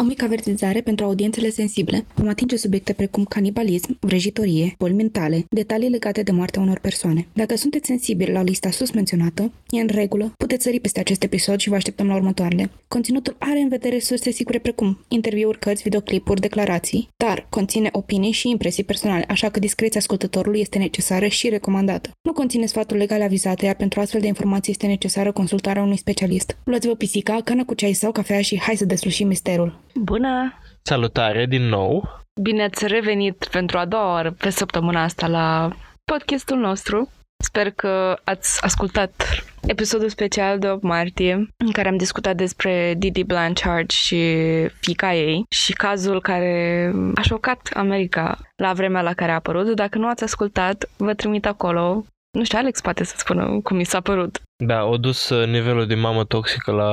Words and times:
O 0.00 0.04
mică 0.04 0.24
avertizare 0.24 0.80
pentru 0.80 1.04
audiențele 1.04 1.50
sensibile. 1.50 2.04
Vom 2.14 2.28
atinge 2.28 2.56
subiecte 2.56 2.92
precum 2.92 3.24
canibalism, 3.24 3.96
vrăjitorie, 4.00 4.74
boli 4.78 4.94
mentale, 4.94 5.44
detalii 5.50 5.88
legate 5.88 6.22
de 6.22 6.30
moartea 6.32 6.62
unor 6.62 6.78
persoane. 6.78 7.26
Dacă 7.32 7.56
sunteți 7.56 7.86
sensibili 7.86 8.32
la 8.32 8.42
lista 8.42 8.70
sus 8.70 8.90
menționată, 8.90 9.52
e 9.70 9.80
în 9.80 9.88
regulă, 9.90 10.32
puteți 10.36 10.62
sări 10.64 10.80
peste 10.80 11.00
acest 11.00 11.22
episod 11.22 11.58
și 11.58 11.68
vă 11.68 11.74
așteptăm 11.74 12.06
la 12.06 12.14
următoarele. 12.14 12.70
Conținutul 12.88 13.36
are 13.38 13.58
în 13.58 13.68
vedere 13.68 13.98
surse 13.98 14.30
sigure 14.30 14.58
precum 14.58 15.04
interviuri, 15.08 15.58
cărți, 15.58 15.82
videoclipuri, 15.82 16.40
declarații, 16.40 17.08
dar 17.16 17.46
conține 17.48 17.88
opinii 17.92 18.32
și 18.32 18.48
impresii 18.48 18.84
personale, 18.84 19.24
așa 19.28 19.48
că 19.48 19.58
discreția 19.58 20.00
ascultătorului 20.00 20.60
este 20.60 20.78
necesară 20.78 21.26
și 21.26 21.48
recomandată. 21.48 22.10
Nu 22.22 22.32
conține 22.32 22.66
sfaturi 22.66 22.98
legale 22.98 23.24
avizate, 23.24 23.64
iar 23.64 23.74
pentru 23.74 24.00
astfel 24.00 24.20
de 24.20 24.26
informații 24.26 24.72
este 24.72 24.86
necesară 24.86 25.32
consultarea 25.32 25.82
unui 25.82 25.96
specialist. 25.96 26.56
Luați-vă 26.64 26.94
pisica, 26.94 27.40
cană 27.44 27.64
cu 27.64 27.74
ceai 27.74 27.92
sau 27.92 28.12
cafea 28.12 28.40
și 28.40 28.60
hai 28.60 28.76
să 28.76 28.84
deslușim 28.84 29.26
misterul. 29.26 29.86
Bună! 30.00 30.54
Salutare 30.82 31.46
din 31.46 31.62
nou! 31.62 32.08
Bine 32.42 32.62
ați 32.62 32.86
revenit 32.86 33.48
pentru 33.50 33.78
a 33.78 33.84
doua 33.84 34.12
oară 34.12 34.30
pe 34.30 34.50
săptămâna 34.50 35.02
asta 35.02 35.26
la 35.26 35.70
podcastul 36.04 36.58
nostru. 36.58 37.10
Sper 37.44 37.70
că 37.70 38.18
ați 38.24 38.64
ascultat 38.64 39.44
episodul 39.66 40.08
special 40.08 40.58
de 40.58 40.68
8 40.68 40.82
martie 40.82 41.32
în 41.56 41.70
care 41.72 41.88
am 41.88 41.96
discutat 41.96 42.36
despre 42.36 42.94
Didi 42.98 43.24
Blanchard 43.24 43.90
și 43.90 44.36
fica 44.80 45.14
ei 45.14 45.44
și 45.48 45.72
cazul 45.72 46.20
care 46.20 46.92
a 47.14 47.20
șocat 47.20 47.70
America 47.74 48.38
la 48.56 48.72
vremea 48.72 49.02
la 49.02 49.12
care 49.12 49.30
a 49.30 49.34
apărut. 49.34 49.74
Dacă 49.74 49.98
nu 49.98 50.08
ați 50.08 50.24
ascultat, 50.24 50.90
vă 50.96 51.14
trimit 51.14 51.46
acolo. 51.46 52.04
Nu 52.38 52.44
știu, 52.44 52.58
Alex 52.58 52.80
poate 52.80 53.04
să 53.04 53.14
spună 53.16 53.60
cum 53.62 53.76
mi 53.76 53.84
s-a 53.84 54.00
părut. 54.00 54.42
Da, 54.64 54.78
au 54.78 54.96
dus 54.96 55.28
uh, 55.28 55.46
nivelul 55.46 55.86
de 55.86 55.94
mamă 55.94 56.24
toxică 56.24 56.72
la 56.72 56.92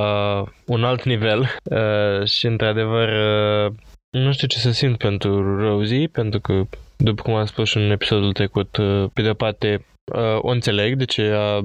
un 0.66 0.84
alt 0.84 1.02
nivel 1.04 1.40
uh, 1.40 2.26
și 2.26 2.46
într-adevăr 2.46 3.08
uh, 3.08 3.72
nu 4.10 4.32
știu 4.32 4.46
ce 4.46 4.58
să 4.58 4.70
simt 4.70 4.98
pentru 4.98 5.58
Rosie, 5.58 6.06
pentru 6.06 6.40
că 6.40 6.62
după 6.96 7.22
cum 7.22 7.34
am 7.34 7.44
spus 7.44 7.68
și 7.68 7.76
în 7.76 7.90
episodul 7.90 8.32
trecut, 8.32 8.76
uh, 8.76 9.04
pe 9.12 9.22
de 9.22 9.32
parte 9.32 9.86
uh, 10.14 10.38
o 10.40 10.48
înțeleg 10.48 10.96
de 10.96 11.04
ce 11.04 11.32
a 11.34 11.60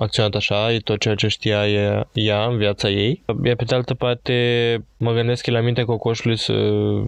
acționat 0.00 0.34
așa, 0.34 0.72
e 0.72 0.78
tot 0.78 1.00
ceea 1.00 1.14
ce 1.14 1.28
știa 1.28 1.68
ea 2.12 2.44
în 2.44 2.56
viața 2.56 2.88
ei. 2.88 3.24
Iar 3.44 3.56
pe 3.56 3.64
de 3.64 3.74
altă 3.74 3.94
parte, 3.94 4.34
mă 4.98 5.12
gândesc 5.12 5.44
că 5.44 5.50
la 5.50 5.60
mintea 5.60 5.84
cocoșului 5.84 6.36
să 6.36 6.52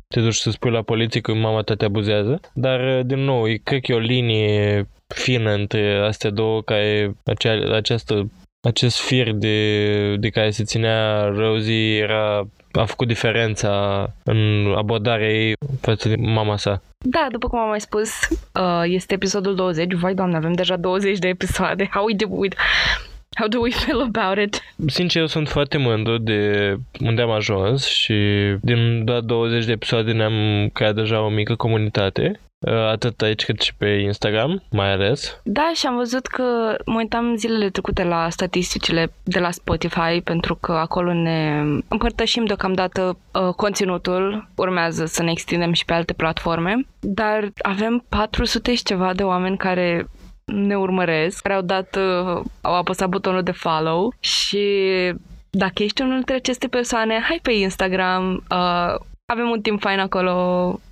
te 0.09 0.21
duci 0.21 0.35
să 0.35 0.51
spui 0.51 0.71
la 0.71 0.83
poliție 0.83 1.21
că 1.21 1.35
mama 1.35 1.63
ta 1.63 1.75
te 1.75 1.85
abuzează. 1.85 2.41
Dar, 2.55 3.03
din 3.03 3.19
nou, 3.19 3.43
cred 3.63 3.81
că 3.81 3.93
e 3.93 3.95
o 3.95 3.99
linie 3.99 4.87
fină 5.15 5.51
între 5.51 5.99
astea 6.07 6.31
două, 6.31 6.63
care 6.63 7.17
acea, 7.25 7.77
această 7.77 8.31
acest 8.69 9.01
fir 9.01 9.33
de, 9.33 10.17
de 10.17 10.29
care 10.29 10.51
se 10.51 10.65
ținea 10.65 11.25
Rosie 11.25 11.99
era, 11.99 12.49
a 12.73 12.85
făcut 12.85 13.07
diferența 13.07 14.07
în 14.25 14.73
abordarea 14.77 15.29
ei 15.29 15.55
față 15.81 16.09
de 16.09 16.17
mama 16.19 16.57
sa. 16.57 16.83
Da, 16.99 17.27
după 17.31 17.49
cum 17.49 17.59
am 17.59 17.69
mai 17.69 17.81
spus, 17.81 18.11
uh, 18.31 18.83
este 18.85 19.15
episodul 19.15 19.55
20. 19.55 19.93
Vai, 19.93 20.15
doamne, 20.15 20.37
avem 20.37 20.53
deja 20.53 20.77
20 20.77 21.19
de 21.19 21.29
episoade. 21.29 21.89
How, 21.93 22.05
we 22.05 22.15
do, 22.15 22.27
we, 22.29 22.49
how 23.39 23.49
do 23.49 23.59
we 23.61 23.71
feel 23.71 24.01
about 24.01 24.39
it? 24.47 24.63
Sincer, 24.87 25.21
eu 25.21 25.27
sunt 25.27 25.49
foarte 25.49 25.79
mândru 25.79 26.19
de 26.19 26.77
unde 27.01 27.23
am 27.23 27.31
ajuns 27.31 27.87
și 27.87 28.15
din 28.61 29.05
doar 29.05 29.21
20 29.21 29.65
de 29.65 29.73
episoade 29.73 30.13
ne-am 30.13 30.69
creat 30.73 30.95
deja 30.95 31.25
o 31.25 31.29
mică 31.29 31.55
comunitate 31.55 32.33
Uh, 32.33 32.52
atât 32.71 33.23
aici 33.23 33.45
cât 33.45 33.61
și 33.61 33.75
pe 33.75 33.87
Instagram, 33.87 34.63
mai 34.71 34.93
ales. 34.93 35.41
Da, 35.45 35.71
și 35.75 35.87
am 35.87 35.97
văzut 35.97 36.27
că 36.27 36.77
mă 36.87 36.97
uitam 36.97 37.37
zilele 37.37 37.71
trecute 37.71 38.05
la 38.05 38.29
statisticile 38.31 39.13
de 39.23 39.39
la 39.39 39.51
Spotify, 39.51 40.21
pentru 40.25 40.55
că 40.55 40.73
acolo 40.73 41.13
ne 41.13 41.63
împărtășim 41.89 42.45
deocamdată 42.45 43.19
uh, 43.33 43.55
conținutul, 43.55 44.49
urmează 44.55 45.05
să 45.05 45.23
ne 45.23 45.31
extindem 45.31 45.73
și 45.73 45.85
pe 45.85 45.93
alte 45.93 46.13
platforme, 46.13 46.87
dar 47.01 47.53
avem 47.63 48.05
400 48.09 48.75
și 48.75 48.83
ceva 48.83 49.15
de 49.15 49.23
oameni 49.23 49.57
care 49.57 50.07
ne 50.45 50.77
urmăresc, 50.77 51.43
care 51.43 51.55
au 51.55 51.63
dat, 51.63 51.97
uh, 51.97 52.43
au 52.61 52.75
apăsat 52.75 53.09
butonul 53.09 53.43
de 53.43 53.51
follow 53.51 54.15
și 54.21 54.67
dacă 55.51 55.83
ești 55.83 56.03
unul 56.03 56.15
dintre 56.15 56.35
aceste 56.35 56.67
persoane, 56.69 57.21
hai 57.29 57.39
pe 57.43 57.53
Instagram, 57.53 58.45
uh, 58.51 59.01
avem 59.33 59.51
un 59.51 59.61
timp 59.61 59.81
fain 59.81 59.99
acolo, 59.99 60.35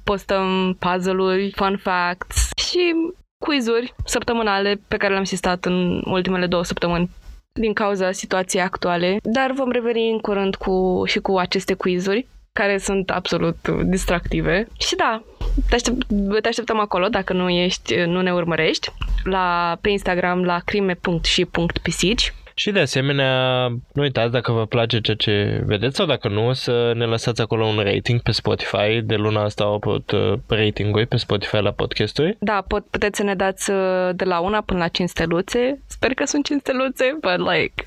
postăm 0.04 0.76
puzzle-uri, 0.78 1.52
fun 1.54 1.76
facts 1.76 2.50
și 2.56 2.94
quizuri 3.38 3.94
săptămânale 4.04 4.80
pe 4.88 4.96
care 4.96 5.12
le-am 5.12 5.24
sistat 5.24 5.64
în 5.64 6.02
ultimele 6.04 6.46
două 6.46 6.64
săptămâni 6.64 7.10
din 7.52 7.72
cauza 7.72 8.12
situației 8.12 8.62
actuale, 8.62 9.18
dar 9.22 9.52
vom 9.52 9.70
reveni 9.70 10.10
în 10.10 10.18
curând 10.18 10.54
cu, 10.54 11.02
și 11.06 11.18
cu 11.18 11.38
aceste 11.38 11.74
quizuri 11.74 12.26
care 12.52 12.78
sunt 12.78 13.10
absolut 13.10 13.56
distractive. 13.84 14.66
Și 14.78 14.96
da, 14.96 15.22
te, 15.68 15.74
aștept, 15.74 16.06
te 16.42 16.48
așteptăm 16.48 16.78
acolo 16.78 17.08
dacă 17.08 17.32
nu 17.32 17.48
ești, 17.48 17.94
nu 17.94 18.20
ne 18.20 18.32
urmărești, 18.32 18.92
la, 19.24 19.78
pe 19.80 19.88
Instagram 19.88 20.44
la 20.44 20.58
crime.și.pisici 20.64 22.34
și 22.60 22.70
de 22.70 22.80
asemenea, 22.80 23.66
nu 23.68 24.02
uitați 24.02 24.32
dacă 24.32 24.52
vă 24.52 24.66
place 24.66 25.00
ceea 25.00 25.16
ce 25.16 25.62
vedeți 25.66 25.96
sau 25.96 26.06
dacă 26.06 26.28
nu, 26.28 26.52
să 26.52 26.92
ne 26.94 27.04
lăsați 27.04 27.40
acolo 27.40 27.64
un 27.64 27.78
rating 27.78 28.20
pe 28.20 28.30
Spotify. 28.30 29.00
De 29.02 29.14
luna 29.14 29.42
asta 29.42 29.64
au 29.64 29.74
apărut 29.74 30.10
uh, 30.10 30.38
rating-uri 30.46 31.06
pe 31.06 31.16
Spotify 31.16 31.56
la 31.56 31.70
podcasturi. 31.70 32.36
Da, 32.40 32.64
pot, 32.68 32.86
puteți 32.86 33.16
să 33.16 33.22
ne 33.22 33.34
dați 33.34 33.70
uh, 33.70 34.10
de 34.14 34.24
la 34.24 34.40
una 34.40 34.60
până 34.60 34.78
la 34.78 34.88
5 34.88 35.08
steluțe. 35.08 35.82
Sper 35.86 36.14
că 36.14 36.24
sunt 36.24 36.44
5 36.44 36.60
steluțe, 36.60 37.18
but 37.20 37.48
like, 37.48 37.84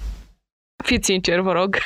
fiți 0.84 1.06
sinceri, 1.06 1.42
vă 1.42 1.52
rog. 1.52 1.78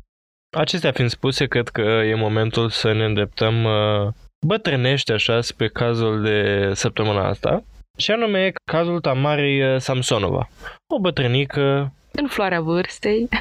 Acestea 0.62 0.92
fiind 0.92 1.10
spuse, 1.10 1.46
cred 1.46 1.68
că 1.68 1.80
e 1.80 2.14
momentul 2.14 2.68
să 2.68 2.92
ne 2.92 3.04
îndreptăm 3.04 3.64
uh, 3.64 4.12
bătrânește 4.46 5.12
așa 5.12 5.40
spre 5.40 5.68
cazul 5.68 6.22
de 6.22 6.70
săptămâna 6.74 7.28
asta. 7.28 7.64
Și 7.98 8.10
anume 8.10 8.52
cazul 8.70 9.00
Tamarei 9.00 9.80
Samsonova. 9.80 10.48
O 10.94 10.98
bătrânică 11.00 11.92
în 12.18 12.26
floarea 12.26 12.60
vârstei. 12.60 13.28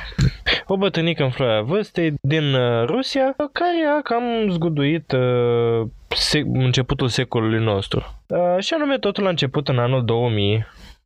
O 0.67 0.77
bătrânică 0.77 1.23
în 1.23 1.29
floarea 1.29 1.61
vârstei 1.61 2.13
din 2.21 2.53
uh, 2.53 2.85
Rusia, 2.85 3.35
care 3.51 3.85
a 3.97 4.01
cam 4.01 4.23
zguduit 4.49 5.11
uh, 5.11 5.87
se- 6.07 6.43
începutul 6.53 7.07
secolului 7.07 7.63
nostru. 7.63 8.21
Uh, 8.27 8.63
și 8.63 8.73
anume 8.73 8.97
totul 8.97 9.25
a 9.25 9.29
început 9.29 9.67
în 9.67 9.79
anul 9.79 10.05
2000, 10.05 10.65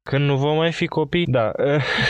când 0.09 0.25
nu 0.25 0.35
vom 0.35 0.55
mai 0.55 0.71
fi 0.71 0.87
copii, 0.87 1.25
da. 1.25 1.51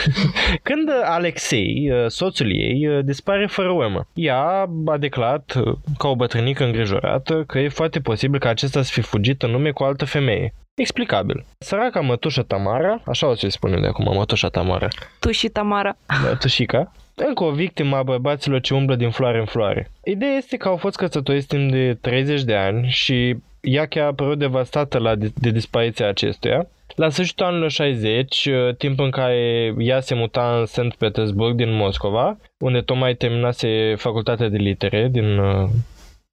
Când 0.68 0.88
Alexei, 1.04 1.90
uh, 1.92 2.04
soțul 2.06 2.56
ei, 2.56 2.86
uh, 2.88 3.04
dispare 3.04 3.46
fără 3.46 3.70
urmă. 3.70 4.06
Ea 4.14 4.68
a 4.86 4.96
declarat, 4.98 5.52
ca 5.98 6.08
o 6.08 6.16
bătrânică 6.16 6.64
îngrijorată, 6.64 7.44
că 7.46 7.58
e 7.58 7.68
foarte 7.68 8.00
posibil 8.00 8.38
ca 8.38 8.48
acesta 8.48 8.82
să 8.82 8.90
fi 8.92 9.00
fugit 9.00 9.42
în 9.42 9.50
lume 9.50 9.70
cu 9.70 9.82
o 9.82 9.86
altă 9.86 10.04
femeie. 10.04 10.54
Explicabil. 10.74 11.44
Săraca 11.58 12.00
mătușă 12.00 12.42
Tamara, 12.42 13.02
așa 13.06 13.26
o 13.26 13.34
să-i 13.34 13.50
spune 13.50 13.80
de 13.80 13.86
acum, 13.86 14.14
mătușa 14.14 14.48
Tamara. 14.48 14.88
Tu 15.18 15.30
și 15.30 15.48
Tamara. 15.48 15.96
Da, 16.24 16.34
tușica. 16.34 16.92
Încă 17.14 17.44
o 17.44 17.50
victimă 17.50 17.96
a 17.96 18.02
bărbaților 18.02 18.60
ce 18.60 18.74
umblă 18.74 18.94
din 18.96 19.10
floare 19.10 19.38
în 19.38 19.44
floare. 19.44 19.90
Ideea 20.04 20.32
este 20.32 20.56
că 20.56 20.68
au 20.68 20.76
fost 20.76 20.96
căsătoriți 20.96 21.46
timp 21.46 21.70
de 21.70 21.94
30 22.00 22.42
de 22.42 22.54
ani 22.54 22.86
și 22.88 23.36
ea 23.60 23.86
chiar 23.86 24.04
a 24.04 24.06
apărut 24.06 24.38
devastată 24.38 24.98
la 24.98 25.14
de 25.14 25.50
dispariția 25.50 26.08
acestuia. 26.08 26.66
La 26.96 27.08
sfârșitul 27.08 27.46
anilor 27.46 27.70
60, 27.70 28.48
timp 28.78 28.98
în 28.98 29.10
care 29.10 29.74
ea 29.78 30.00
se 30.00 30.14
muta 30.14 30.58
în 30.58 30.66
St. 30.66 30.94
Petersburg 30.98 31.54
din 31.54 31.72
Moscova, 31.72 32.38
unde 32.58 32.80
tocmai 32.80 33.14
terminase 33.14 33.94
facultatea 33.96 34.48
de 34.48 34.56
litere 34.56 35.08
din 35.10 35.38
uh, 35.38 35.68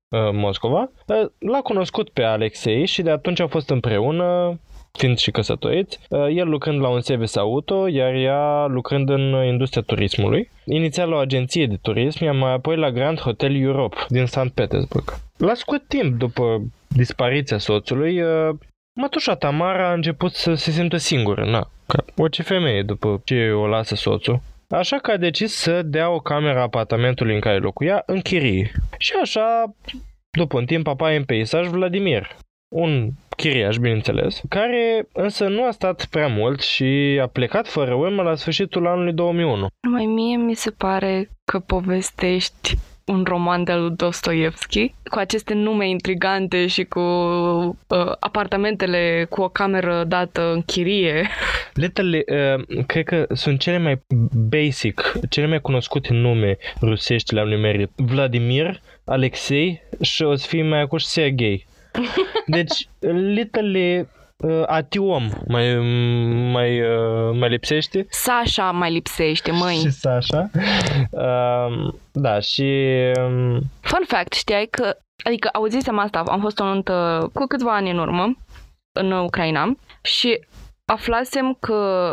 Uh, 0.09 0.29
Moscova. 0.31 0.91
Uh, 1.07 1.29
l-a 1.39 1.61
cunoscut 1.61 2.09
pe 2.09 2.23
Alexei 2.23 2.85
și 2.85 3.01
de 3.01 3.09
atunci 3.09 3.39
au 3.39 3.47
fost 3.47 3.69
împreună, 3.69 4.59
fiind 4.91 5.17
și 5.17 5.31
căsătoriți, 5.31 5.99
uh, 6.09 6.27
el 6.29 6.49
lucrând 6.49 6.81
la 6.81 6.87
un 6.87 7.01
service 7.01 7.39
auto, 7.39 7.87
iar 7.87 8.13
ea 8.13 8.65
lucrând 8.65 9.09
în 9.09 9.45
industria 9.45 9.81
turismului. 9.81 10.49
Inițial 10.65 11.09
la 11.09 11.15
o 11.15 11.19
agenție 11.19 11.65
de 11.65 11.77
turism, 11.81 12.23
iar 12.23 12.35
mai 12.35 12.53
apoi 12.53 12.77
la 12.77 12.91
Grand 12.91 13.19
Hotel 13.19 13.61
Europe 13.61 13.95
din 14.07 14.25
St. 14.25 14.49
Petersburg. 14.53 15.13
La 15.37 15.53
scurt 15.53 15.87
timp 15.87 16.17
după 16.17 16.61
dispariția 16.87 17.57
soțului, 17.57 18.21
mătușa 18.99 19.35
Tamara 19.35 19.89
a 19.89 19.93
început 19.93 20.33
să 20.33 20.53
se 20.53 20.71
simtă 20.71 20.97
singură, 20.97 21.45
na, 21.45 21.69
ca 21.87 22.03
orice 22.15 22.43
femeie 22.43 22.83
după 22.83 23.21
ce 23.23 23.51
o 23.51 23.67
lasă 23.67 23.95
soțul. 23.95 24.41
Așa 24.69 24.97
că 24.97 25.11
a 25.11 25.17
decis 25.17 25.53
să 25.53 25.81
dea 25.81 26.09
o 26.09 26.19
cameră 26.19 26.59
apartamentului 26.59 27.33
în 27.33 27.39
care 27.39 27.57
locuia 27.57 28.03
în 28.05 28.21
chirie. 28.21 28.71
Și 28.97 29.13
așa, 29.21 29.75
după 30.37 30.57
un 30.57 30.65
timp, 30.65 30.87
apare 30.87 31.15
în 31.15 31.23
peisaj 31.23 31.67
Vladimir, 31.67 32.35
un 32.75 33.09
chiriaș, 33.37 33.77
bineînțeles, 33.77 34.41
care 34.49 35.07
însă 35.13 35.47
nu 35.47 35.63
a 35.63 35.71
stat 35.71 36.05
prea 36.05 36.27
mult 36.27 36.61
și 36.61 37.19
a 37.21 37.27
plecat 37.27 37.67
fără 37.67 37.93
urmă 37.93 38.21
la 38.21 38.35
sfârșitul 38.35 38.87
anului 38.87 39.13
2001. 39.13 39.67
Mai 39.89 40.05
mie 40.05 40.37
mi 40.37 40.53
se 40.53 40.71
pare 40.71 41.29
că 41.43 41.59
povestești 41.59 42.77
un 43.07 43.23
roman 43.27 43.63
de 43.63 43.73
lui 43.73 43.95
Dostoevski, 43.95 44.93
cu 45.09 45.19
aceste 45.19 45.53
nume 45.53 45.89
intrigante 45.89 46.67
și 46.67 46.83
cu 46.83 46.99
uh, 46.99 48.11
apartamentele 48.19 49.25
cu 49.29 49.41
o 49.41 49.49
cameră 49.49 50.03
dată 50.07 50.51
în 50.53 50.61
chirie. 50.61 51.27
Letele, 51.73 52.23
uh, 52.27 52.83
cred 52.85 53.05
că 53.05 53.25
sunt 53.33 53.59
cele 53.59 53.77
mai 53.77 54.01
basic, 54.49 55.13
cele 55.29 55.47
mai 55.47 55.61
cunoscute 55.61 56.13
nume 56.13 56.57
rusești 56.81 57.33
le-am 57.33 57.47
nimerit. 57.47 57.89
Vladimir, 57.95 58.81
Alexei 59.05 59.81
și 60.01 60.23
o 60.23 60.35
să 60.35 60.47
fie 60.47 60.63
mai 60.63 60.81
acum 60.81 60.97
și 60.97 61.05
Sergei. 61.05 61.65
Deci, 62.45 62.87
literally, 63.09 64.07
uh, 64.37 64.63
Atiom 64.65 65.29
mai, 65.47 65.75
mai, 66.51 66.81
uh, 66.81 67.37
mai 67.39 67.49
lipsește. 67.49 68.05
Sasha 68.09 68.71
mai 68.71 68.91
lipsește, 68.91 69.51
măi. 69.51 69.75
Și 69.75 69.89
Sasha. 69.89 70.49
Uh, 71.11 71.93
da, 72.11 72.39
și... 72.39 72.63
Um, 73.19 73.59
Fun 73.79 74.03
fact, 74.07 74.33
știai 74.33 74.65
că, 74.65 74.97
adică 75.23 75.49
auzisem 75.53 75.97
asta, 75.99 76.19
am 76.19 76.39
fost 76.39 76.59
o 76.59 76.63
nuntă 76.63 77.29
cu 77.33 77.45
câțiva 77.45 77.75
ani 77.75 77.89
în 77.89 77.97
urmă, 77.97 78.35
în 78.99 79.11
Ucraina, 79.11 79.75
și 80.01 80.39
aflasem 80.85 81.57
că 81.59 82.11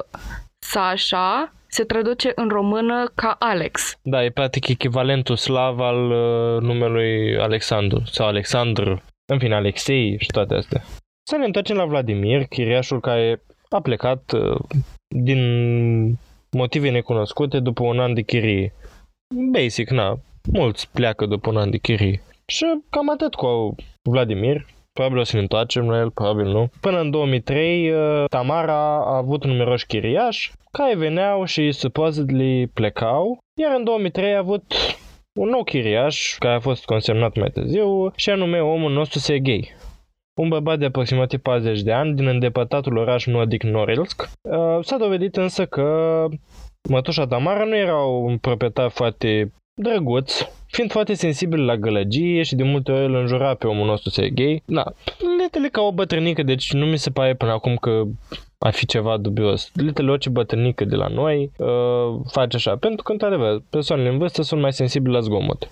Sasha 0.58 1.52
se 1.66 1.84
traduce 1.84 2.32
în 2.34 2.48
română 2.48 3.10
ca 3.14 3.36
Alex. 3.38 3.98
Da, 4.02 4.24
e 4.24 4.30
practic 4.30 4.68
echivalentul 4.68 5.36
slav 5.36 5.80
al 5.80 6.10
uh, 6.10 6.60
numelui 6.60 7.38
Alexandru 7.38 8.02
sau 8.04 8.26
Alexandru, 8.26 9.02
în 9.32 9.38
fine, 9.38 9.54
Alexei 9.54 10.16
și 10.20 10.26
toate 10.26 10.54
astea. 10.54 10.82
Să 11.26 11.36
ne 11.36 11.44
întoarcem 11.44 11.76
la 11.76 11.84
Vladimir, 11.84 12.44
chiriașul 12.44 13.00
care 13.00 13.42
a 13.68 13.80
plecat 13.80 14.32
uh, 14.32 14.60
din 15.08 15.40
motive 16.50 16.90
necunoscute 16.90 17.60
după 17.60 17.82
un 17.82 18.00
an 18.00 18.14
de 18.14 18.22
chirie. 18.22 18.72
Basic, 19.50 19.90
na, 19.90 20.18
mulți 20.52 20.90
pleacă 20.90 21.26
după 21.26 21.50
un 21.50 21.56
an 21.56 21.70
de 21.70 21.76
chirie. 21.76 22.22
Și 22.46 22.64
cam 22.90 23.10
atât 23.10 23.34
cu 23.34 23.74
Vladimir. 24.10 24.66
Probabil 24.92 25.18
o 25.18 25.22
să 25.22 25.36
ne 25.36 25.42
întoarcem 25.42 25.90
la 25.90 25.98
el, 25.98 26.10
probabil 26.10 26.46
nu. 26.46 26.70
Până 26.80 27.00
în 27.00 27.10
2003, 27.10 27.90
uh, 27.90 28.24
Tamara 28.28 28.94
a 28.94 29.16
avut 29.16 29.44
numeroși 29.44 29.86
chiriași 29.86 30.52
care 30.70 30.96
veneau 30.96 31.44
și 31.44 31.72
supposedly 31.72 32.66
plecau, 32.66 33.38
iar 33.60 33.74
în 33.76 33.84
2003 33.84 34.34
a 34.34 34.38
avut 34.38 34.72
un 35.40 35.48
nou 35.48 35.64
chiriaș 35.64 36.36
care 36.38 36.54
a 36.54 36.60
fost 36.60 36.84
consemnat 36.84 37.36
mai 37.36 37.50
târziu 37.50 38.12
și 38.16 38.30
anume 38.30 38.60
omul 38.60 38.92
nostru 38.92 39.18
Sergei. 39.18 39.74
Un 40.34 40.48
bărbat 40.48 40.78
de 40.78 40.84
aproximativ 40.84 41.40
40 41.40 41.82
de 41.82 41.92
ani 41.92 42.14
din 42.14 42.26
îndepărtatul 42.26 42.96
oraș 42.96 43.26
nordic 43.26 43.62
Norilsk. 43.62 44.28
Uh, 44.42 44.78
s-a 44.80 44.96
dovedit 44.96 45.36
însă 45.36 45.66
că 45.66 46.26
mătușa 46.88 47.26
Tamara 47.26 47.64
nu 47.64 47.76
era 47.76 47.96
un 47.96 48.38
proprietar 48.38 48.90
foarte 48.90 49.52
drăguț, 49.74 50.46
fiind 50.66 50.90
foarte 50.90 51.14
sensibil 51.14 51.64
la 51.64 51.76
gălăgie 51.76 52.42
și 52.42 52.54
de 52.54 52.62
multe 52.62 52.92
ori 52.92 53.04
îl 53.04 53.14
înjura 53.14 53.54
pe 53.54 53.66
omul 53.66 53.86
nostru 53.86 54.10
Sergei. 54.10 54.62
Da, 54.66 54.84
letele 55.38 55.68
ca 55.68 55.80
o 55.80 55.92
bătrânică, 55.92 56.42
deci 56.42 56.72
nu 56.72 56.86
mi 56.86 56.98
se 56.98 57.10
pare 57.10 57.34
până 57.34 57.52
acum 57.52 57.76
că 57.76 58.02
ar 58.58 58.72
fi 58.72 58.86
ceva 58.86 59.16
dubios. 59.16 59.70
Letele 59.74 60.10
orice 60.10 60.28
bătrânică 60.28 60.84
de 60.84 60.96
la 60.96 61.06
noi 61.06 61.50
uh, 61.58 62.20
face 62.30 62.56
așa, 62.56 62.76
pentru 62.76 63.02
că, 63.02 63.12
într-adevăr, 63.12 63.62
persoanele 63.70 64.08
în 64.08 64.18
vârstă 64.18 64.42
sunt 64.42 64.60
mai 64.60 64.72
sensibile 64.72 65.14
la 65.14 65.20
zgomot 65.20 65.68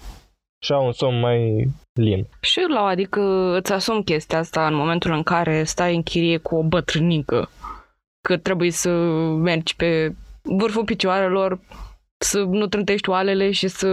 și 0.65 0.73
au 0.73 0.87
un 0.87 0.93
somn 0.93 1.21
mai 1.21 1.69
lin. 1.93 2.27
Și 2.41 2.61
la 2.69 2.85
adică 2.85 3.21
îți 3.57 3.73
asum 3.73 4.03
chestia 4.03 4.39
asta 4.39 4.67
în 4.67 4.75
momentul 4.75 5.13
în 5.13 5.23
care 5.23 5.63
stai 5.63 5.95
în 5.95 6.03
chirie 6.03 6.37
cu 6.37 6.57
o 6.57 6.63
bătrânică, 6.63 7.51
că 8.29 8.37
trebuie 8.37 8.71
să 8.71 8.91
mergi 9.43 9.77
pe 9.77 10.15
vârful 10.43 10.85
picioarelor, 10.85 11.61
să 12.19 12.39
nu 12.39 12.67
trântești 12.67 13.09
oalele 13.09 13.51
și 13.51 13.69
să 13.69 13.87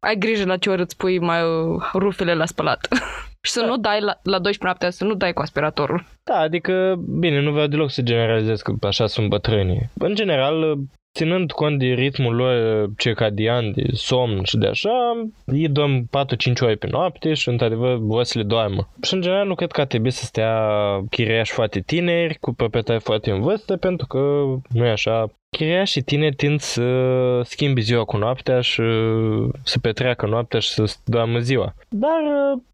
ai 0.00 0.16
grijă 0.18 0.44
la 0.44 0.56
ce 0.56 0.70
ori 0.70 0.80
îți 0.80 0.96
pui 0.96 1.18
mai 1.18 1.42
uh, 1.42 1.82
rufele 1.94 2.34
la 2.34 2.46
spălat. 2.46 2.88
și 3.46 3.50
să 3.50 3.60
da. 3.60 3.66
nu 3.66 3.76
dai 3.76 4.00
la, 4.00 4.18
la 4.22 4.38
12 4.38 4.64
noaptea, 4.64 4.90
să 4.90 5.04
nu 5.04 5.14
dai 5.14 5.32
cu 5.32 5.40
aspiratorul. 5.40 6.04
Da, 6.24 6.38
adică, 6.38 6.94
bine, 7.18 7.40
nu 7.40 7.52
vreau 7.52 7.66
deloc 7.66 7.90
să 7.90 8.02
generalizez 8.02 8.60
că 8.60 8.72
așa 8.80 9.06
sunt 9.06 9.28
bătrânii. 9.28 9.90
În 9.98 10.14
general, 10.14 10.78
ținând 11.14 11.52
cont 11.52 11.78
de 11.78 11.86
ritmul 11.86 12.34
lor 12.34 12.86
circadian, 12.96 13.72
de 13.72 13.84
somn 13.92 14.42
și 14.44 14.56
de 14.56 14.66
așa, 14.66 14.90
ei 15.46 15.68
dorm 15.68 16.08
4-5 16.08 16.08
ore 16.60 16.74
pe 16.74 16.86
noapte 16.90 17.34
și, 17.34 17.48
într-adevăr, 17.48 17.96
vor 17.96 18.22
să 18.24 18.38
le 18.38 18.44
doarmă. 18.44 18.88
Și, 19.02 19.14
în 19.14 19.20
general, 19.20 19.46
nu 19.46 19.54
cred 19.54 19.70
că 19.72 19.80
ar 19.80 19.86
trebui 19.86 20.10
să 20.10 20.24
stea 20.24 20.68
chiriași 21.10 21.52
foarte 21.52 21.80
tineri, 21.80 22.38
cu 22.40 22.52
proprietari 22.52 23.00
foarte 23.00 23.30
în 23.30 23.40
vârstă, 23.40 23.76
pentru 23.76 24.06
că, 24.06 24.18
nu 24.68 24.86
e 24.86 24.90
așa, 24.90 25.32
chiriașii 25.56 26.02
tineri 26.02 26.34
tind 26.34 26.60
să 26.60 26.82
schimbi 27.42 27.80
ziua 27.80 28.04
cu 28.04 28.16
noaptea 28.16 28.60
și 28.60 28.82
să 29.64 29.78
petreacă 29.78 30.26
noaptea 30.26 30.60
și 30.60 30.68
să 30.68 30.96
doarmă 31.04 31.38
ziua. 31.38 31.74
Dar, 31.88 32.22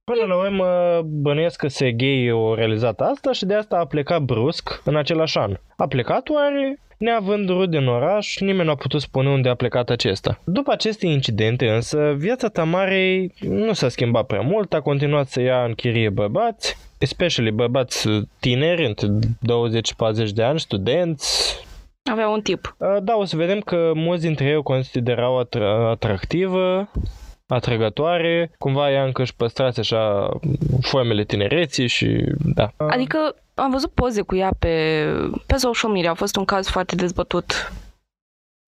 până 0.04 0.24
la 0.26 0.36
urmă, 0.36 0.66
bănuiesc 1.04 1.58
că 1.58 1.68
Sergei 1.68 2.30
a 2.30 2.54
realizat 2.54 3.00
asta 3.00 3.32
și 3.32 3.44
de 3.44 3.54
asta 3.54 3.76
a 3.76 3.86
plecat 3.86 4.22
brusc 4.22 4.82
în 4.84 4.96
același 4.96 5.38
an. 5.38 5.56
A 5.76 5.86
plecat 5.86 6.28
oare 6.28 6.78
Neavând 6.98 7.48
rude 7.48 7.76
în 7.76 7.88
oraș, 7.88 8.38
nimeni 8.38 8.64
nu 8.64 8.70
a 8.70 8.74
putut 8.74 9.00
spune 9.00 9.28
unde 9.28 9.48
a 9.48 9.54
plecat 9.54 9.90
acesta. 9.90 10.40
După 10.44 10.72
aceste 10.72 11.06
incidente 11.06 11.68
însă, 11.68 12.14
viața 12.16 12.48
Tamarei 12.48 13.34
nu 13.40 13.72
s-a 13.72 13.88
schimbat 13.88 14.26
prea 14.26 14.40
mult, 14.40 14.72
a 14.74 14.80
continuat 14.80 15.28
să 15.28 15.40
ia 15.40 15.64
în 15.64 15.72
chirie 15.72 16.08
bărbați, 16.08 16.76
especially 16.98 17.50
bărbați 17.50 18.08
tineri, 18.40 18.86
între 18.86 19.08
20-40 19.08 20.28
de 20.34 20.42
ani, 20.42 20.60
studenți, 20.60 21.56
avea 22.10 22.28
un 22.28 22.40
tip. 22.40 22.76
Da, 23.02 23.16
o 23.16 23.24
să 23.24 23.36
vedem 23.36 23.60
că 23.60 23.92
mulți 23.94 24.22
dintre 24.22 24.44
ei 24.44 24.56
o 24.56 24.62
considerau 24.62 25.38
atra- 25.44 25.90
atractivă, 25.90 26.90
atrăgătoare, 27.46 28.50
cumva 28.58 28.90
ea 28.90 29.04
încă 29.04 29.22
își 29.22 29.36
păstrați 29.36 29.80
așa 29.80 30.28
formele 30.80 31.24
tinereții 31.24 31.86
și 31.86 32.24
da. 32.54 32.72
Adică 32.76 33.34
am 33.58 33.70
văzut 33.70 33.90
poze 33.90 34.22
cu 34.22 34.36
ea 34.36 34.50
pe, 34.58 35.04
pe 35.46 35.56
social 35.56 35.90
media, 35.90 36.10
a 36.10 36.14
fost 36.14 36.36
un 36.36 36.44
caz 36.44 36.68
foarte 36.68 36.94
dezbătut 36.94 37.72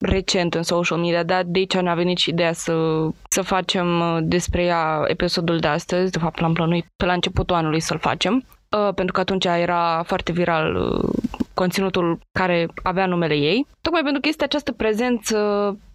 recent 0.00 0.54
în 0.54 0.62
social 0.62 0.98
media, 0.98 1.22
dar 1.22 1.42
de 1.46 1.58
aici 1.58 1.76
ne-a 1.76 1.94
venit 1.94 2.18
și 2.18 2.30
ideea 2.30 2.52
să, 2.52 3.06
să 3.28 3.42
facem 3.42 4.00
uh, 4.00 4.18
despre 4.22 4.64
ea 4.64 5.04
episodul 5.06 5.58
de 5.58 5.66
astăzi, 5.66 6.10
de 6.10 6.18
fapt 6.18 6.40
l-am 6.40 6.52
plănuit 6.52 6.86
pe 6.96 7.04
la 7.04 7.12
începutul 7.12 7.56
anului 7.56 7.80
să-l 7.80 7.98
facem, 7.98 8.34
uh, 8.36 8.94
pentru 8.94 9.12
că 9.12 9.20
atunci 9.20 9.44
era 9.44 10.02
foarte 10.06 10.32
viral 10.32 10.74
uh, 10.76 11.08
conținutul 11.54 12.18
care 12.32 12.68
avea 12.82 13.06
numele 13.06 13.34
ei, 13.34 13.66
tocmai 13.80 14.02
pentru 14.02 14.20
că 14.20 14.28
este 14.28 14.44
această 14.44 14.72
prezență 14.72 15.36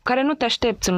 care 0.04 0.24
nu 0.24 0.34
te 0.34 0.46
aștepți 0.46 0.90
în 0.90 0.98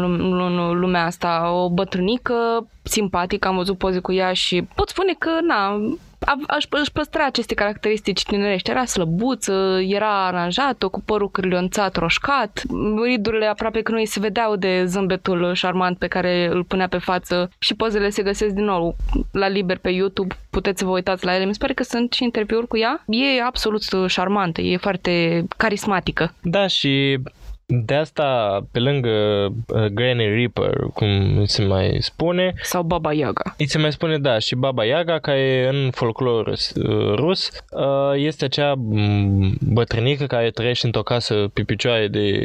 lumea 0.80 1.06
asta. 1.06 1.52
O 1.52 1.70
bătrânică 1.70 2.68
simpatică, 2.84 3.48
am 3.48 3.56
văzut 3.56 3.78
poze 3.78 4.00
cu 4.00 4.12
ea 4.12 4.34
și 4.34 4.68
pot 4.76 4.90
spune 4.90 5.16
că, 5.20 5.30
na, 5.42 5.80
aș, 6.48 6.64
își 6.70 6.92
păstra 6.92 7.26
aceste 7.26 7.54
caracteristici 7.54 8.24
tinerești. 8.24 8.70
Era 8.70 8.86
slăbuță, 8.86 9.80
era 9.88 10.26
aranjată, 10.26 10.88
cu 10.88 11.02
părul 11.02 11.32
cârlionțat, 11.32 11.96
roșcat. 11.96 12.62
Ridurile 13.04 13.46
aproape 13.46 13.82
că 13.82 13.92
nu 13.92 13.98
îi 13.98 14.06
se 14.06 14.20
vedeau 14.20 14.56
de 14.56 14.86
zâmbetul 14.86 15.54
șarmant 15.54 15.98
pe 15.98 16.08
care 16.08 16.50
îl 16.52 16.64
punea 16.64 16.88
pe 16.88 16.98
față 16.98 17.50
și 17.60 17.76
pozele 17.76 18.10
se 18.10 18.24
găsesc 18.24 18.54
din 18.54 18.64
nou 18.64 18.96
la 19.32 19.48
liber 19.48 19.78
pe 19.78 19.90
YouTube. 19.90 20.36
Puteți 20.50 20.80
să 20.80 20.86
vă 20.86 20.92
uitați 20.92 21.26
la 21.26 21.36
ele. 21.36 21.46
Mi 21.46 21.54
se 21.54 21.60
pare 21.60 21.74
că 21.74 21.84
sunt 21.84 22.14
și 22.14 22.24
interviuri 22.24 22.68
cu 22.68 22.78
ea. 22.78 23.04
E 23.08 23.42
absolut 23.44 23.82
șarmantă, 24.08 24.62
e 24.62 24.78
foarte 24.78 25.44
carismatică. 25.58 26.34
Da, 26.42 26.68
și 26.68 27.20
de 27.70 27.94
asta, 27.94 28.60
pe 28.72 28.80
lângă 28.80 29.10
uh, 29.68 29.86
Granny 29.86 30.36
Reaper, 30.36 30.80
cum 30.94 31.44
se 31.46 31.66
mai 31.66 31.98
spune... 32.00 32.54
Sau 32.62 32.84
Baba 32.84 33.14
Yaga. 33.14 33.56
Îi 33.58 33.68
se 33.68 33.78
mai 33.78 33.92
spune, 33.92 34.18
da, 34.18 34.40
și 34.40 34.56
Baba 34.56 34.86
Yaga, 34.86 35.20
care 35.20 35.68
în 35.72 35.90
folclor 35.92 36.48
uh, 36.48 37.14
rus 37.16 37.52
uh, 37.72 38.12
este 38.16 38.46
acea 38.46 38.74
mm, 38.78 39.58
bătrânică 39.60 40.26
care 40.26 40.50
trăiește 40.50 40.86
într-o 40.86 41.02
casă 41.02 41.50
pe 41.54 41.62
picioare 41.62 42.08
de 42.08 42.42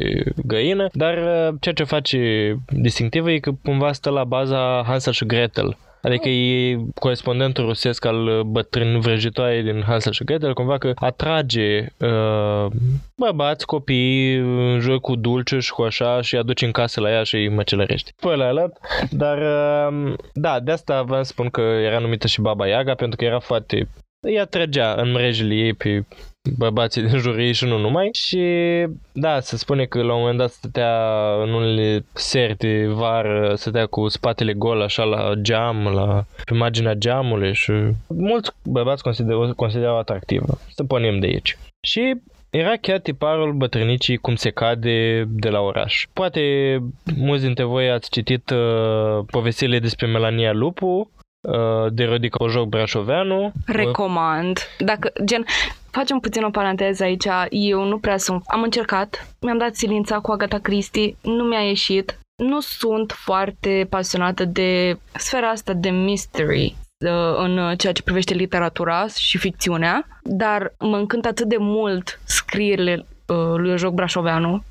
găină, 0.47 0.87
dar 0.93 1.17
uh, 1.17 1.55
ceea 1.61 1.75
ce 1.75 1.85
face 1.85 2.57
distinctivă 2.69 3.31
e 3.31 3.39
că 3.39 3.51
cumva 3.65 3.93
stă 3.93 4.11
la 4.11 4.25
baza 4.25 4.83
Hansel 4.87 5.13
și 5.13 5.27
Gretel 5.27 5.77
Adică 6.03 6.29
e 6.29 6.79
corespondentul 6.95 7.65
rusesc 7.65 8.05
al 8.05 8.43
bătrân 8.43 9.01
vrăjitoare 9.01 9.63
din 9.63 9.83
Hansel 9.87 10.13
și 10.13 10.25
Gretel, 10.25 10.55
cumva 10.55 10.79
că 10.79 10.93
atrage 10.95 11.87
uh, 11.99 12.67
bărbați, 13.17 13.67
copii, 13.67 14.37
în 14.37 14.81
jur 14.81 15.01
cu 15.01 15.17
dulce 15.17 15.59
și 15.59 15.73
cu 15.73 15.83
așa 15.83 16.21
și 16.21 16.35
îi 16.35 16.41
aduce 16.41 16.65
în 16.65 16.71
casă 16.71 17.01
la 17.01 17.11
ea 17.11 17.23
și 17.23 17.35
îi 17.35 17.49
măcelărește. 17.49 18.13
Spoiler 18.17 18.47
alert, 18.47 18.77
dar 19.11 19.39
uh, 19.39 20.15
da, 20.33 20.61
de 20.61 20.71
asta 20.71 21.03
vreau 21.03 21.23
să 21.23 21.31
spun 21.31 21.49
că 21.49 21.61
era 21.61 21.99
numită 21.99 22.27
și 22.27 22.41
Baba 22.41 22.67
Yaga, 22.67 22.95
pentru 22.95 23.17
că 23.17 23.25
era 23.25 23.39
foarte 23.39 23.89
îi 24.27 24.41
atrăgea 24.41 24.93
în 24.93 25.11
mrejele 25.11 25.55
ei 25.55 25.75
pe 25.75 26.05
bărbații 26.59 27.03
din 27.03 27.19
jurul 27.19 27.41
ei 27.41 27.53
și 27.53 27.65
nu 27.65 27.79
numai. 27.79 28.09
Și 28.13 28.43
da, 29.13 29.41
se 29.41 29.57
spune 29.57 29.85
că 29.85 30.03
la 30.03 30.15
un 30.15 30.21
moment 30.21 30.39
dat 30.39 30.51
stătea 30.51 31.23
în 31.43 31.53
unele 31.53 32.05
seri 32.13 32.57
de 32.57 32.87
vară, 32.87 33.55
stătea 33.55 33.87
cu 33.87 34.09
spatele 34.09 34.53
gol 34.53 34.81
așa 34.81 35.03
la 35.03 35.35
geam, 35.35 35.85
la, 35.85 36.25
pe 36.45 36.55
marginea 36.55 36.95
geamului 36.95 37.55
și 37.55 37.73
mulți 38.09 38.51
bărbați 38.65 39.03
considerau, 39.03 39.55
considerau 39.55 39.99
atractivă. 39.99 40.59
Să 40.75 40.85
punem 40.85 41.19
de 41.19 41.27
aici. 41.27 41.59
Și 41.81 42.15
era 42.51 42.77
chiar 42.81 42.99
tiparul 42.99 43.53
bătrânicii 43.53 44.17
cum 44.17 44.35
se 44.35 44.51
cade 44.51 45.25
de 45.29 45.49
la 45.49 45.61
oraș. 45.61 46.07
Poate 46.13 46.43
mulți 47.17 47.45
dintre 47.45 47.65
voi 47.65 47.91
ați 47.91 48.11
citit 48.11 48.51
uh, 48.51 49.25
povestirile 49.31 49.79
despre 49.79 50.07
Melania 50.07 50.53
Lupu, 50.53 51.11
Uh, 51.15 51.22
de 51.91 52.05
Rodica 52.05 52.37
Cojoc 52.37 52.69
Brașoveanu. 52.69 53.53
Recomand. 53.67 54.59
Dacă, 54.79 55.13
gen, 55.25 55.45
facem 55.91 56.19
puțin 56.19 56.43
o 56.43 56.51
paranteză 56.51 57.03
aici. 57.03 57.27
Eu 57.51 57.85
nu 57.85 57.99
prea 57.99 58.17
sunt... 58.17 58.43
Am 58.47 58.63
încercat, 58.63 59.35
mi-am 59.41 59.59
dat 59.59 59.75
silința 59.75 60.19
cu 60.19 60.31
Agatha 60.31 60.59
Christie, 60.59 61.17
nu 61.23 61.45
mi-a 61.45 61.61
ieșit. 61.61 62.19
nu 62.37 62.61
sunt 62.61 63.13
foarte 63.13 63.87
pasionată 63.91 64.45
de 64.45 64.99
sfera 65.13 65.49
asta 65.49 65.73
de 65.73 65.91
mystery 65.91 66.77
uh, 67.05 67.37
în 67.37 67.77
ceea 67.77 67.93
ce 67.93 68.03
privește 68.03 68.35
literatura 68.35 69.07
și 69.07 69.39
ficțiunea, 69.39 70.07
dar 70.23 70.75
mă 70.79 70.97
încântă 70.97 71.29
atât 71.29 71.49
de 71.49 71.57
mult 71.59 72.21
scrierile 72.25 73.07
uh, 73.27 73.37
lui 73.57 73.79
Joc 73.79 73.95
Brașoveanu. 73.95 74.63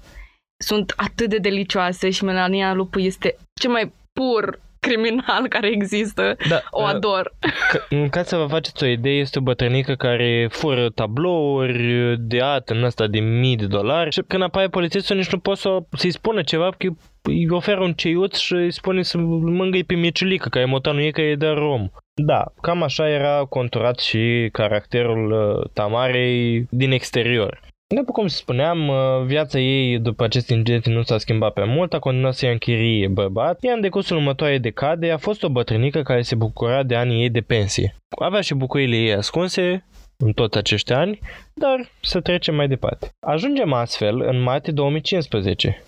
Sunt 0.63 0.93
atât 0.95 1.29
de 1.29 1.37
delicioase 1.37 2.09
și 2.09 2.23
Melania 2.23 2.73
Lupu 2.73 2.99
este 2.99 3.35
cel 3.53 3.71
mai 3.71 3.93
pur 4.13 4.59
criminal 4.87 5.47
care 5.49 5.67
există. 5.67 6.35
Da, 6.49 6.61
o 6.69 6.83
ador. 6.83 7.33
Ca, 7.71 8.07
ca 8.09 8.23
să 8.23 8.35
vă 8.35 8.45
faceți 8.45 8.83
o 8.83 8.87
idee, 8.87 9.19
este 9.19 9.39
o 9.39 9.41
bătrânică 9.41 9.93
care 9.93 10.47
fură 10.51 10.89
tablouri 10.89 12.15
de 12.19 12.41
at 12.41 12.69
în 12.69 12.83
asta 12.83 13.07
de 13.07 13.19
mii 13.19 13.55
de 13.55 13.65
dolari 13.65 14.11
și 14.11 14.21
când 14.27 14.43
apare 14.43 14.67
polițistul 14.67 15.15
nici 15.15 15.31
nu 15.31 15.39
poate 15.39 15.59
să, 15.59 15.77
să-i 15.91 16.11
spună 16.11 16.41
ceva 16.41 16.69
că 16.77 16.87
îi 17.21 17.47
oferă 17.49 17.81
un 17.81 17.93
ceiuț 17.93 18.37
și 18.37 18.53
îi 18.53 18.71
spune 18.71 19.01
să 19.01 19.17
mângâi 19.17 19.83
pe 19.83 19.95
Miciulică, 19.95 20.49
că 20.49 20.59
e 20.59 20.65
motanul 20.65 21.01
ei 21.01 21.11
că 21.11 21.21
e 21.21 21.35
de 21.35 21.47
rom. 21.47 21.89
Da, 22.13 22.43
cam 22.61 22.83
așa 22.83 23.09
era 23.09 23.45
conturat 23.49 23.99
și 23.99 24.49
caracterul 24.51 25.31
uh, 25.31 25.69
Tamarei 25.73 26.67
din 26.69 26.91
exterior. 26.91 27.59
După 27.93 28.11
cum 28.11 28.27
spuneam, 28.27 28.87
uh, 28.87 28.95
viața 29.25 29.59
ei 29.59 29.99
după 29.99 30.23
acest 30.23 30.49
incident 30.49 30.85
nu 30.85 31.01
s-a 31.01 31.17
schimbat 31.17 31.53
pe 31.53 31.63
mult, 31.63 31.93
a 31.93 31.99
continuat 31.99 32.33
să 32.33 32.45
ia 32.45 32.51
în 32.51 32.57
chirie 32.57 33.07
bărbat, 33.07 33.63
iar 33.63 33.75
în 33.75 33.81
decursul 33.81 34.17
următoarei 34.17 34.59
decade 34.59 35.11
a 35.11 35.17
fost 35.17 35.43
o 35.43 35.49
bătrânică 35.49 36.01
care 36.01 36.21
se 36.21 36.35
bucura 36.35 36.83
de 36.83 36.95
anii 36.95 37.21
ei 37.21 37.29
de 37.29 37.41
pensie. 37.41 37.95
Avea 38.09 38.41
și 38.41 38.53
bucurile 38.53 38.95
ei 38.95 39.13
ascunse, 39.13 39.85
în 40.17 40.31
toți 40.31 40.57
acești 40.57 40.93
ani, 40.93 41.19
dar 41.53 41.89
să 42.01 42.19
trecem 42.19 42.55
mai 42.55 42.67
departe. 42.67 43.09
Ajungem 43.19 43.73
astfel 43.73 44.21
în 44.21 44.41
martie 44.41 44.73
2015. 44.73 45.83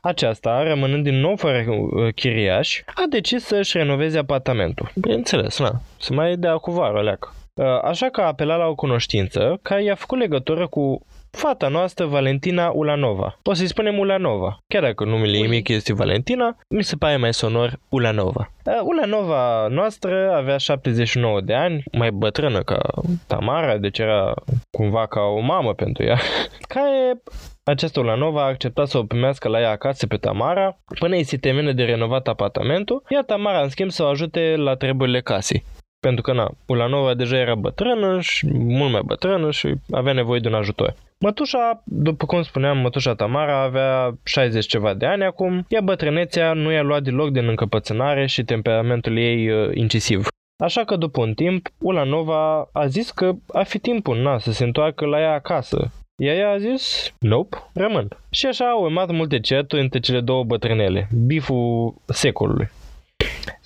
Aceasta, 0.00 0.62
rămânând 0.62 1.04
din 1.04 1.20
nou 1.20 1.36
fără 1.36 1.64
uh, 1.68 2.14
chiriaș, 2.14 2.80
a 2.86 3.04
decis 3.10 3.44
să-și 3.44 3.76
renoveze 3.76 4.18
apartamentul. 4.18 4.90
Bineînțeles, 4.94 5.58
na, 5.58 5.80
să 5.98 6.12
mai 6.12 6.36
dea 6.36 6.56
cu 6.56 6.70
vară, 6.70 7.02
leacă. 7.02 7.32
Uh, 7.54 7.64
așa 7.82 8.08
că 8.08 8.20
a 8.20 8.26
apelat 8.26 8.58
la 8.58 8.66
o 8.66 8.74
cunoștință 8.74 9.58
care 9.62 9.82
i-a 9.82 9.94
făcut 9.94 10.18
legătură 10.18 10.66
cu 10.66 11.06
fata 11.30 11.68
noastră 11.68 12.06
Valentina 12.06 12.70
Ulanova. 12.70 13.38
O 13.42 13.52
să-i 13.52 13.66
spunem 13.66 13.98
Ulanova. 13.98 14.58
Chiar 14.66 14.82
dacă 14.82 15.04
numele 15.04 15.36
ei 15.36 15.46
mic 15.46 15.68
este 15.68 15.94
Valentina, 15.94 16.56
mi 16.68 16.84
se 16.84 16.96
pare 16.96 17.16
mai 17.16 17.34
sonor 17.34 17.78
Ulanova. 17.88 18.50
Uh, 18.64 18.80
Ulanova 18.82 19.66
noastră 19.66 20.32
avea 20.34 20.56
79 20.56 21.40
de 21.40 21.54
ani, 21.54 21.82
mai 21.92 22.10
bătrână 22.10 22.62
ca 22.62 22.80
Tamara, 23.26 23.76
deci 23.76 23.98
era 23.98 24.34
cumva 24.70 25.06
ca 25.06 25.20
o 25.20 25.40
mamă 25.40 25.74
pentru 25.74 26.04
ea, 26.04 26.18
care 26.74 27.22
această 27.64 28.00
Ulanova 28.00 28.42
a 28.42 28.46
acceptat 28.46 28.88
să 28.88 28.98
o 28.98 29.02
primească 29.02 29.48
la 29.48 29.60
ea 29.60 29.70
acasă 29.70 30.06
pe 30.06 30.16
Tamara 30.16 30.78
până 30.98 31.14
îi 31.14 31.24
se 31.24 31.36
termină 31.36 31.72
de 31.72 31.84
renovat 31.84 32.28
apartamentul, 32.28 33.02
iar 33.08 33.24
Tamara 33.24 33.62
în 33.62 33.68
schimb 33.68 33.90
să 33.90 34.02
o 34.02 34.06
ajute 34.06 34.54
la 34.56 34.74
treburile 34.74 35.20
casei. 35.20 35.64
Pentru 36.00 36.22
că, 36.22 36.32
na, 36.32 36.50
Ulanova 36.66 37.14
deja 37.14 37.36
era 37.36 37.54
bătrână 37.54 38.20
și 38.20 38.46
mult 38.52 38.92
mai 38.92 39.02
bătrână 39.04 39.50
și 39.50 39.74
avea 39.90 40.12
nevoie 40.12 40.40
de 40.40 40.48
un 40.48 40.54
ajutor. 40.54 40.94
Mătușa, 41.20 41.82
după 41.84 42.26
cum 42.26 42.42
spuneam, 42.42 42.78
mătușa 42.78 43.14
Tamara 43.14 43.62
avea 43.62 44.18
60 44.24 44.66
ceva 44.66 44.94
de 44.94 45.06
ani 45.06 45.24
acum, 45.24 45.64
iar 45.68 45.82
bătrânețea 45.82 46.52
nu 46.52 46.72
i-a 46.72 46.82
luat 46.82 47.02
deloc 47.02 47.30
din 47.30 47.48
încăpățânare 47.48 48.26
și 48.26 48.44
temperamentul 48.44 49.18
ei 49.18 49.50
uh, 49.50 49.70
incisiv. 49.74 50.26
Așa 50.64 50.84
că 50.84 50.96
după 50.96 51.20
un 51.20 51.34
timp, 51.34 51.68
Ulanova 51.78 52.68
a 52.72 52.86
zis 52.86 53.10
că 53.10 53.32
ar 53.52 53.66
fi 53.66 53.78
timpul 53.78 54.22
na, 54.22 54.38
să 54.38 54.52
se 54.52 54.64
întoarcă 54.64 55.06
la 55.06 55.20
ea 55.20 55.32
acasă. 55.32 55.92
Iar 56.22 56.36
ea 56.36 56.50
a 56.50 56.58
zis, 56.58 57.14
nope, 57.18 57.56
rămân. 57.74 58.08
Și 58.30 58.46
așa 58.46 58.64
au 58.64 58.82
urmat 58.82 59.10
multe 59.10 59.40
certuri 59.40 59.82
între 59.82 60.00
cele 60.00 60.20
două 60.20 60.44
bătrânele, 60.44 61.08
biful 61.26 61.94
secolului. 62.06 62.68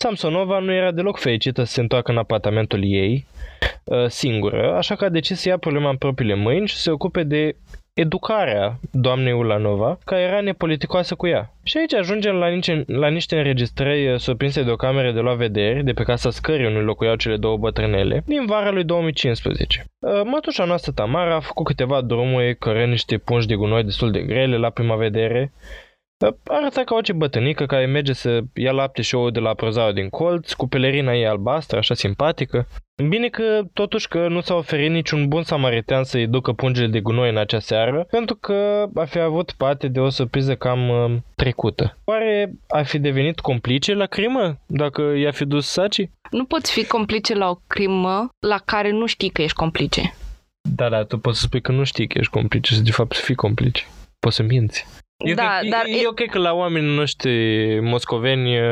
Samsonova 0.02 0.58
nu 0.58 0.72
era 0.72 0.90
deloc 0.90 1.18
fericită 1.18 1.64
să 1.64 1.72
se 1.72 1.80
întoarcă 1.80 2.10
în 2.10 2.18
apartamentul 2.18 2.84
ei 2.84 3.26
uh, 3.84 4.06
singură, 4.06 4.74
așa 4.76 4.94
că 4.94 5.04
a 5.04 5.08
decis 5.08 5.40
să 5.40 5.48
ia 5.48 5.58
problema 5.58 5.88
în 5.88 5.96
propriile 5.96 6.34
mâini 6.34 6.66
și 6.66 6.74
să 6.74 6.80
se 6.80 6.90
ocupe 6.90 7.22
de 7.22 7.56
educarea 7.92 8.78
doamnei 8.92 9.32
Ulanova, 9.32 9.98
care 10.04 10.22
era 10.22 10.40
nepoliticoasă 10.40 11.14
cu 11.14 11.26
ea. 11.26 11.54
Și 11.62 11.76
aici 11.76 11.94
ajungem 11.94 12.34
la, 12.34 12.48
niște, 12.48 12.84
la 12.86 13.08
niște 13.08 13.36
înregistrări 13.36 14.12
uh, 14.12 14.18
surprinse 14.18 14.62
de 14.62 14.70
o 14.70 14.76
cameră 14.76 15.12
de 15.12 15.20
luat 15.20 15.36
vederi 15.36 15.84
de 15.84 15.92
pe 15.92 16.02
casa 16.02 16.30
scării 16.30 16.66
unde 16.66 16.78
locuiau 16.78 17.14
cele 17.14 17.36
două 17.36 17.56
bătrânele 17.56 18.22
din 18.26 18.46
vara 18.46 18.70
lui 18.70 18.84
2015. 18.84 19.84
Uh, 19.98 20.20
mătușa 20.24 20.64
noastră 20.64 20.92
Tamara 20.92 21.34
a 21.34 21.40
făcut 21.40 21.66
câteva 21.66 22.00
drumuri 22.00 22.56
cără 22.56 22.84
niște 22.84 23.18
pungi 23.18 23.46
de 23.46 23.54
gunoi 23.54 23.84
destul 23.84 24.10
de 24.10 24.20
grele 24.20 24.56
la 24.56 24.70
prima 24.70 24.96
vedere 24.96 25.52
Arăta 26.44 26.84
ca 26.84 26.94
orice 26.94 27.12
bătănică 27.12 27.66
care 27.66 27.86
merge 27.86 28.12
să 28.12 28.40
ia 28.54 28.72
lapte 28.72 29.02
și 29.02 29.14
ouă 29.14 29.30
de 29.30 29.40
la 29.40 29.54
prozarul 29.54 29.94
din 29.94 30.08
colț, 30.08 30.52
cu 30.52 30.68
pelerina 30.68 31.14
ei 31.14 31.26
albastră, 31.26 31.78
așa 31.78 31.94
simpatică. 31.94 32.68
Bine 33.08 33.28
că, 33.28 33.60
totuși, 33.72 34.08
că 34.08 34.28
nu 34.28 34.40
s-a 34.40 34.54
oferit 34.54 34.90
niciun 34.90 35.28
bun 35.28 35.42
samaritan 35.42 36.04
să-i 36.04 36.26
ducă 36.26 36.52
pungile 36.52 36.86
de 36.86 37.00
gunoi 37.00 37.30
în 37.30 37.36
acea 37.36 37.58
seară, 37.58 38.06
pentru 38.10 38.36
că 38.36 38.88
a 38.94 39.04
fi 39.04 39.18
avut 39.18 39.52
parte 39.56 39.88
de 39.88 40.00
o 40.00 40.08
surpriză 40.08 40.54
cam 40.54 40.88
uh, 40.88 41.16
trecută. 41.34 41.98
Oare 42.04 42.52
a 42.68 42.82
fi 42.82 42.98
devenit 42.98 43.40
complice 43.40 43.94
la 43.94 44.06
crimă, 44.06 44.58
dacă 44.66 45.02
i-a 45.02 45.30
fi 45.30 45.44
dus 45.44 45.66
saci? 45.66 46.10
Nu 46.30 46.44
poți 46.44 46.72
fi 46.72 46.86
complice 46.86 47.34
la 47.34 47.48
o 47.48 47.58
crimă 47.66 48.28
la 48.46 48.58
care 48.64 48.90
nu 48.90 49.06
știi 49.06 49.30
că 49.30 49.42
ești 49.42 49.56
complice. 49.56 50.14
Da, 50.76 50.88
da, 50.88 51.04
tu 51.04 51.18
poți 51.18 51.38
să 51.38 51.44
spui 51.44 51.60
că 51.60 51.72
nu 51.72 51.84
știi 51.84 52.06
că 52.06 52.18
ești 52.18 52.32
complice, 52.32 52.74
să 52.74 52.80
de 52.80 52.90
fapt 52.90 53.14
să 53.14 53.22
fii 53.24 53.34
complice. 53.34 53.84
Poți 54.18 54.36
să 54.36 54.42
minți. 54.42 54.86
E 55.24 55.34
da, 55.34 55.42
okay, 55.42 55.68
dar... 55.68 55.82
E, 55.86 56.00
e 56.02 56.08
ok 56.08 56.26
că 56.30 56.38
la 56.38 56.52
oamenii 56.52 56.94
noștri 56.94 57.32
moscoveni, 57.80 58.60
uh, 58.60 58.66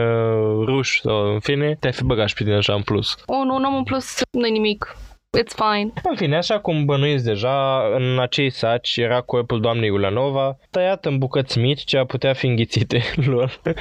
ruși 0.64 1.00
sau 1.00 1.32
în 1.32 1.40
fine, 1.40 1.76
te-ai 1.80 1.92
fi 1.92 2.04
băgat 2.04 2.28
și 2.28 2.34
pe 2.34 2.44
tine 2.44 2.56
așa 2.56 2.74
în 2.74 2.82
plus. 2.82 3.16
Un, 3.26 3.48
un 3.48 3.64
om 3.64 3.74
în 3.74 3.82
plus 3.82 4.20
nu 4.30 4.48
nimic. 4.48 4.96
It's 5.38 5.54
fine. 5.54 5.92
În 6.02 6.16
fine, 6.16 6.36
așa 6.36 6.60
cum 6.60 6.84
bănuiți 6.84 7.24
deja, 7.24 7.82
în 7.96 8.18
acei 8.18 8.50
saci 8.50 8.96
era 8.96 9.20
corpul 9.20 9.60
doamnei 9.60 9.90
Ulanova, 9.90 10.58
tăiat 10.70 11.04
în 11.04 11.18
bucăți 11.18 11.58
mici 11.58 11.84
ce 11.84 11.98
a 11.98 12.04
putea 12.04 12.32
fi 12.32 12.46
înghițite 12.46 13.02
lor. 13.30 13.60
uh, 13.64 13.74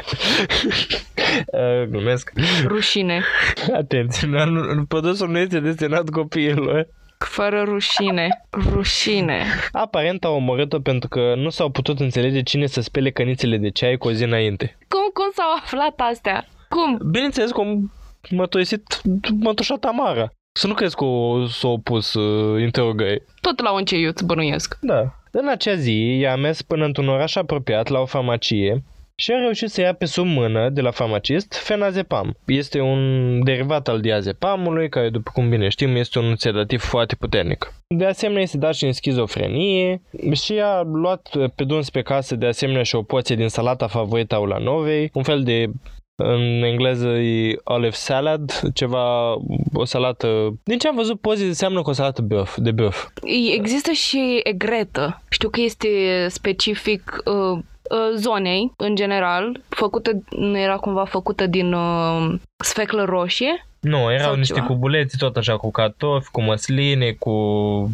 glumesc. 1.89 2.31
Rușine. 2.65 3.23
Atenție, 3.73 4.29
produsul 4.87 5.29
nu 5.29 5.37
este 5.37 5.59
destinat 5.59 6.09
copiilor 6.09 6.87
fără 7.25 7.61
rușine. 7.61 8.45
Rușine. 8.71 9.43
Aparent 9.71 10.23
au 10.23 10.35
omorât-o 10.35 10.79
pentru 10.79 11.09
că 11.09 11.33
nu 11.35 11.49
s-au 11.49 11.69
putut 11.69 11.99
înțelege 11.99 12.41
cine 12.41 12.65
să 12.65 12.81
spele 12.81 13.11
cănițele 13.11 13.57
de 13.57 13.69
ceai 13.69 13.97
cu 13.97 14.07
o 14.07 14.11
zi 14.11 14.23
înainte. 14.23 14.77
Cum, 14.87 15.09
cum 15.13 15.29
s-au 15.33 15.55
aflat 15.55 15.99
astea? 16.09 16.47
Cum? 16.69 16.99
Bineînțeles, 17.11 17.51
cum 17.51 17.91
mătoisit 18.29 19.01
mătușa 19.39 19.75
Tamara. 19.75 20.33
Să 20.51 20.67
nu 20.67 20.73
crezi 20.73 20.95
că 20.95 21.03
o, 21.03 21.45
s-a 21.45 21.67
opus 21.67 22.13
uh, 22.13 22.61
interogării. 22.61 23.21
Tot 23.41 23.61
la 23.61 23.73
un 23.73 23.85
ceiuț, 23.85 24.21
bănuiesc. 24.21 24.77
Da. 24.81 25.13
În 25.31 25.47
acea 25.47 25.75
zi, 25.75 26.17
i-a 26.19 26.35
mers 26.35 26.61
până 26.61 26.85
într-un 26.85 27.07
oraș 27.07 27.35
apropiat 27.35 27.87
la 27.87 27.99
o 27.99 28.05
farmacie 28.05 28.83
și 29.19 29.31
a 29.31 29.39
reușit 29.39 29.69
să 29.69 29.81
ia 29.81 29.93
pe 29.93 30.05
sub 30.05 30.25
mână 30.25 30.69
de 30.69 30.81
la 30.81 30.91
farmacist 30.91 31.53
fenazepam. 31.53 32.37
Este 32.45 32.79
un 32.79 32.99
derivat 33.43 33.87
al 33.87 33.99
diazepamului, 33.99 34.89
care, 34.89 35.09
după 35.09 35.31
cum 35.33 35.49
bine 35.49 35.69
știm, 35.69 35.95
este 35.95 36.19
un 36.19 36.35
sedativ 36.35 36.81
foarte 36.81 37.15
puternic. 37.15 37.73
De 37.87 38.05
asemenea, 38.05 38.41
este 38.41 38.57
dat 38.57 38.73
și 38.73 38.85
în 38.85 38.91
schizofrenie 38.91 40.01
și 40.31 40.59
a 40.63 40.81
luat 40.81 41.29
pe 41.55 41.63
drum 41.63 41.81
pe 41.91 42.01
casă 42.01 42.35
de 42.35 42.45
asemenea 42.45 42.83
și 42.83 42.95
o 42.95 43.01
poție 43.01 43.35
din 43.35 43.47
salata 43.47 43.87
favorită 43.87 44.35
a 44.35 44.39
Ulanovei, 44.39 45.09
un 45.13 45.23
fel 45.23 45.43
de 45.43 45.65
în 46.21 46.63
engleză 46.63 47.07
e 47.07 47.55
olive 47.63 47.95
salad, 47.95 48.59
ceva, 48.73 49.33
o 49.73 49.85
salată... 49.85 50.59
Din 50.63 50.77
ce 50.77 50.87
am 50.87 50.95
văzut 50.95 51.19
poze, 51.19 51.45
înseamnă 51.45 51.81
cu 51.81 51.89
o 51.89 51.93
salată 51.93 52.21
băf, 52.21 52.57
de 52.57 52.71
băf. 52.71 53.07
Există 53.53 53.91
și 53.91 54.39
egretă. 54.43 55.21
Știu 55.29 55.49
că 55.49 55.61
este 55.61 55.87
specific 56.29 57.21
uh, 57.25 57.33
Uh, 57.33 57.59
zonei, 58.15 58.73
în 58.77 58.95
general, 58.95 59.61
făcută, 59.69 60.11
era 60.53 60.77
cumva 60.77 61.05
făcută 61.05 61.47
din 61.47 61.73
uh, 61.73 62.33
sfeclă 62.57 63.03
roșie 63.03 63.68
nu, 63.79 64.11
erau 64.11 64.35
niște 64.35 64.53
ceva. 64.53 64.65
cubuleți 64.65 65.17
tot 65.17 65.37
așa 65.37 65.57
cu 65.57 65.71
cartofi, 65.71 66.31
cu 66.31 66.41
măsline, 66.41 67.11
cu 67.11 67.31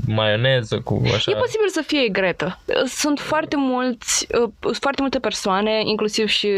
maioneză, 0.08 0.80
cu 0.84 1.02
așa. 1.14 1.32
E 1.32 1.36
posibil 1.36 1.68
să 1.68 1.84
fie 1.88 2.08
gretă. 2.08 2.60
Sunt 2.86 3.20
foarte 3.20 3.56
mulți, 3.56 4.28
uh, 4.44 4.74
foarte 4.80 5.02
multe 5.02 5.20
persoane, 5.20 5.82
inclusiv 5.86 6.28
și 6.28 6.50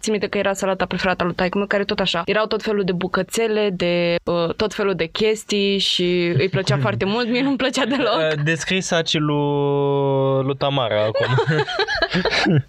țin 0.00 0.12
minte 0.12 0.26
că 0.26 0.38
era 0.38 0.52
salata 0.52 0.86
preferată 0.86 1.22
a 1.22 1.26
lui 1.26 1.34
taică 1.34 1.64
care 1.68 1.84
tot 1.84 2.00
așa. 2.00 2.22
Erau 2.26 2.46
tot 2.46 2.62
felul 2.62 2.84
de 2.84 2.92
bucățele, 2.92 3.70
de 3.72 4.14
uh, 4.24 4.54
tot 4.54 4.74
felul 4.74 4.94
de 4.94 5.06
chestii 5.06 5.78
și 5.78 6.32
îi 6.38 6.48
plăcea 6.48 6.78
foarte 6.78 7.04
mult, 7.14 7.28
mie 7.28 7.42
nu-mi 7.42 7.56
plăcea 7.56 7.84
deloc. 7.84 8.16
Uh, 8.16 8.44
descris 8.44 8.86
sacii 8.86 9.18
lui, 9.18 10.44
lui 10.44 10.56
Tamara 10.56 11.02
acum. 11.02 11.34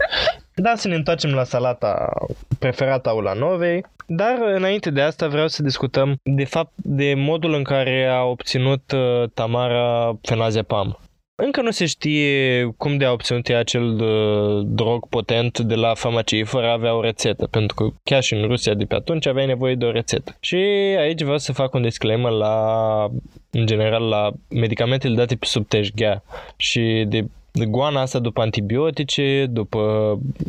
Da, 0.59 0.75
să 0.75 0.87
ne 0.87 0.95
întoarcem 0.95 1.33
la 1.33 1.43
salata 1.43 2.13
preferată 2.59 3.09
a 3.09 3.13
Ulanovei, 3.13 3.85
dar 4.07 4.37
înainte 4.55 4.89
de 4.89 5.01
asta 5.01 5.27
vreau 5.27 5.47
să 5.47 5.63
discutăm 5.63 6.19
de 6.23 6.43
fapt 6.43 6.71
de 6.75 7.13
modul 7.17 7.53
în 7.53 7.63
care 7.63 8.05
a 8.05 8.23
obținut 8.23 8.91
uh, 8.91 9.29
Tamara 9.33 10.17
fenazepam. 10.21 10.99
încă 11.35 11.61
nu 11.61 11.71
se 11.71 11.85
știe 11.85 12.63
cum 12.77 12.97
de 12.97 13.05
a 13.05 13.11
obținut 13.11 13.49
ea 13.49 13.59
acel 13.59 14.01
uh, 14.01 14.65
drog 14.65 15.07
potent 15.07 15.59
de 15.59 15.75
la 15.75 15.93
farmacie 15.93 16.43
fără 16.43 16.67
a 16.67 16.71
avea 16.71 16.95
o 16.95 17.01
rețetă, 17.01 17.47
pentru 17.47 17.75
că 17.75 17.87
chiar 18.03 18.23
și 18.23 18.33
în 18.33 18.47
Rusia 18.47 18.73
de 18.73 18.85
pe 18.85 18.95
atunci 18.95 19.25
aveai 19.25 19.45
nevoie 19.45 19.75
de 19.75 19.85
o 19.85 19.91
rețetă. 19.91 20.35
Și 20.39 20.55
aici 20.99 21.21
vreau 21.21 21.37
să 21.37 21.53
fac 21.53 21.73
un 21.73 21.81
disclaimer 21.81 22.31
la, 22.31 23.07
în 23.51 23.65
general, 23.65 24.03
la 24.07 24.31
medicamentele 24.49 25.15
date 25.15 25.35
pe 25.35 25.45
sub 25.45 25.67
teșghea 25.67 26.23
și 26.55 27.05
de 27.07 27.25
goana 27.53 28.01
asta 28.01 28.19
după 28.19 28.41
antibiotice, 28.41 29.45
după 29.49 29.79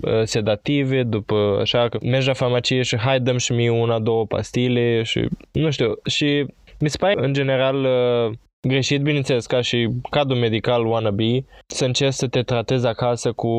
uh, 0.03 0.23
sedative, 0.25 1.03
după 1.03 1.59
așa, 1.61 1.89
că 1.89 1.99
mergi 2.03 2.27
la 2.27 2.33
farmacie 2.33 2.83
și 2.83 2.97
hai 2.97 3.21
dăm 3.21 3.37
și 3.37 3.53
mie 3.53 3.71
una, 3.71 3.99
două 3.99 4.27
pastile 4.27 5.03
și 5.03 5.29
nu 5.53 5.71
știu, 5.71 5.93
și 6.05 6.47
mi 6.81 6.91
se 6.91 6.97
pare 6.97 7.15
în 7.17 7.33
general 7.33 7.85
uh, 7.85 8.37
greșit, 8.69 9.03
bineînțeles, 9.03 9.47
ca 9.47 9.61
și 9.61 9.89
cadru 10.11 10.37
medical 10.37 10.87
wannabe, 10.87 11.45
să 11.67 11.85
încerci 11.85 12.13
să 12.13 12.27
te 12.27 12.43
tratezi 12.43 12.87
acasă 12.87 13.33
cu 13.33 13.51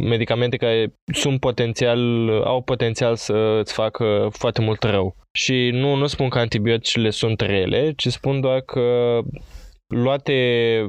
medicamente 0.00 0.56
care 0.56 0.94
sunt 1.12 1.40
potențial, 1.40 2.30
au 2.44 2.60
potențial 2.60 3.16
să 3.16 3.58
îți 3.60 3.72
facă 3.72 4.28
foarte 4.30 4.60
mult 4.60 4.82
rău. 4.82 5.16
Și 5.32 5.70
nu, 5.72 5.94
nu 5.94 6.06
spun 6.06 6.28
că 6.28 6.38
antibioticele 6.38 7.10
sunt 7.10 7.40
rele, 7.40 7.92
ci 7.96 8.06
spun 8.06 8.40
doar 8.40 8.60
că 8.60 9.18
luate 9.92 10.34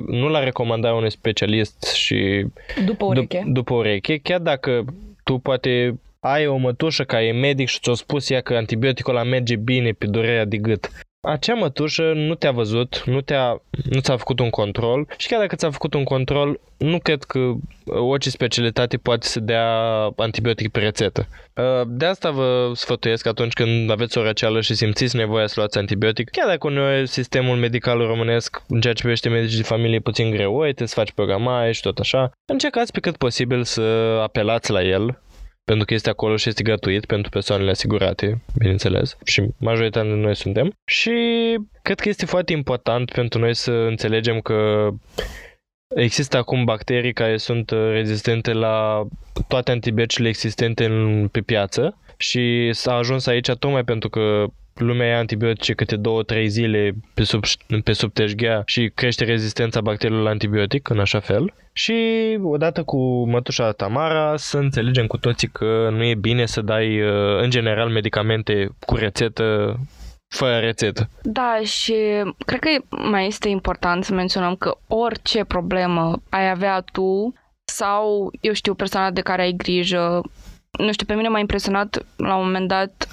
nu 0.07 0.27
la 0.27 0.43
recomandarea 0.43 0.97
unui 0.97 1.11
specialist 1.11 1.93
și 1.93 2.45
după 2.85 3.05
ureche. 3.05 3.39
Dup- 3.39 3.51
după 3.51 3.73
ureche, 3.73 4.17
chiar 4.17 4.39
dacă 4.39 4.85
tu 5.23 5.37
poate 5.37 5.99
ai 6.19 6.47
o 6.47 6.55
mătușă 6.55 7.03
care 7.03 7.25
e 7.25 7.31
medic 7.31 7.67
și 7.67 7.79
ți-a 7.79 7.93
spus 7.93 8.29
ea 8.29 8.41
că 8.41 8.53
antibioticul 8.53 9.15
ăla 9.15 9.23
merge 9.23 9.55
bine 9.55 9.91
pe 9.91 10.05
durerea 10.05 10.45
de 10.45 10.57
gât 10.57 10.91
acea 11.25 11.53
mătușă 11.53 12.11
nu 12.15 12.35
te-a 12.35 12.51
văzut, 12.51 13.03
nu, 13.05 13.21
te-a, 13.21 13.61
nu 13.83 13.99
ți-a 13.99 14.17
făcut 14.17 14.39
un 14.39 14.49
control 14.49 15.07
și 15.17 15.27
chiar 15.27 15.39
dacă 15.39 15.55
ți-a 15.55 15.69
făcut 15.69 15.93
un 15.93 16.03
control, 16.03 16.59
nu 16.77 16.99
cred 16.99 17.23
că 17.23 17.53
orice 17.85 18.29
specialitate 18.29 18.97
poate 18.97 19.27
să 19.27 19.39
dea 19.39 19.67
antibiotic 20.15 20.71
pe 20.71 20.79
rețetă. 20.79 21.27
Uh, 21.55 21.87
de 21.87 22.05
asta 22.05 22.31
vă 22.31 22.71
sfătuiesc 22.75 23.25
atunci 23.25 23.53
când 23.53 23.91
aveți 23.91 24.17
o 24.17 24.23
răceală 24.23 24.61
și 24.61 24.75
simțiți 24.75 25.15
nevoia 25.15 25.47
să 25.47 25.53
luați 25.57 25.77
antibiotic, 25.77 26.29
chiar 26.29 26.47
dacă 26.47 26.67
uneori 26.67 27.07
sistemul 27.07 27.57
medical 27.57 27.97
românesc 27.97 28.61
în 28.67 28.81
ceea 28.81 28.93
ce 28.93 29.01
privește 29.01 29.29
medici 29.29 29.55
de 29.55 29.63
familie 29.63 29.99
puțin 29.99 30.31
greu, 30.31 30.59
uite, 30.59 30.85
să 30.85 30.93
faci 30.95 31.11
programare 31.11 31.71
și 31.71 31.81
tot 31.81 31.99
așa, 31.99 32.31
încercați 32.45 32.91
pe 32.91 32.99
cât 32.99 33.17
posibil 33.17 33.63
să 33.63 33.81
apelați 34.21 34.71
la 34.71 34.83
el 34.83 35.17
pentru 35.63 35.85
că 35.85 35.93
este 35.93 36.09
acolo 36.09 36.35
și 36.35 36.49
este 36.49 36.63
gratuit 36.63 37.05
pentru 37.05 37.29
persoanele 37.29 37.69
asigurate, 37.69 38.41
bineînțeles, 38.57 39.17
și 39.23 39.43
majoritatea 39.57 40.09
dintre 40.09 40.25
noi 40.25 40.35
suntem. 40.35 40.73
Și 40.85 41.11
cred 41.81 41.99
că 41.99 42.09
este 42.09 42.25
foarte 42.25 42.51
important 42.53 43.11
pentru 43.11 43.39
noi 43.39 43.55
să 43.55 43.71
înțelegem 43.71 44.39
că 44.39 44.89
există 45.95 46.37
acum 46.37 46.63
bacterii 46.63 47.13
care 47.13 47.37
sunt 47.37 47.69
rezistente 47.69 48.53
la 48.53 49.07
toate 49.47 49.71
antibioticele 49.71 50.27
existente 50.27 50.85
în, 50.85 51.27
pe 51.27 51.41
piață 51.41 51.97
și 52.17 52.69
s-a 52.73 52.93
ajuns 52.93 53.25
aici 53.25 53.51
tocmai 53.51 53.83
pentru 53.83 54.09
că 54.09 54.45
lumea 54.75 55.07
ia 55.07 55.17
antibiotice 55.17 55.73
câte 55.73 55.95
două, 55.95 56.23
trei 56.23 56.47
zile 56.47 56.95
pe 57.13 57.23
sub, 57.23 57.43
pe 57.83 57.91
sub 57.91 58.13
teșghea 58.13 58.63
și 58.65 58.91
crește 58.95 59.23
rezistența 59.23 59.81
bacteriilor 59.81 60.23
la 60.23 60.29
antibiotic 60.29 60.89
în 60.89 60.99
așa 60.99 61.19
fel. 61.19 61.53
Și 61.73 61.95
odată 62.41 62.83
cu 62.83 63.29
mătușa 63.29 63.71
Tamara 63.71 64.37
să 64.37 64.57
înțelegem 64.57 65.07
cu 65.07 65.17
toții 65.17 65.47
că 65.47 65.89
nu 65.91 66.03
e 66.03 66.15
bine 66.15 66.45
să 66.45 66.61
dai 66.61 67.01
uh, 67.01 67.41
în 67.41 67.49
general 67.49 67.89
medicamente 67.89 68.69
cu 68.85 68.95
rețetă 68.95 69.77
fără 70.27 70.57
rețetă. 70.57 71.09
Da, 71.21 71.59
și 71.63 71.95
cred 72.45 72.59
că 72.59 72.69
mai 72.89 73.27
este 73.27 73.49
important 73.49 74.03
să 74.03 74.13
menționăm 74.13 74.55
că 74.55 74.77
orice 74.87 75.43
problemă 75.43 76.21
ai 76.29 76.49
avea 76.49 76.81
tu 76.91 77.33
sau, 77.65 78.31
eu 78.41 78.53
știu, 78.53 78.73
persoana 78.73 79.11
de 79.11 79.21
care 79.21 79.41
ai 79.41 79.51
grijă, 79.51 80.21
nu 80.71 80.91
știu, 80.91 81.05
pe 81.05 81.13
mine 81.13 81.27
m-a 81.27 81.39
impresionat 81.39 82.05
la 82.15 82.35
un 82.35 82.45
moment 82.45 82.67
dat 82.67 83.07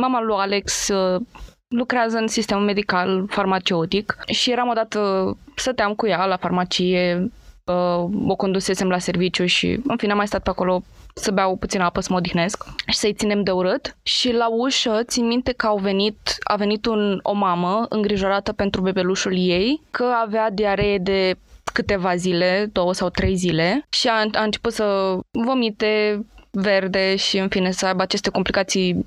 Mama 0.00 0.20
lui 0.20 0.36
Alex 0.38 0.88
uh, 0.88 1.20
lucrează 1.68 2.18
în 2.18 2.28
sistemul 2.28 2.64
medical 2.64 3.26
farmaceutic 3.28 4.16
și 4.26 4.50
eram 4.50 4.68
odată, 4.68 5.32
stăteam 5.54 5.94
cu 5.94 6.06
ea 6.06 6.26
la 6.26 6.36
farmacie, 6.36 7.30
uh, 7.64 8.04
o 8.26 8.36
condusesem 8.36 8.88
la 8.88 8.98
serviciu 8.98 9.46
și 9.46 9.80
în 9.84 9.96
fine 9.96 10.10
am 10.10 10.16
mai 10.16 10.26
stat 10.26 10.42
pe 10.42 10.50
acolo 10.50 10.82
să 11.14 11.30
beau 11.30 11.56
puțin 11.56 11.80
apă, 11.80 12.00
să 12.00 12.08
mă 12.10 12.16
odihnesc 12.16 12.64
și 12.86 12.96
să-i 12.96 13.12
ținem 13.12 13.42
de 13.42 13.50
urât. 13.50 13.96
Și 14.02 14.32
la 14.32 14.48
ușă 14.50 15.00
țin 15.04 15.26
minte 15.26 15.52
că 15.52 15.66
au 15.66 15.78
venit, 15.78 16.36
a 16.42 16.56
venit 16.56 16.86
un, 16.86 17.18
o 17.22 17.32
mamă 17.32 17.86
îngrijorată 17.88 18.52
pentru 18.52 18.80
bebelușul 18.80 19.36
ei, 19.36 19.82
că 19.90 20.04
avea 20.22 20.50
diaree 20.50 20.98
de 20.98 21.34
câteva 21.72 22.16
zile, 22.16 22.68
două 22.72 22.94
sau 22.94 23.08
trei 23.08 23.34
zile 23.34 23.86
și 23.88 24.08
a, 24.08 24.28
a 24.32 24.42
început 24.42 24.72
să 24.72 25.18
vomite 25.30 26.24
verde 26.50 27.16
și 27.16 27.38
în 27.38 27.48
fine 27.48 27.70
să 27.70 27.86
aibă 27.86 28.02
aceste 28.02 28.30
complicații 28.30 29.06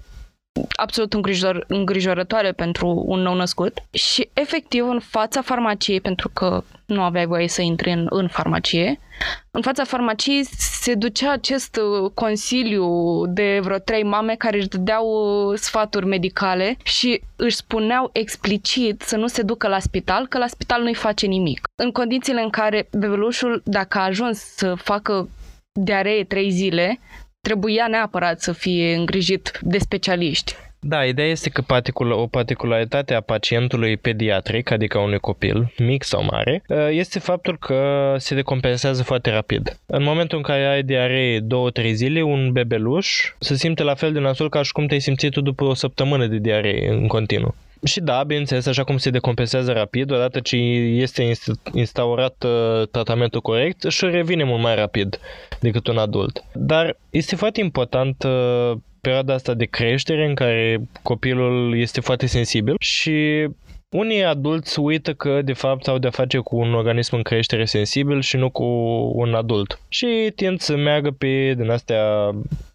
absolut 0.76 1.14
îngrijor, 1.14 1.66
îngrijorătoare 1.68 2.52
pentru 2.52 3.04
un 3.06 3.20
nou 3.20 3.34
născut 3.34 3.78
și 3.92 4.30
efectiv 4.34 4.88
în 4.88 5.00
fața 5.00 5.42
farmaciei, 5.42 6.02
pentru 6.02 6.30
că 6.34 6.64
nu 6.86 7.02
aveai 7.02 7.26
voie 7.26 7.48
să 7.48 7.62
intri 7.62 7.92
în, 7.92 8.08
în 8.10 8.28
farmacie, 8.28 9.00
în 9.52 9.62
fața 9.62 9.84
farmaciei 9.84 10.44
se 10.58 10.94
ducea 10.94 11.32
acest 11.32 11.76
uh, 11.76 12.12
consiliu 12.14 12.88
de 13.28 13.60
vreo 13.64 13.78
trei 13.78 14.04
mame 14.04 14.36
care 14.36 14.58
își 14.58 14.68
dădeau 14.68 15.08
uh, 15.08 15.58
sfaturi 15.58 16.06
medicale 16.06 16.78
și 16.84 17.22
își 17.36 17.56
spuneau 17.56 18.10
explicit 18.14 19.02
să 19.02 19.18
nu 19.18 19.28
se 19.28 19.42
ducă 19.42 19.68
la 19.68 19.80
spital, 19.80 20.28
că 20.28 20.38
la 20.38 20.48
spital 20.48 20.82
nu-i 20.82 20.94
face 20.94 21.26
nimic. 21.26 21.68
În 21.76 21.92
condițiile 21.92 22.42
în 22.42 22.50
care 22.50 22.88
bebelușul, 22.92 23.62
dacă 23.66 23.98
a 23.98 24.04
ajuns 24.04 24.40
să 24.40 24.76
facă 24.76 25.30
diaree 25.80 26.24
trei 26.24 26.50
zile, 26.52 27.00
trebuia 27.48 27.88
neapărat 27.90 28.42
să 28.42 28.52
fie 28.52 28.96
îngrijit 28.96 29.60
de 29.62 29.78
specialiști. 29.78 30.54
Da, 30.80 31.06
ideea 31.06 31.28
este 31.28 31.50
că 31.50 31.62
particul- 31.62 32.12
o 32.12 32.28
particularitate 32.28 33.14
a 33.14 33.22
pacientului 33.22 33.98
pediatric, 33.98 34.72
adică 34.72 34.98
unui 34.98 35.20
copil, 35.20 35.74
mic 35.78 36.04
sau 36.04 36.24
mare, 36.32 36.64
ă, 36.70 36.92
este 36.92 37.20
faptul 37.20 37.58
că 37.58 37.80
se 38.18 38.36
decompensează 38.36 39.04
foarte 39.04 39.32
rapid. 39.32 39.80
În 39.86 40.04
momentul 40.04 40.38
în 40.38 40.44
care 40.44 40.66
ai 40.66 40.84
diaree 40.84 41.40
2-3 41.40 41.94
zile, 41.94 42.22
un 42.22 42.52
bebeluș 42.52 43.34
se 43.40 43.56
simte 43.56 43.84
la 43.84 43.96
fel 43.96 44.14
de 44.14 44.20
nasol 44.20 44.50
ca 44.50 44.62
și 44.62 44.72
cum 44.72 44.86
te-ai 44.86 45.00
simțit 45.00 45.32
tu 45.32 45.42
după 45.42 45.64
o 45.64 45.74
săptămână 45.74 46.26
de 46.26 46.38
diaree 46.38 46.90
în 46.90 47.08
continuu. 47.08 47.56
Și 47.84 48.00
da, 48.00 48.24
bineînțeles, 48.24 48.66
așa 48.66 48.84
cum 48.84 48.98
se 48.98 49.10
decompensează 49.10 49.72
rapid, 49.72 50.12
odată 50.12 50.40
ce 50.40 50.56
este 50.56 51.32
instaurat 51.74 52.44
uh, 52.44 52.88
tratamentul 52.92 53.42
corect, 53.42 53.84
și 53.90 54.06
revine 54.06 54.44
mult 54.44 54.62
mai 54.62 54.76
rapid 54.76 55.20
decât 55.60 55.88
un 55.88 55.98
adult. 55.98 56.44
Dar 56.54 56.98
este 57.10 57.36
foarte 57.36 57.60
important 57.60 58.24
uh, 58.24 58.78
perioada 59.02 59.34
asta 59.34 59.54
de 59.54 59.66
creștere 59.66 60.26
în 60.28 60.36
care 60.36 60.82
copilul 61.02 61.78
este 61.78 62.02
foarte 62.02 62.26
sensibil 62.26 62.76
și 62.80 63.48
unii 63.96 64.24
adulți 64.24 64.80
uită 64.80 65.14
că, 65.14 65.42
de 65.42 65.54
fapt, 65.54 65.88
au 65.88 65.98
de-a 65.98 66.10
face 66.10 66.38
cu 66.38 66.56
un 66.56 66.74
organism 66.74 67.16
în 67.16 67.22
creștere 67.22 67.66
sensibil 67.66 68.22
și 68.22 68.38
nu 68.38 68.50
cu 68.50 68.64
un 69.16 69.34
adult. 69.34 69.80
Și 69.88 70.32
tind 70.36 70.60
să 70.60 70.76
meargă 70.76 71.12
pe 71.12 71.54
din 71.58 71.70
astea 71.70 72.04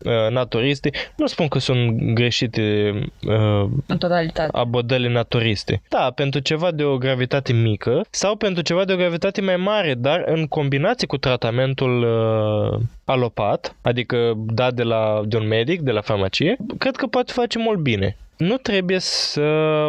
uh, 0.04 0.30
naturiste. 0.30 0.90
Nu 1.16 1.26
spun 1.26 1.48
că 1.48 1.58
sunt 1.58 2.14
greșite 2.14 2.92
uh, 3.26 3.68
în 3.86 3.98
totalitate. 3.98 4.48
abordările 4.52 5.08
naturiste. 5.08 5.82
Da, 5.88 6.12
pentru 6.14 6.40
ceva 6.40 6.70
de 6.70 6.84
o 6.84 6.98
gravitate 6.98 7.52
mică 7.52 8.04
sau 8.10 8.36
pentru 8.36 8.62
ceva 8.62 8.84
de 8.84 8.92
o 8.92 8.96
gravitate 8.96 9.40
mai 9.40 9.56
mare, 9.56 9.94
dar 9.94 10.22
în 10.26 10.46
combinație 10.46 11.06
cu 11.06 11.16
tratamentul 11.16 12.02
uh, 12.02 12.80
alopat, 13.04 13.76
adică 13.82 14.32
dat 14.36 14.74
de, 14.74 14.82
la, 14.82 15.22
de 15.24 15.36
un 15.36 15.46
medic, 15.46 15.80
de 15.80 15.90
la 15.90 16.00
farmacie, 16.00 16.56
cred 16.78 16.96
că 16.96 17.06
poate 17.06 17.32
face 17.32 17.58
mult 17.58 17.78
bine 17.78 18.16
nu 18.40 18.56
trebuie 18.56 18.98
să 18.98 19.40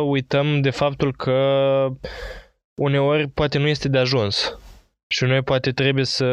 uităm 0.06 0.62
de 0.62 0.70
faptul 0.70 1.14
că 1.16 1.88
uneori 2.82 3.28
poate 3.28 3.58
nu 3.58 3.68
este 3.68 3.88
de 3.88 3.98
ajuns. 3.98 4.58
Și 5.08 5.24
noi 5.24 5.42
poate 5.42 5.72
trebuie 5.72 6.06
să 6.06 6.26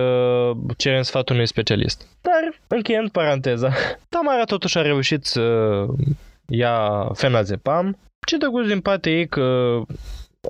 cerem 0.76 1.02
sfatul 1.02 1.34
unui 1.34 1.46
specialist. 1.46 2.06
Dar, 2.20 2.60
încheiând 2.66 3.10
paranteza, 3.10 3.72
Tamara 4.08 4.44
totuși 4.44 4.78
a 4.78 4.82
reușit 4.82 5.24
să 5.24 5.86
ia 6.46 7.08
fenazepam. 7.14 7.98
Ce 8.26 8.36
drăguț 8.36 8.66
din 8.66 8.80
partea 8.80 9.12
ei 9.12 9.26
că 9.28 9.80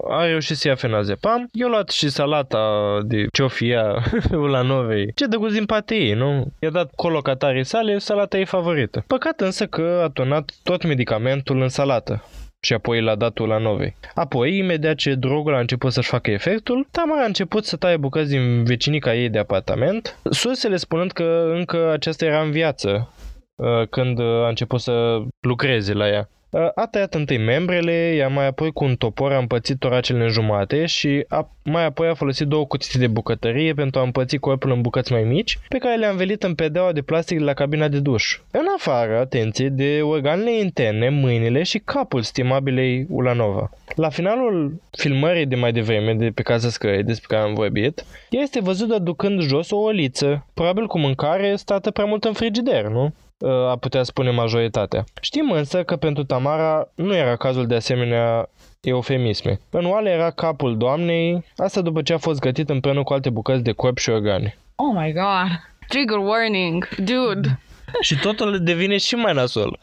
a 0.09 0.25
reușit 0.25 0.57
să 0.57 0.69
ia 0.69 0.75
fenazepam. 0.75 1.49
Eu 1.53 1.69
luat 1.69 1.89
și 1.91 2.09
salata 2.09 2.99
de 3.05 3.27
ce 3.37 3.43
o 3.43 3.49
fi 3.49 3.71
ea 3.71 4.03
la 4.31 4.63
novei. 4.63 5.13
Ce 5.15 5.27
drăguț 5.27 5.53
din 5.53 5.65
partea 5.65 5.97
ei, 5.97 6.13
nu? 6.13 6.47
I-a 6.61 6.71
dat 6.71 6.91
colocatarii 6.95 7.65
sale 7.65 7.99
salata 7.99 8.39
ei 8.39 8.45
favorită. 8.45 9.05
Păcat 9.07 9.41
însă 9.41 9.67
că 9.67 10.01
a 10.05 10.09
tonat 10.09 10.51
tot 10.63 10.85
medicamentul 10.85 11.61
în 11.61 11.69
salată 11.69 12.25
și 12.61 12.73
apoi 12.73 13.03
l-a 13.03 13.15
dat 13.15 13.39
la 13.39 13.59
novei. 13.59 13.97
Apoi, 14.15 14.57
imediat 14.57 14.97
ce 14.97 15.15
drogul 15.15 15.55
a 15.55 15.61
început 15.61 15.93
să-și 15.93 16.09
facă 16.09 16.31
efectul, 16.31 16.87
Tamara 16.91 17.23
a 17.23 17.27
început 17.27 17.65
să 17.65 17.77
taie 17.77 17.97
bucăți 17.97 18.31
din 18.31 18.65
vecinica 18.65 19.15
ei 19.15 19.29
de 19.29 19.39
apartament, 19.39 20.19
sursele 20.31 20.77
spunând 20.77 21.13
că 21.13 21.51
încă 21.55 21.91
aceasta 21.91 22.25
era 22.25 22.43
în 22.43 22.51
viață 22.51 23.13
uh, 23.55 23.89
când 23.89 24.21
a 24.21 24.49
început 24.49 24.81
să 24.81 25.19
lucreze 25.41 25.93
la 25.93 26.09
ea. 26.09 26.29
Uh, 26.51 26.69
a 26.75 26.87
tăiat 26.87 27.15
întâi 27.15 27.39
membrele, 27.39 27.93
iar 27.93 28.31
mai 28.31 28.47
apoi 28.47 28.73
cu 28.73 28.85
un 28.85 28.97
topor 28.97 29.33
a 29.33 29.39
împățit 29.39 29.79
toracele 29.79 30.23
în 30.23 30.29
jumate 30.29 30.87
și 30.87 31.25
a, 31.29 31.51
mai 31.63 31.85
apoi 31.85 32.09
a 32.09 32.15
folosit 32.15 32.47
două 32.47 32.67
cutii 32.67 32.99
de 32.99 33.07
bucătărie 33.07 33.75
pentru 33.75 34.01
a 34.01 34.03
împăți 34.03 34.37
corpul 34.37 34.71
în 34.71 34.81
bucăți 34.81 35.13
mai 35.13 35.23
mici, 35.23 35.59
pe 35.69 35.79
care 35.79 35.97
le-a 35.97 36.11
învelit 36.11 36.43
în 36.43 36.55
pedeaua 36.55 36.93
de 36.93 37.03
plastic 37.03 37.39
de 37.39 37.45
la 37.45 37.55
cabina 37.55 37.89
de 37.89 37.99
duș. 37.99 38.39
În 38.51 38.67
afară, 38.77 39.19
atenție, 39.19 39.69
de 39.69 40.01
organele 40.03 40.59
interne, 40.59 41.09
mâinile 41.09 41.63
și 41.63 41.79
capul 41.79 42.23
stimabilei 42.23 43.07
Ulanova. 43.09 43.71
La 43.95 44.09
finalul 44.09 44.81
filmării 44.91 45.47
de 45.47 45.57
mai 45.57 45.73
devreme, 45.73 46.15
de 46.15 46.31
pe 46.35 46.43
casa 46.43 46.69
scării 46.69 47.05
despre 47.05 47.37
care 47.37 47.49
am 47.49 47.55
vorbit, 47.55 48.05
ea 48.31 48.43
este 48.43 48.61
văzută 48.61 48.95
aducând 48.95 49.41
jos 49.41 49.71
o 49.71 49.77
oliță, 49.77 50.47
probabil 50.55 50.87
cu 50.87 50.99
mâncare 50.99 51.57
stată 51.57 51.91
prea 51.91 52.05
mult 52.05 52.25
în 52.25 52.33
frigider, 52.33 52.85
nu? 52.85 53.15
A 53.47 53.77
putea 53.77 54.03
spune 54.03 54.31
majoritatea. 54.31 55.05
Știm 55.21 55.51
însă 55.51 55.83
că 55.83 55.97
pentru 55.97 56.25
Tamara 56.25 56.89
nu 56.95 57.15
era 57.15 57.37
cazul 57.37 57.67
de 57.67 57.75
asemenea 57.75 58.49
eufemisme. 58.81 59.61
În 59.71 59.85
oale 59.87 60.11
era 60.11 60.31
capul 60.31 60.77
doamnei, 60.77 61.45
asta 61.57 61.81
după 61.81 62.03
ce 62.03 62.13
a 62.13 62.19
fost 62.19 62.41
gătit 62.41 62.71
împreună 62.71 63.03
cu 63.03 63.13
alte 63.13 63.31
bucăți 63.31 63.63
de 63.63 63.73
corp 63.73 63.99
și 63.99 64.11
organe. 64.11 64.59
Oh 64.75 65.01
my 65.03 65.13
god! 65.13 65.61
Trigger 65.89 66.17
warning, 66.19 66.89
dude! 66.97 67.61
Și 68.01 68.19
totul 68.19 68.59
devine 68.63 68.97
și 68.97 69.15
mai 69.15 69.35
nasol. 69.35 69.79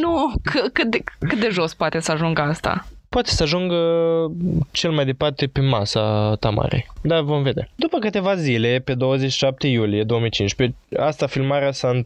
Nu, 0.00 0.32
c- 0.50 0.72
cât 0.72 0.90
de, 0.90 1.02
cât 1.18 1.38
de 1.40 1.48
jos 1.50 1.74
poate 1.74 2.00
să 2.00 2.12
ajungă 2.12 2.40
asta? 2.40 2.86
Poate 3.08 3.30
să 3.30 3.42
ajungă 3.42 3.76
cel 4.70 4.90
mai 4.90 5.04
departe 5.04 5.46
pe 5.46 5.60
masa 5.60 6.34
Tamarei. 6.40 6.86
Dar 7.02 7.20
vom 7.20 7.42
vedea. 7.42 7.68
După 7.74 7.98
câteva 7.98 8.34
zile, 8.34 8.82
pe 8.84 8.94
27 8.94 9.66
iulie 9.66 10.02
2015, 10.02 10.76
asta 10.96 11.26
filmarea 11.26 11.72
s-a 11.72 12.00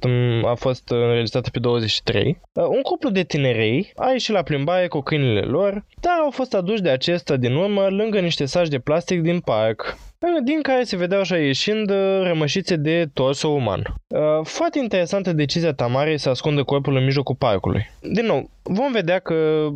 a 0.44 0.54
fost 0.54 0.88
înregistrată 0.88 1.50
pe 1.50 1.58
23, 1.58 2.40
un 2.52 2.82
cuplu 2.82 3.10
de 3.10 3.22
tinerei 3.22 3.92
a 3.96 4.10
ieșit 4.10 4.34
la 4.34 4.42
plimbare 4.42 4.88
cu 4.88 5.00
câinile 5.00 5.40
lor, 5.40 5.84
dar 6.00 6.18
au 6.22 6.30
fost 6.30 6.54
aduși 6.54 6.82
de 6.82 6.90
acesta 6.90 7.36
din 7.36 7.54
urmă 7.54 7.86
lângă 7.88 8.20
niște 8.20 8.44
saci 8.44 8.68
de 8.68 8.78
plastic 8.78 9.20
din 9.20 9.40
parc, 9.40 9.98
din 10.44 10.60
care 10.62 10.82
se 10.82 10.96
vedeau 10.96 11.20
așa 11.20 11.36
ieșind 11.36 11.90
rămășițe 12.22 12.76
de 12.76 13.08
torso 13.12 13.48
uman. 13.48 13.94
Foarte 14.42 14.78
interesantă 14.78 15.32
decizia 15.32 15.72
Tamarei 15.72 16.18
să 16.18 16.28
ascundă 16.28 16.62
corpul 16.62 16.96
în 16.96 17.04
mijlocul 17.04 17.34
parcului. 17.34 17.90
Din 18.12 18.26
nou, 18.26 18.50
vom 18.62 18.92
vedea 18.92 19.18
că 19.18 19.68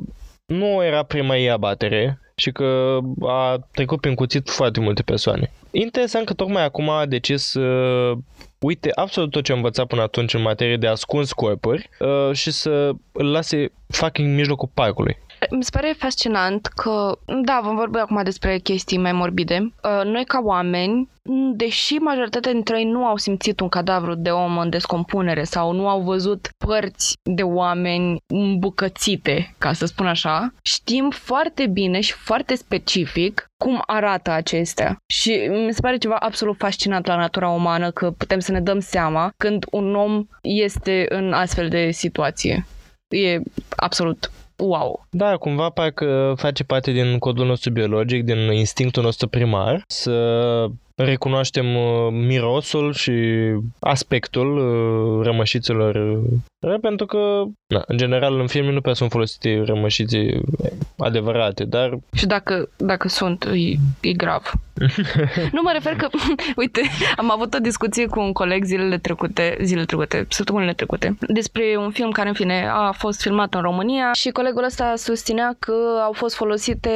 nu 0.46 0.84
era 0.84 1.02
prima 1.02 1.36
ei 1.36 1.50
abatere 1.50 2.20
și 2.34 2.52
că 2.52 2.98
a 3.20 3.58
trecut 3.72 4.00
prin 4.00 4.14
cuțit 4.14 4.50
foarte 4.50 4.80
multe 4.80 5.02
persoane. 5.02 5.52
Interesant 5.70 6.26
că 6.26 6.34
tocmai 6.34 6.64
acum 6.64 6.88
a 6.88 7.06
decis 7.06 7.42
să 7.42 7.60
uh, 7.60 8.18
uite 8.58 8.90
absolut 8.94 9.30
tot 9.30 9.44
ce 9.44 9.52
a 9.52 9.54
învățat 9.54 9.86
până 9.86 10.02
atunci 10.02 10.34
în 10.34 10.42
materie 10.42 10.76
de 10.76 10.86
ascuns 10.86 11.32
corpuri 11.32 11.88
uh, 11.98 12.32
și 12.32 12.50
să 12.50 12.90
îl 13.12 13.30
lase 13.30 13.72
fucking 13.88 14.28
în 14.28 14.34
mijlocul 14.34 14.70
parcului. 14.74 15.16
Mi 15.50 15.64
se 15.64 15.70
pare 15.72 15.94
fascinant 15.98 16.66
că, 16.66 17.18
da, 17.44 17.60
vom 17.62 17.76
vorbi 17.76 17.98
acum 17.98 18.22
despre 18.22 18.58
chestii 18.58 18.98
mai 18.98 19.12
morbide. 19.12 19.72
Uh, 19.82 20.04
noi 20.04 20.24
ca 20.24 20.40
oameni, 20.42 21.08
deși 21.52 21.94
majoritatea 21.94 22.52
dintre 22.52 22.78
ei 22.78 22.84
nu 22.84 23.04
au 23.04 23.16
simțit 23.16 23.60
un 23.60 23.68
cadavru 23.68 24.14
de 24.14 24.30
om 24.30 24.58
în 24.58 24.70
descompunere 24.70 25.44
sau 25.44 25.72
nu 25.72 25.88
au 25.88 26.00
văzut 26.00 26.50
părți 26.66 27.14
de 27.22 27.42
oameni 27.42 28.18
îmbucățite, 28.26 29.54
ca 29.58 29.72
să 29.72 29.86
spun 29.86 30.06
așa, 30.06 30.54
știm 30.62 31.10
foarte 31.10 31.66
bine 31.66 32.00
și 32.00 32.12
foarte 32.12 32.54
specific 32.54 33.50
cum 33.56 33.82
arată 33.86 34.30
acestea. 34.30 34.96
Și 35.06 35.30
mi 35.66 35.72
se 35.72 35.80
pare 35.80 35.96
ceva 35.96 36.16
absolut 36.16 36.56
fascinant 36.58 37.06
la 37.06 37.16
natura 37.16 37.48
umană 37.48 37.90
că 37.90 38.10
putem 38.10 38.38
să 38.38 38.52
ne 38.52 38.60
dăm 38.60 38.78
seama 38.78 39.32
când 39.36 39.64
un 39.70 39.94
om 39.94 40.26
este 40.42 41.06
în 41.08 41.32
astfel 41.32 41.68
de 41.68 41.90
situație. 41.90 42.66
E 43.08 43.40
absolut 43.76 44.30
wow. 44.58 45.06
Da, 45.10 45.36
cumva 45.36 45.70
parcă 45.70 46.34
face 46.36 46.64
parte 46.64 46.90
din 46.92 47.18
codul 47.18 47.46
nostru 47.46 47.70
biologic, 47.70 48.24
din 48.24 48.52
instinctul 48.52 49.02
nostru 49.02 49.28
primar, 49.28 49.84
să 49.86 50.66
recunoaștem 50.96 51.76
uh, 51.76 52.08
mirosul 52.10 52.92
și 52.92 53.12
aspectul 53.80 54.56
uh, 54.56 55.24
rămășiților 55.24 55.94
uh, 55.94 56.78
pentru 56.80 57.06
că, 57.06 57.44
na, 57.66 57.82
în 57.86 57.96
general, 57.96 58.40
în 58.40 58.46
filme 58.46 58.72
nu 58.72 58.80
prea 58.80 58.94
sunt 58.94 59.10
folosite 59.10 59.62
rămășițe 59.64 60.40
adevărate, 60.98 61.64
dar... 61.64 61.98
Și 62.12 62.26
dacă, 62.26 62.68
dacă 62.76 63.08
sunt, 63.08 63.44
e, 63.44 64.08
e 64.08 64.12
grav. 64.12 64.52
nu 65.56 65.60
mă 65.62 65.70
refer 65.72 65.96
că, 65.96 66.08
uite, 66.56 66.80
am 67.16 67.30
avut 67.30 67.54
o 67.54 67.58
discuție 67.58 68.06
cu 68.06 68.20
un 68.20 68.32
coleg 68.32 68.64
zilele 68.64 68.98
trecute, 68.98 69.56
zilele 69.62 69.86
trecute, 69.86 70.26
săptămânile 70.28 70.72
trecute, 70.72 71.16
despre 71.20 71.76
un 71.78 71.90
film 71.90 72.10
care, 72.10 72.28
în 72.28 72.34
fine, 72.34 72.68
a 72.72 72.92
fost 72.92 73.20
filmat 73.20 73.54
în 73.54 73.60
România 73.60 74.12
și 74.12 74.30
colegul 74.30 74.64
ăsta 74.64 74.92
susținea 74.96 75.56
că 75.58 75.74
au 76.04 76.12
fost 76.12 76.34
folosite, 76.34 76.90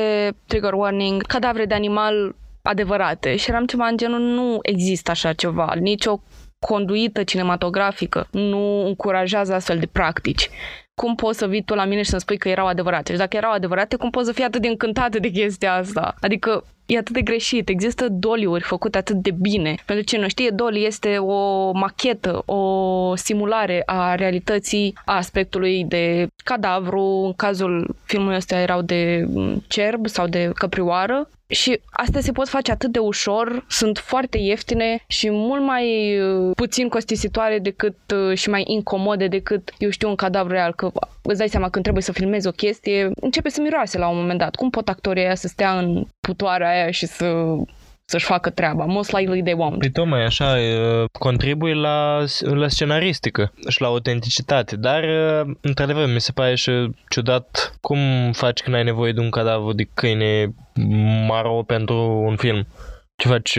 trigger 0.46 0.72
warning, 0.72 1.22
cadavre 1.22 1.64
de 1.64 1.74
animal 1.74 2.34
adevărate 2.62 3.37
și 3.37 3.51
eram 3.51 3.66
ceva 3.66 3.87
în 3.87 3.96
genul 3.96 4.20
nu 4.20 4.59
există 4.62 5.11
așa 5.11 5.33
ceva, 5.33 5.73
nicio 5.81 6.20
conduită 6.66 7.23
cinematografică 7.23 8.29
nu 8.31 8.87
încurajează 8.87 9.55
astfel 9.55 9.79
de 9.79 9.87
practici. 9.87 10.51
Cum 10.94 11.14
poți 11.14 11.38
să 11.38 11.46
vii 11.46 11.62
tu 11.62 11.75
la 11.75 11.85
mine 11.85 12.03
și 12.03 12.09
să-mi 12.09 12.20
spui 12.20 12.37
că 12.37 12.49
erau 12.49 12.66
adevărate? 12.66 13.12
Și 13.12 13.18
dacă 13.18 13.37
erau 13.37 13.53
adevărate, 13.53 13.96
cum 13.96 14.11
poți 14.11 14.27
să 14.27 14.33
fii 14.33 14.44
atât 14.44 14.62
de 14.62 14.68
încântată 14.68 15.18
de 15.18 15.29
chestia 15.29 15.75
asta? 15.75 16.14
Adică 16.20 16.64
e 16.87 16.99
atât 16.99 17.14
de 17.14 17.23
greșit. 17.23 17.68
Există 17.68 18.09
doliuri 18.09 18.62
făcute 18.62 18.99
atât 18.99 19.16
de 19.16 19.31
bine. 19.31 19.75
Pentru 19.87 20.05
cine 20.05 20.20
nu 20.20 20.29
știe, 20.29 20.51
doli 20.51 20.87
este 20.87 21.16
o 21.18 21.70
machetă, 21.73 22.42
o 22.44 23.14
simulare 23.16 23.83
a 23.87 24.14
realității 24.14 24.99
a 25.05 25.16
aspectului 25.16 25.85
de 25.85 26.27
cadavru. 26.44 27.23
În 27.27 27.33
cazul 27.33 27.96
filmului 28.05 28.37
ăsta 28.37 28.61
erau 28.61 28.83
de 28.83 29.27
cerb 29.66 30.07
sau 30.07 30.27
de 30.27 30.51
căprioară 30.55 31.29
și 31.50 31.80
astea 31.90 32.20
se 32.20 32.32
pot 32.32 32.48
face 32.48 32.70
atât 32.70 32.92
de 32.92 32.98
ușor, 32.98 33.64
sunt 33.68 33.98
foarte 33.98 34.38
ieftine 34.38 35.04
și 35.06 35.30
mult 35.30 35.62
mai 35.62 36.18
uh, 36.20 36.50
puțin 36.56 36.88
costisitoare 36.88 37.58
decât 37.58 37.96
uh, 38.14 38.38
și 38.38 38.48
mai 38.50 38.64
incomode 38.66 39.26
decât, 39.26 39.72
eu 39.78 39.90
știu, 39.90 40.08
un 40.08 40.14
cadavru 40.14 40.52
real. 40.52 40.74
Că 40.74 40.90
îți 41.22 41.38
dai 41.38 41.48
seama 41.48 41.68
când 41.68 41.82
trebuie 41.82 42.04
să 42.04 42.12
filmezi 42.12 42.46
o 42.46 42.50
chestie, 42.50 43.10
începe 43.20 43.48
să 43.48 43.60
miroase 43.60 43.98
la 43.98 44.08
un 44.08 44.16
moment 44.16 44.38
dat. 44.38 44.54
Cum 44.54 44.70
pot 44.70 44.88
actorii 44.88 45.22
aia 45.22 45.34
să 45.34 45.48
stea 45.48 45.78
în 45.78 46.04
putoarea 46.20 46.70
aia 46.70 46.90
și 46.90 47.06
să 47.06 47.56
să-și 48.11 48.25
facă 48.25 48.51
treaba. 48.51 48.85
Most 48.85 49.12
likely 49.12 49.42
they 49.42 49.55
won't. 49.55 49.79
Păi 49.79 49.90
tocmai 49.90 50.25
așa, 50.25 50.57
contribuie 51.12 51.75
la, 51.75 52.25
la 52.40 52.68
scenaristică 52.68 53.53
și 53.68 53.81
la 53.81 53.87
autenticitate, 53.87 54.77
dar 54.77 55.05
într-adevăr 55.61 56.07
mi 56.12 56.20
se 56.20 56.33
pare 56.33 56.55
și 56.55 56.70
ciudat 57.09 57.75
cum 57.81 57.99
faci 58.33 58.61
când 58.61 58.77
ai 58.77 58.85
nevoie 58.85 59.12
de 59.12 59.20
un 59.20 59.31
cadavru 59.31 59.73
de 59.73 59.88
câine 59.94 60.55
maro 61.27 61.62
pentru 61.66 62.25
un 62.27 62.37
film. 62.37 62.66
Ce 63.16 63.29
faci? 63.29 63.59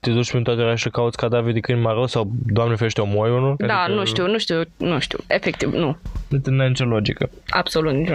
Te 0.00 0.10
duci 0.10 0.30
prin 0.30 0.42
toate 0.42 0.60
orașele 0.60 0.88
și 0.88 0.90
cauți 0.90 1.16
cadavre 1.16 1.52
de 1.52 1.60
câini 1.60 1.80
maro 1.80 2.06
sau, 2.06 2.30
doamne 2.46 2.74
ferește, 2.74 3.00
omori 3.00 3.30
unul? 3.30 3.54
Da, 3.58 3.78
adică... 3.78 3.98
nu 3.98 4.04
știu, 4.04 4.26
nu 4.26 4.38
știu, 4.38 4.62
nu 4.76 4.98
știu. 4.98 5.18
Efectiv, 5.26 5.72
nu. 5.72 5.98
Nu 6.28 6.60
are 6.60 6.68
nicio 6.68 6.84
logică. 6.84 7.30
Absolut 7.48 7.94
nicio. 7.94 8.14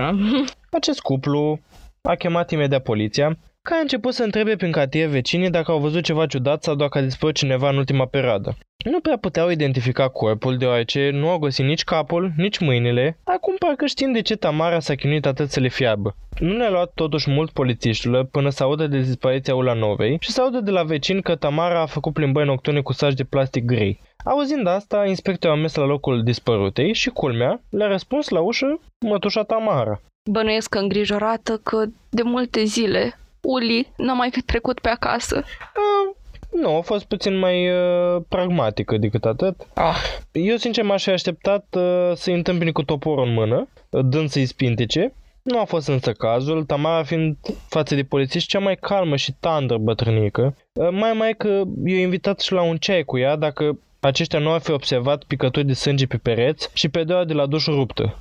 Acest 0.71 0.99
cuplu 0.99 1.59
a 2.01 2.15
chemat 2.15 2.51
imediat 2.51 2.83
poliția 2.83 3.37
care 3.69 3.79
a 3.79 3.81
început 3.81 4.13
să 4.13 4.23
întrebe 4.23 4.55
prin 4.55 4.71
cartier 4.71 5.07
vecinii 5.07 5.49
dacă 5.49 5.71
au 5.71 5.79
văzut 5.79 6.03
ceva 6.03 6.25
ciudat 6.25 6.63
sau 6.63 6.75
dacă 6.75 6.97
a 6.97 7.01
dispărut 7.01 7.35
cineva 7.35 7.69
în 7.69 7.77
ultima 7.77 8.05
perioadă. 8.05 8.57
Nu 8.91 8.99
prea 8.99 9.17
puteau 9.17 9.49
identifica 9.49 10.07
corpul, 10.07 10.57
deoarece 10.57 11.09
nu 11.09 11.29
au 11.29 11.37
găsit 11.37 11.65
nici 11.65 11.83
capul, 11.83 12.31
nici 12.37 12.59
mâinile. 12.59 13.17
Acum 13.23 13.55
parcă 13.59 13.85
știm 13.85 14.11
de 14.11 14.21
ce 14.21 14.35
Tamara 14.35 14.79
s-a 14.79 14.95
chinuit 14.95 15.25
atât 15.25 15.49
să 15.49 15.59
le 15.59 15.67
fiabă. 15.67 16.15
Nu 16.39 16.57
ne-a 16.57 16.69
luat 16.69 16.91
totuși 16.95 17.29
mult 17.29 17.51
polițiștilor 17.51 18.25
până 18.25 18.49
să 18.49 18.63
audă 18.63 18.87
de 18.87 18.99
dispariția 18.99 19.55
Ulanovei 19.55 20.17
și 20.19 20.31
să 20.31 20.41
audă 20.41 20.59
de 20.59 20.71
la 20.71 20.83
vecini 20.83 21.21
că 21.21 21.35
Tamara 21.35 21.81
a 21.81 21.85
făcut 21.85 22.13
plimbări 22.13 22.47
nocturne 22.47 22.81
cu 22.81 22.93
saci 22.93 23.13
de 23.13 23.23
plastic 23.23 23.65
gri. 23.65 23.99
Auzind 24.25 24.67
asta, 24.67 25.05
inspectorul 25.05 25.57
a 25.57 25.59
mers 25.59 25.75
la 25.75 25.85
locul 25.85 26.23
dispărutei 26.23 26.93
și, 26.93 27.09
culmea, 27.09 27.61
le-a 27.69 27.87
răspuns 27.87 28.29
la 28.29 28.39
ușă 28.39 28.79
mătușa 29.05 29.43
Tamara. 29.43 30.01
Bănuiesc 30.31 30.69
că 30.69 30.77
îngrijorată 30.77 31.59
că 31.63 31.85
de 32.09 32.21
multe 32.21 32.63
zile 32.63 33.17
Uli 33.43 33.91
n-a 33.97 34.13
mai 34.13 34.29
trecut 34.45 34.79
pe 34.79 34.89
acasă. 34.89 35.43
Uh, 35.45 36.15
nu, 36.61 36.77
a 36.77 36.81
fost 36.81 37.05
puțin 37.05 37.37
mai 37.37 37.69
uh, 37.69 38.21
pragmatică 38.27 38.97
decât 38.97 39.25
atât. 39.25 39.55
Ah. 39.73 39.95
Eu, 40.31 40.55
sincer, 40.55 40.83
m-aș 40.83 41.03
fi 41.03 41.09
așteptat 41.09 41.65
uh, 41.77 42.11
să-i 42.15 42.33
întâmpine 42.33 42.71
cu 42.71 42.83
toporul 42.83 43.27
în 43.27 43.33
mână, 43.33 43.67
dând 43.89 44.29
să-i 44.29 44.45
spintece. 44.45 45.13
Nu 45.41 45.59
a 45.59 45.63
fost 45.63 45.87
însă 45.87 46.11
cazul, 46.11 46.63
Tamara 46.63 47.03
fiind 47.03 47.37
față 47.67 47.95
de 47.95 48.03
polițiști 48.03 48.49
cea 48.49 48.59
mai 48.59 48.75
calmă 48.75 49.15
și 49.15 49.33
tandră 49.39 49.77
bătrânică. 49.77 50.55
Uh, 50.73 50.89
mai 50.91 51.13
mai 51.13 51.33
că 51.37 51.61
i-a 51.85 51.99
invitat 51.99 52.39
și 52.39 52.51
la 52.51 52.61
un 52.61 52.77
ceai 52.77 53.03
cu 53.03 53.17
ea 53.17 53.35
dacă 53.35 53.79
aceștia 53.99 54.39
nu 54.39 54.51
ar 54.51 54.61
fi 54.61 54.71
observat 54.71 55.23
picături 55.23 55.65
de 55.65 55.73
sânge 55.73 56.05
pe 56.05 56.17
pereți 56.17 56.69
și 56.73 56.89
pe 56.89 57.03
de 57.03 57.33
la 57.33 57.45
duș 57.45 57.65
ruptă. 57.65 58.17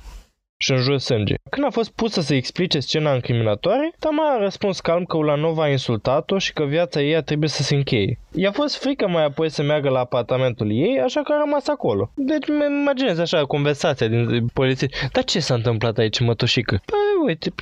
Și 0.57 0.71
în 0.71 0.77
jos 0.77 1.03
sânge. 1.03 1.35
Când 1.49 1.65
a 1.65 1.69
fost 1.69 1.91
pusă 1.91 2.21
să 2.21 2.33
explice 2.33 2.79
scena 2.79 3.13
incriminatoare, 3.13 3.93
Tamara 3.99 4.33
a 4.33 4.43
răspuns 4.43 4.79
calm 4.79 5.03
că 5.03 5.17
Ulanova 5.17 5.63
a 5.63 5.69
insultat-o 5.69 6.37
și 6.37 6.53
că 6.53 6.63
viața 6.63 7.01
ei 7.01 7.23
trebuie 7.23 7.49
să 7.49 7.63
se 7.63 7.75
încheie. 7.75 8.19
I-a 8.35 8.51
fost 8.51 8.77
frică 8.77 9.07
mai 9.07 9.23
apoi 9.23 9.49
să 9.49 9.63
meargă 9.63 9.89
la 9.89 9.99
apartamentul 9.99 10.71
ei, 10.71 10.99
așa 10.99 11.21
că 11.21 11.33
a 11.33 11.43
rămas 11.43 11.67
acolo. 11.67 12.11
Deci 12.15 12.47
îmi 12.47 12.79
imaginez 12.81 13.19
așa 13.19 13.45
conversația 13.45 14.07
din 14.07 14.45
poliție. 14.53 14.89
Dar 15.11 15.23
ce 15.23 15.39
s-a 15.39 15.53
întâmplat 15.53 15.97
aici, 15.97 16.19
mătoșică? 16.19 16.81
Păi, 16.85 17.25
uite, 17.25 17.53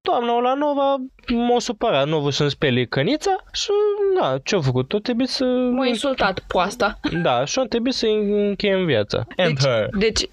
doamna 0.00 0.32
Ulanova 0.32 0.96
m-a 1.28 1.58
supărat, 1.58 2.06
nu 2.06 2.20
vă 2.20 2.30
să-mi 2.30 2.50
speli 2.50 2.88
cănița 2.88 3.36
și, 3.52 3.70
da, 4.20 4.38
ce-a 4.44 4.60
făcut? 4.60 4.88
Tot 4.88 5.02
trebuie 5.02 5.26
să... 5.26 5.44
M-a 5.44 5.86
insultat 5.86 6.44
poasta. 6.46 7.00
Da, 7.22 7.44
și 7.44 7.60
trebuie 7.68 7.92
să 7.92 8.06
încheiem 8.06 8.84
viața. 8.84 9.26
And 9.36 9.48
Deci, 9.58 9.66
her. 9.66 9.88
deci 9.98 10.28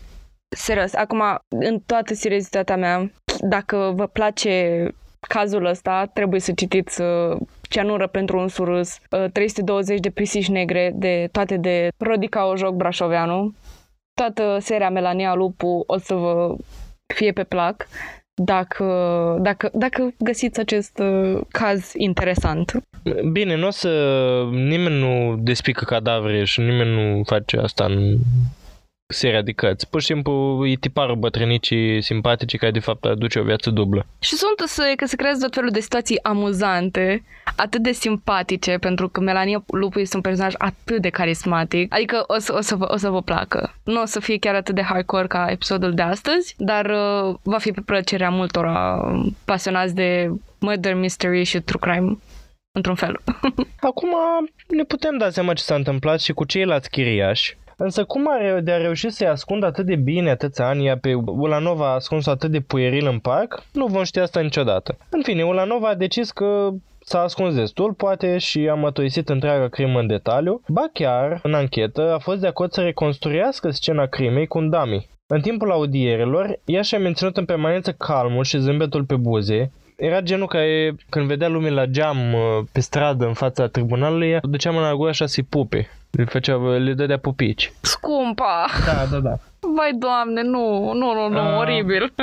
serios, 0.55 0.93
acum, 0.93 1.21
în 1.47 1.79
toată 1.85 2.13
seriozitatea 2.13 2.77
mea, 2.77 3.11
dacă 3.41 3.91
vă 3.95 4.07
place 4.07 4.87
cazul 5.27 5.65
ăsta, 5.65 6.09
trebuie 6.13 6.39
să 6.39 6.51
citiți 6.51 7.01
uh, 7.01 7.37
Ceanură 7.61 8.07
pentru 8.07 8.39
un 8.39 8.47
surâs, 8.47 8.97
uh, 9.09 9.31
320 9.31 9.99
de 9.99 10.09
pisici 10.09 10.49
negre, 10.49 10.91
de 10.95 11.29
toate 11.31 11.57
de 11.57 11.87
Rodica 11.97 12.47
Ojoc 12.47 12.75
Brașoveanu. 12.75 13.53
Toată 14.13 14.57
seria 14.59 14.89
Melania 14.89 15.33
Lupu 15.33 15.83
o 15.87 15.97
să 15.97 16.13
vă 16.13 16.55
fie 17.13 17.31
pe 17.31 17.43
plac 17.43 17.87
dacă, 18.33 18.85
dacă, 19.41 19.69
dacă 19.73 20.13
găsiți 20.19 20.59
acest 20.59 20.99
uh, 20.99 21.41
caz 21.49 21.91
interesant. 21.95 22.71
Bine, 23.31 23.55
nu 23.55 23.67
o 23.67 23.69
să... 23.69 23.89
Nimeni 24.51 24.99
nu 24.99 25.35
despică 25.35 25.83
cadavre 25.83 26.43
și 26.43 26.59
nimeni 26.59 26.93
nu 26.93 27.23
face 27.23 27.57
asta 27.57 27.85
în 27.85 28.17
seria 29.07 29.41
de 29.41 29.51
cărți. 29.51 29.89
Pur 29.89 29.99
și 29.99 30.05
simplu 30.05 30.63
e 30.67 30.75
tiparul 30.75 31.15
bătrânicii 31.15 32.01
simpatice 32.01 32.57
care 32.57 32.71
de 32.71 32.79
fapt 32.79 33.05
aduce 33.05 33.39
o 33.39 33.43
viață 33.43 33.69
dublă. 33.69 34.05
Și 34.19 34.35
sunt 34.35 34.69
să, 34.69 34.93
că 34.95 35.05
se 35.05 35.15
creează 35.15 35.43
tot 35.43 35.53
felul 35.53 35.69
de 35.69 35.79
situații 35.79 36.23
amuzante, 36.23 37.23
atât 37.55 37.81
de 37.81 37.91
simpatice, 37.91 38.77
pentru 38.77 39.09
că 39.09 39.19
Melania 39.19 39.63
Lupu 39.67 39.99
este 39.99 40.15
un 40.15 40.21
personaj 40.21 40.53
atât 40.57 41.01
de 41.01 41.09
carismatic. 41.09 41.93
Adică 41.93 42.23
o 42.27 42.39
să, 42.39 42.53
o 42.57 42.61
să, 42.61 42.75
vă, 42.75 42.87
o 42.91 42.97
să 42.97 43.09
vă 43.09 43.21
placă. 43.21 43.73
Nu 43.83 44.01
o 44.01 44.05
să 44.05 44.19
fie 44.19 44.37
chiar 44.37 44.55
atât 44.55 44.75
de 44.75 44.81
hardcore 44.81 45.27
ca 45.27 45.45
episodul 45.49 45.93
de 45.93 46.01
astăzi, 46.01 46.55
dar 46.57 46.85
uh, 46.85 47.35
va 47.43 47.57
fi 47.57 47.71
pe 47.71 47.81
plăcerea 47.85 48.29
multora 48.29 49.01
pasionați 49.45 49.95
de 49.95 50.31
murder 50.59 50.95
mystery 50.95 51.43
și 51.43 51.59
true 51.59 51.79
crime 51.79 52.17
într-un 52.71 52.95
fel. 52.95 53.19
Acum 53.89 54.09
ne 54.67 54.83
putem 54.83 55.17
da 55.17 55.29
seama 55.29 55.53
ce 55.53 55.63
s-a 55.63 55.75
întâmplat 55.75 56.21
și 56.21 56.33
cu 56.33 56.45
ceilalți 56.45 56.89
chiriași. 56.89 57.57
Însă 57.77 58.03
cum 58.03 58.29
are 58.29 58.59
de 58.63 58.71
a 58.71 58.77
reuși 58.77 59.09
să-i 59.09 59.27
ascundă 59.27 59.65
atât 59.65 59.85
de 59.85 59.95
bine 59.95 60.29
atâția 60.29 60.67
ani, 60.67 60.85
ea 60.85 60.97
pe 60.97 61.13
Ulanova 61.25 61.85
a 61.85 61.93
ascuns 61.93 62.27
atât 62.27 62.51
de 62.51 62.59
pueril 62.59 63.07
în 63.07 63.19
parc? 63.19 63.63
Nu 63.73 63.85
vom 63.85 64.03
ști 64.03 64.19
asta 64.19 64.39
niciodată. 64.39 64.97
În 65.09 65.21
fine, 65.23 65.43
Ulanova 65.43 65.87
a 65.87 65.95
decis 65.95 66.31
că 66.31 66.69
s-a 66.99 67.21
ascuns 67.21 67.55
destul, 67.55 67.93
poate, 67.93 68.37
și 68.37 68.67
a 68.69 68.73
mătoisit 68.73 69.29
întreaga 69.29 69.67
crimă 69.67 69.99
în 69.99 70.07
detaliu. 70.07 70.61
Ba 70.67 70.89
chiar, 70.93 71.39
în 71.43 71.53
anchetă, 71.53 72.13
a 72.13 72.17
fost 72.17 72.39
de 72.39 72.47
acord 72.47 72.71
să 72.71 72.81
reconstruiască 72.81 73.69
scena 73.69 74.05
crimei 74.05 74.47
cu 74.47 74.57
un 74.57 74.69
dummy. 74.69 75.07
În 75.27 75.41
timpul 75.41 75.71
audierelor, 75.71 76.59
ea 76.65 76.81
și-a 76.81 76.99
menținut 76.99 77.37
în 77.37 77.45
permanență 77.45 77.91
calmul 77.91 78.43
și 78.43 78.57
zâmbetul 78.59 79.03
pe 79.03 79.15
buze, 79.15 79.71
era 79.97 80.21
genul 80.21 80.47
care, 80.47 80.95
când 81.09 81.27
vedea 81.27 81.47
lumea 81.47 81.71
la 81.71 81.85
geam 81.85 82.33
uh, 82.33 82.41
pe 82.71 82.79
stradă 82.79 83.25
în 83.25 83.33
fața 83.33 83.67
tribunalului, 83.67 84.29
ea 84.29 84.39
ducea 84.41 84.71
mâna 84.71 84.89
la 84.89 84.95
gură 84.95 85.09
așa 85.09 85.25
să-i 85.25 85.43
pupe. 85.43 85.89
Le, 86.17 86.23
făcea, 86.23 86.55
le 86.77 86.93
dădea 86.93 87.17
pupici. 87.17 87.71
Scumpa! 87.81 88.65
Da, 88.85 89.05
da, 89.11 89.19
da. 89.19 89.37
Vai, 89.75 89.91
doamne, 89.99 90.41
nu, 90.41 90.93
nu, 90.93 91.13
nu, 91.13 91.29
nu, 91.29 91.39
Ah. 91.39 91.57
oribil. 91.57 92.13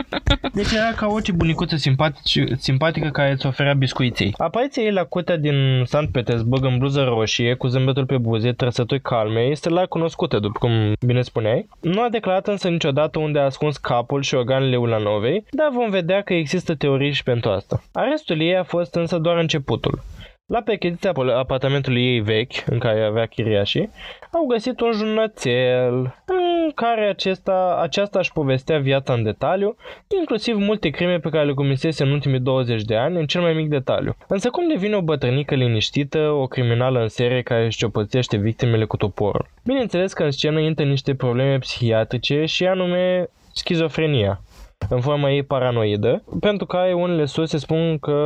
Deci 0.53 0.73
era 0.73 0.93
ca 0.97 1.07
orice 1.07 1.33
bunicuță 1.33 1.77
simpatici, 1.77 2.43
simpatică 2.59 3.09
care 3.09 3.31
îți 3.31 3.47
oferea 3.47 3.73
biscuiții. 3.75 4.35
Apariția 4.37 4.83
ei 4.83 4.93
la 4.93 5.05
curtea 5.05 5.37
din 5.37 5.83
Sankt 5.87 6.13
Petersburg 6.13 6.65
în 6.65 6.79
bluză 6.79 7.03
roșie, 7.03 7.55
cu 7.55 7.67
zâmbetul 7.67 8.07
pe 8.07 8.19
buze, 8.19 8.53
trăsături 8.53 9.01
calme, 9.01 9.41
este 9.41 9.69
la 9.69 9.87
cunoscută, 9.87 10.39
după 10.39 10.59
cum 10.59 10.93
bine 11.07 11.23
spuneai. 11.23 11.69
Nu 11.81 12.03
a 12.03 12.09
declarat 12.09 12.47
însă 12.49 12.69
niciodată 12.69 13.19
unde 13.19 13.39
a 13.39 13.45
ascuns 13.45 13.77
capul 13.77 14.23
și 14.23 14.35
organele 14.35 14.77
Ulanovei, 14.77 15.45
dar 15.51 15.69
vom 15.73 15.91
vedea 15.91 16.23
că 16.23 16.35
există 16.35 16.75
teorii 16.75 17.13
și 17.13 17.23
pentru 17.23 17.51
asta. 17.51 17.83
Arestul 17.93 18.41
ei 18.41 18.57
a 18.57 18.63
fost 18.65 18.95
însă 18.95 19.19
doar 19.19 19.37
începutul. 19.37 20.03
La 20.51 20.61
percheziția 20.61 21.13
pol- 21.13 21.31
apartamentului 21.31 22.05
ei 22.05 22.21
vechi, 22.21 22.53
în 22.67 22.79
care 22.79 23.03
avea 23.03 23.27
chiriașii, 23.27 23.91
au 24.33 24.47
găsit 24.47 24.81
un 24.81 24.93
jurnățel 24.93 25.95
în 26.25 26.71
care 26.75 27.09
acesta, 27.09 27.79
aceasta 27.83 28.19
își 28.19 28.33
povestea 28.33 28.79
viața 28.79 29.13
în 29.13 29.23
detaliu, 29.23 29.77
inclusiv 30.19 30.57
multe 30.57 30.89
crime 30.89 31.19
pe 31.19 31.29
care 31.29 31.45
le 31.45 31.53
comisese 31.53 32.03
în 32.03 32.11
ultimii 32.11 32.41
20 32.41 32.83
de 32.83 32.97
ani, 32.97 33.19
în 33.19 33.27
cel 33.27 33.41
mai 33.41 33.53
mic 33.53 33.69
detaliu. 33.69 34.17
Însă 34.29 34.51
cum 34.51 34.69
devine 34.69 34.97
o 34.97 35.01
bătrânică 35.01 35.55
liniștită, 35.55 36.19
o 36.19 36.47
criminală 36.47 37.01
în 37.01 37.09
serie 37.09 37.43
care 37.43 37.65
își 37.65 37.79
ciopățește 37.79 38.37
victimele 38.37 38.85
cu 38.85 38.97
toporul? 38.97 39.49
Bineînțeles 39.65 40.13
că 40.13 40.23
în 40.23 40.31
scenă 40.31 40.61
intră 40.61 40.85
niște 40.85 41.15
probleme 41.15 41.59
psihiatrice 41.59 42.45
și 42.45 42.67
anume 42.67 43.29
schizofrenia 43.53 44.41
în 44.89 45.01
forma 45.01 45.31
ei 45.31 45.43
paranoidă, 45.43 46.23
pentru 46.41 46.67
care 46.67 46.93
unele 46.93 47.25
surse 47.25 47.59
spun 47.59 47.99
că 47.99 48.21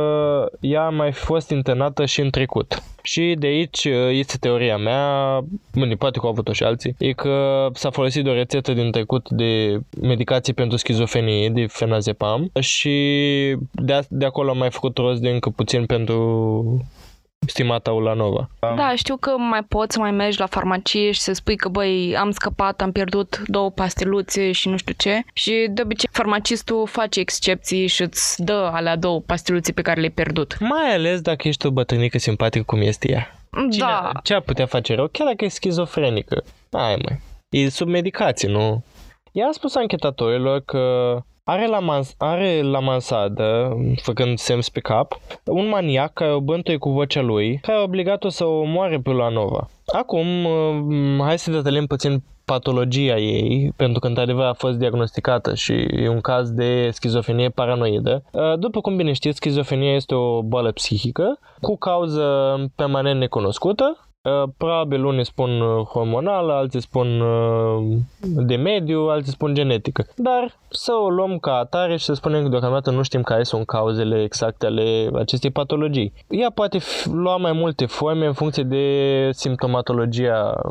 ea 0.59 0.85
a 0.85 0.89
mai 0.89 1.11
fost 1.11 1.49
internată 1.49 2.05
și 2.05 2.21
în 2.21 2.29
trecut. 2.29 2.83
Și 3.01 3.35
de 3.39 3.47
aici 3.47 3.85
uh, 3.85 4.09
este 4.11 4.37
teoria 4.39 4.77
mea, 4.77 5.39
bine, 5.73 5.95
poate 5.95 6.19
că 6.19 6.25
au 6.25 6.31
avut-o 6.31 6.53
și 6.53 6.63
alții, 6.63 6.95
e 6.97 7.11
că 7.11 7.67
s-a 7.73 7.89
folosit 7.89 8.23
de 8.23 8.29
o 8.29 8.33
rețetă 8.33 8.73
din 8.73 8.91
trecut 8.91 9.29
de 9.29 9.79
medicație 10.01 10.53
pentru 10.53 10.77
schizofrenie, 10.77 11.49
de 11.49 11.65
fenazepam, 11.65 12.51
și 12.59 12.95
de, 13.71 13.99
de 14.09 14.25
acolo 14.25 14.49
am 14.49 14.57
mai 14.57 14.71
făcut 14.71 14.97
rost 14.97 15.21
de 15.21 15.29
încă 15.29 15.49
puțin 15.49 15.85
pentru 15.85 16.85
stimata 17.47 17.91
Ulanova. 17.91 18.49
Da, 18.59 18.95
știu 18.95 19.17
că 19.17 19.37
mai 19.37 19.63
poți 19.63 19.93
să 19.93 19.99
mai 19.99 20.11
mergi 20.11 20.39
la 20.39 20.45
farmacie 20.45 21.11
și 21.11 21.19
să 21.19 21.33
spui 21.33 21.55
că, 21.55 21.69
băi, 21.69 22.15
am 22.17 22.31
scăpat, 22.31 22.81
am 22.81 22.91
pierdut 22.91 23.41
două 23.47 23.71
pastiluțe 23.71 24.51
și 24.51 24.69
nu 24.69 24.77
știu 24.77 24.93
ce. 24.97 25.21
Și 25.33 25.67
de 25.69 25.81
obicei 25.81 26.09
farmacistul 26.11 26.87
face 26.87 27.19
excepții 27.19 27.87
și 27.87 28.01
îți 28.01 28.43
dă 28.43 28.69
alea 28.73 28.95
două 28.95 29.19
pastiluțe 29.19 29.71
pe 29.71 29.81
care 29.81 29.99
le-ai 29.99 30.11
pierdut. 30.11 30.57
Mai 30.59 30.93
ales 30.93 31.21
dacă 31.21 31.47
ești 31.47 31.65
o 31.65 31.71
bătrânică 31.71 32.17
simpatică 32.17 32.63
cum 32.63 32.81
este 32.81 33.11
ea. 33.11 33.35
Cine, 33.71 33.85
Da, 33.85 34.11
Ce 34.23 34.33
ar 34.33 34.41
putea 34.41 34.65
face 34.65 34.95
rău? 34.95 35.07
Chiar 35.11 35.27
dacă 35.27 35.45
e 35.45 35.47
schizofrenică. 35.47 36.43
Hai 36.71 36.95
măi. 37.07 37.19
E 37.49 37.69
sub 37.69 37.87
medicație, 37.87 38.49
nu? 38.49 38.83
Ea 39.31 39.47
a 39.47 39.51
spus 39.51 39.75
anchetatorilor 39.75 40.61
că 40.65 41.15
are 41.47 41.67
la, 41.67 41.79
mans- 41.79 42.15
are 42.17 42.61
la 42.61 42.79
mansadă, 42.79 43.77
făcând 44.01 44.37
semn 44.37 44.61
pe 44.73 44.79
cap, 44.79 45.17
un 45.45 45.67
maniac 45.67 46.13
care 46.13 46.31
o 46.31 46.39
bântuie 46.39 46.77
cu 46.77 46.89
vocea 46.89 47.21
lui, 47.21 47.59
care 47.61 47.77
a 47.77 47.81
obligat-o 47.81 48.29
să 48.29 48.45
o 48.45 48.59
omoare 48.59 48.99
pe 48.99 49.09
Ulanova. 49.09 49.69
Acum, 49.85 50.45
uh, 50.45 51.19
hai 51.19 51.39
să 51.39 51.51
detaliem 51.51 51.85
puțin 51.85 52.23
patologia 52.45 53.17
ei, 53.17 53.73
pentru 53.75 53.99
că 53.99 54.07
într-adevăr 54.07 54.45
a 54.45 54.53
fost 54.53 54.77
diagnosticată 54.77 55.55
și 55.55 55.73
e 55.73 56.09
un 56.09 56.21
caz 56.21 56.51
de 56.51 56.89
schizofrenie 56.91 57.49
paranoidă. 57.49 58.23
Uh, 58.31 58.59
După 58.59 58.81
cum 58.81 58.95
bine 58.95 59.13
știți, 59.13 59.35
schizofrenia 59.35 59.95
este 59.95 60.15
o 60.15 60.41
boală 60.41 60.71
psihică 60.71 61.39
cu 61.61 61.77
cauză 61.77 62.55
permanent 62.75 63.19
necunoscută, 63.19 63.99
Uh, 63.99 64.14
Probabil 64.57 65.05
unii 65.05 65.25
spun 65.25 65.61
uh, 65.61 65.85
hormonală, 65.85 66.53
alții 66.53 66.81
spun 66.81 67.19
uh, 67.19 67.97
de 68.21 68.55
mediu, 68.55 68.99
alții 68.99 69.31
spun 69.31 69.53
genetică. 69.53 70.05
Dar 70.15 70.57
să 70.69 70.91
o 71.03 71.09
luăm 71.09 71.37
ca 71.37 71.53
atare 71.53 71.97
și 71.97 72.05
să 72.05 72.13
spunem 72.13 72.43
că 72.43 72.49
deocamdată 72.49 72.91
nu 72.91 73.01
știm 73.01 73.21
care 73.21 73.43
sunt 73.43 73.65
cauzele 73.65 74.21
exacte 74.23 74.65
ale 74.65 75.09
acestei 75.13 75.51
patologii. 75.51 76.13
Ea 76.29 76.51
poate 76.51 76.77
fi- 76.77 77.09
lua 77.09 77.37
mai 77.37 77.51
multe 77.51 77.85
forme 77.85 78.25
în 78.25 78.33
funcție 78.33 78.63
de 78.63 79.29
simptomatologia 79.31 80.61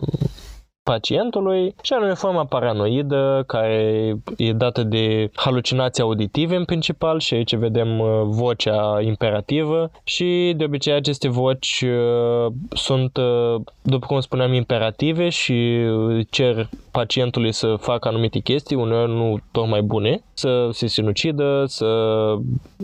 pacientului 0.84 1.74
și 1.82 1.92
anume 1.92 2.14
forma 2.14 2.44
paranoidă 2.44 3.44
care 3.46 4.14
e 4.36 4.52
dată 4.52 4.82
de 4.82 5.30
halucinații 5.34 6.02
auditive 6.02 6.56
în 6.56 6.64
principal 6.64 7.18
și 7.20 7.34
aici 7.34 7.54
vedem 7.54 8.00
uh, 8.00 8.08
vocea 8.24 9.00
imperativă 9.00 9.90
și 10.04 10.54
de 10.56 10.64
obicei 10.64 10.92
aceste 10.92 11.28
voci 11.28 11.84
uh, 11.86 12.52
sunt, 12.70 13.16
uh, 13.16 13.60
după 13.82 14.06
cum 14.06 14.20
spuneam, 14.20 14.52
imperative 14.52 15.28
și 15.28 15.52
uh, 15.52 16.26
cer 16.30 16.68
pacientului 16.90 17.52
să 17.52 17.76
facă 17.80 18.08
anumite 18.08 18.38
chestii, 18.38 18.76
uneori 18.76 19.10
nu 19.10 19.38
tocmai 19.52 19.82
bune, 19.82 20.22
să 20.32 20.68
se 20.72 20.86
sinucidă, 20.86 21.64
să 21.66 21.86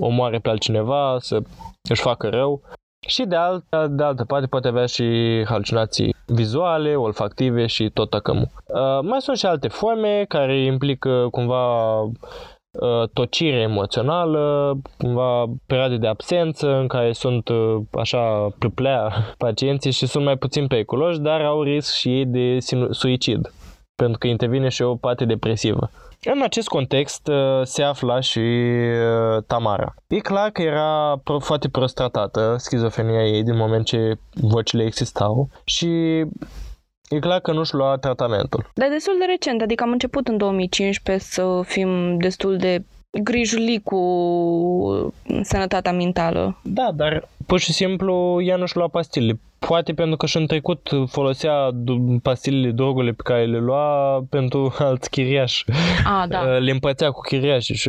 omoare 0.01 0.39
pe 0.39 0.49
altcineva, 0.49 1.17
să 1.21 1.41
își 1.89 2.03
facă 2.03 2.29
rău. 2.29 2.63
Și 3.07 3.25
de 3.25 3.37
altă, 3.37 3.87
de 3.91 4.03
altă 4.03 4.25
parte 4.25 4.47
poate 4.47 4.69
avea 4.69 4.87
și 4.87 5.05
halucinații 5.49 6.15
vizuale, 6.27 6.95
olfactive 6.95 7.67
și 7.67 7.91
tot 7.95 8.11
tăcămul. 8.11 8.49
Uh, 8.67 8.99
mai 9.03 9.21
sunt 9.21 9.37
și 9.37 9.47
alte 9.47 9.69
forme 9.69 10.25
care 10.29 10.65
implică 10.65 11.29
cumva 11.31 12.01
uh, 12.03 13.09
tocire 13.13 13.61
emoțională, 13.61 14.75
cumva 14.99 15.45
perioade 15.67 15.97
de 15.97 16.07
absență 16.07 16.75
în 16.77 16.87
care 16.87 17.13
sunt 17.13 17.49
uh, 17.49 17.77
așa 17.93 18.49
plăplea 18.59 19.13
pacienții 19.39 19.91
și 19.91 20.07
sunt 20.07 20.25
mai 20.25 20.37
puțin 20.37 20.67
periculoși, 20.67 21.19
dar 21.21 21.41
au 21.41 21.63
risc 21.63 21.95
și 21.95 22.09
ei 22.09 22.27
de 22.27 22.59
sinu- 22.59 22.93
suicid. 22.93 23.53
Pentru 24.01 24.19
că 24.19 24.27
intervine 24.27 24.69
și 24.69 24.83
o 24.83 24.95
parte 24.95 25.25
depresivă. 25.25 25.91
În 26.25 26.43
acest 26.43 26.69
context 26.69 27.29
uh, 27.29 27.61
se 27.63 27.83
afla 27.83 28.21
și 28.21 28.39
uh, 28.39 29.43
Tamara. 29.47 29.95
E 30.07 30.19
clar 30.19 30.51
că 30.51 30.63
era 30.63 31.21
foarte 31.39 31.69
prost 31.69 31.95
tratată 31.95 32.55
schizofrenia 32.59 33.27
ei 33.27 33.43
din 33.43 33.57
moment 33.57 33.85
ce 33.85 34.15
vocile 34.33 34.85
existau 34.85 35.49
și 35.65 35.89
E 37.11 37.19
clar 37.19 37.41
că 37.41 37.53
nu-și 37.53 37.75
lua 37.75 37.97
tratamentul. 37.97 38.71
Dar 38.75 38.89
destul 38.89 39.17
de 39.19 39.25
recent, 39.25 39.63
adică 39.63 39.83
am 39.83 39.91
început 39.91 40.29
în 40.29 40.37
2015 40.37 41.25
să 41.25 41.61
fim 41.65 42.19
destul 42.19 42.57
de 42.57 42.85
grijuli 43.11 43.81
cu 43.85 44.01
sănătatea 45.43 45.93
mentală. 45.93 46.59
Da, 46.63 46.91
dar 46.95 47.29
pur 47.47 47.59
și 47.59 47.73
simplu 47.73 48.41
ea 48.43 48.57
nu-și 48.57 48.77
lua 48.77 48.89
pastile. 48.89 49.41
Poate 49.59 49.93
pentru 49.93 50.17
că 50.17 50.27
și 50.27 50.37
în 50.37 50.47
trecut 50.47 50.89
folosea 51.07 51.71
pastilele, 52.23 52.71
drogurile 52.71 53.13
pe 53.13 53.23
care 53.25 53.47
le 53.47 53.59
lua 53.59 54.25
pentru 54.31 54.75
alți 54.79 55.11
chiriași. 55.11 55.65
A, 56.05 56.27
da. 56.29 56.41
Le 56.67 56.71
împățea 56.71 57.11
cu 57.11 57.21
chiriași 57.21 57.75
și 57.75 57.89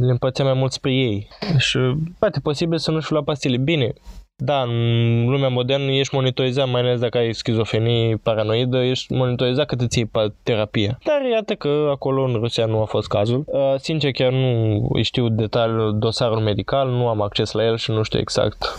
le 0.00 0.10
împățea 0.10 0.44
mai 0.44 0.54
mult 0.54 0.72
spre 0.72 0.92
ei. 0.92 1.28
Și 1.58 1.78
poate 2.18 2.40
posibil 2.40 2.78
să 2.78 2.90
nu-și 2.90 3.12
lua 3.12 3.22
pastile. 3.22 3.56
Bine, 3.56 3.92
da, 4.40 4.62
în 4.62 5.24
lumea 5.28 5.48
modernă 5.48 5.90
ești 5.90 6.14
monitorizat, 6.14 6.68
mai 6.68 6.80
ales 6.80 7.00
dacă 7.00 7.18
ai 7.18 7.32
schizofrenie 7.32 8.16
paranoidă, 8.22 8.82
ești 8.82 9.12
monitorizat 9.12 9.66
cât 9.66 9.80
îți 9.80 9.98
iei 9.98 10.10
terapie. 10.42 10.98
Dar 11.04 11.30
iată 11.30 11.54
că 11.54 11.88
acolo 11.90 12.22
în 12.22 12.34
Rusia 12.34 12.66
nu 12.66 12.80
a 12.80 12.84
fost 12.84 13.08
cazul. 13.08 13.44
Uh, 13.46 13.74
sincer, 13.76 14.10
chiar 14.10 14.32
nu 14.32 14.90
știu 15.02 15.28
detaliul 15.28 15.98
dosarul 15.98 16.40
medical, 16.40 16.88
nu 16.88 17.08
am 17.08 17.20
acces 17.20 17.52
la 17.52 17.64
el 17.64 17.76
și 17.76 17.90
nu 17.90 18.02
știu 18.02 18.18
exact 18.18 18.78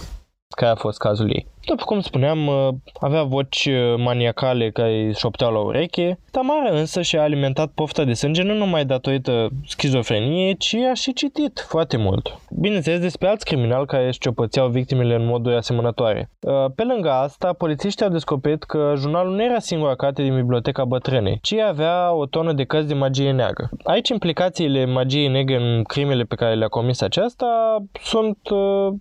care 0.53 0.71
a 0.71 0.75
fost 0.75 0.97
cazul 0.97 1.29
ei. 1.33 1.47
După 1.65 1.83
cum 1.85 1.99
spuneam, 1.99 2.47
uh, 2.47 2.67
avea 2.99 3.23
voci 3.23 3.65
uh, 3.65 3.95
maniacale 3.97 4.71
care 4.71 5.11
șopteau 5.15 5.51
la 5.51 5.59
ureche. 5.59 6.19
Tamara 6.31 6.69
însă 6.69 7.01
și-a 7.01 7.21
alimentat 7.21 7.71
pofta 7.75 8.03
de 8.03 8.13
sânge 8.13 8.43
nu 8.43 8.53
numai 8.53 8.85
datorită 8.85 9.49
schizofreniei, 9.65 10.57
ci 10.57 10.73
a 10.73 10.93
și 10.93 11.13
citit 11.13 11.65
foarte 11.67 11.97
mult. 11.97 12.39
Bineînțeles 12.59 12.99
despre 12.99 13.27
alți 13.27 13.45
criminali 13.45 13.85
care 13.85 14.11
șciopățeau 14.11 14.67
victimele 14.67 15.15
în 15.15 15.25
moduri 15.25 15.55
asemănătoare. 15.55 16.29
Uh, 16.39 16.53
pe 16.75 16.83
lângă 16.83 17.11
asta, 17.11 17.53
polițiștii 17.53 18.05
au 18.05 18.11
descoperit 18.11 18.63
că 18.63 18.93
jurnalul 18.97 19.35
nu 19.35 19.43
era 19.43 19.59
singura 19.59 19.95
carte 19.95 20.21
din 20.21 20.35
biblioteca 20.35 20.85
bătrânei, 20.85 21.39
ci 21.41 21.53
avea 21.53 22.13
o 22.13 22.25
tonă 22.25 22.53
de 22.53 22.63
cărți 22.63 22.87
de 22.87 22.93
magie 22.93 23.31
neagră. 23.31 23.69
Aici 23.83 24.09
implicațiile 24.09 24.85
magiei 24.85 25.27
negre 25.27 25.55
în 25.55 25.83
crimele 25.83 26.23
pe 26.23 26.35
care 26.35 26.53
le-a 26.53 26.67
comis 26.67 27.01
aceasta 27.01 27.77
sunt 28.03 28.37
Uh, 28.49 28.93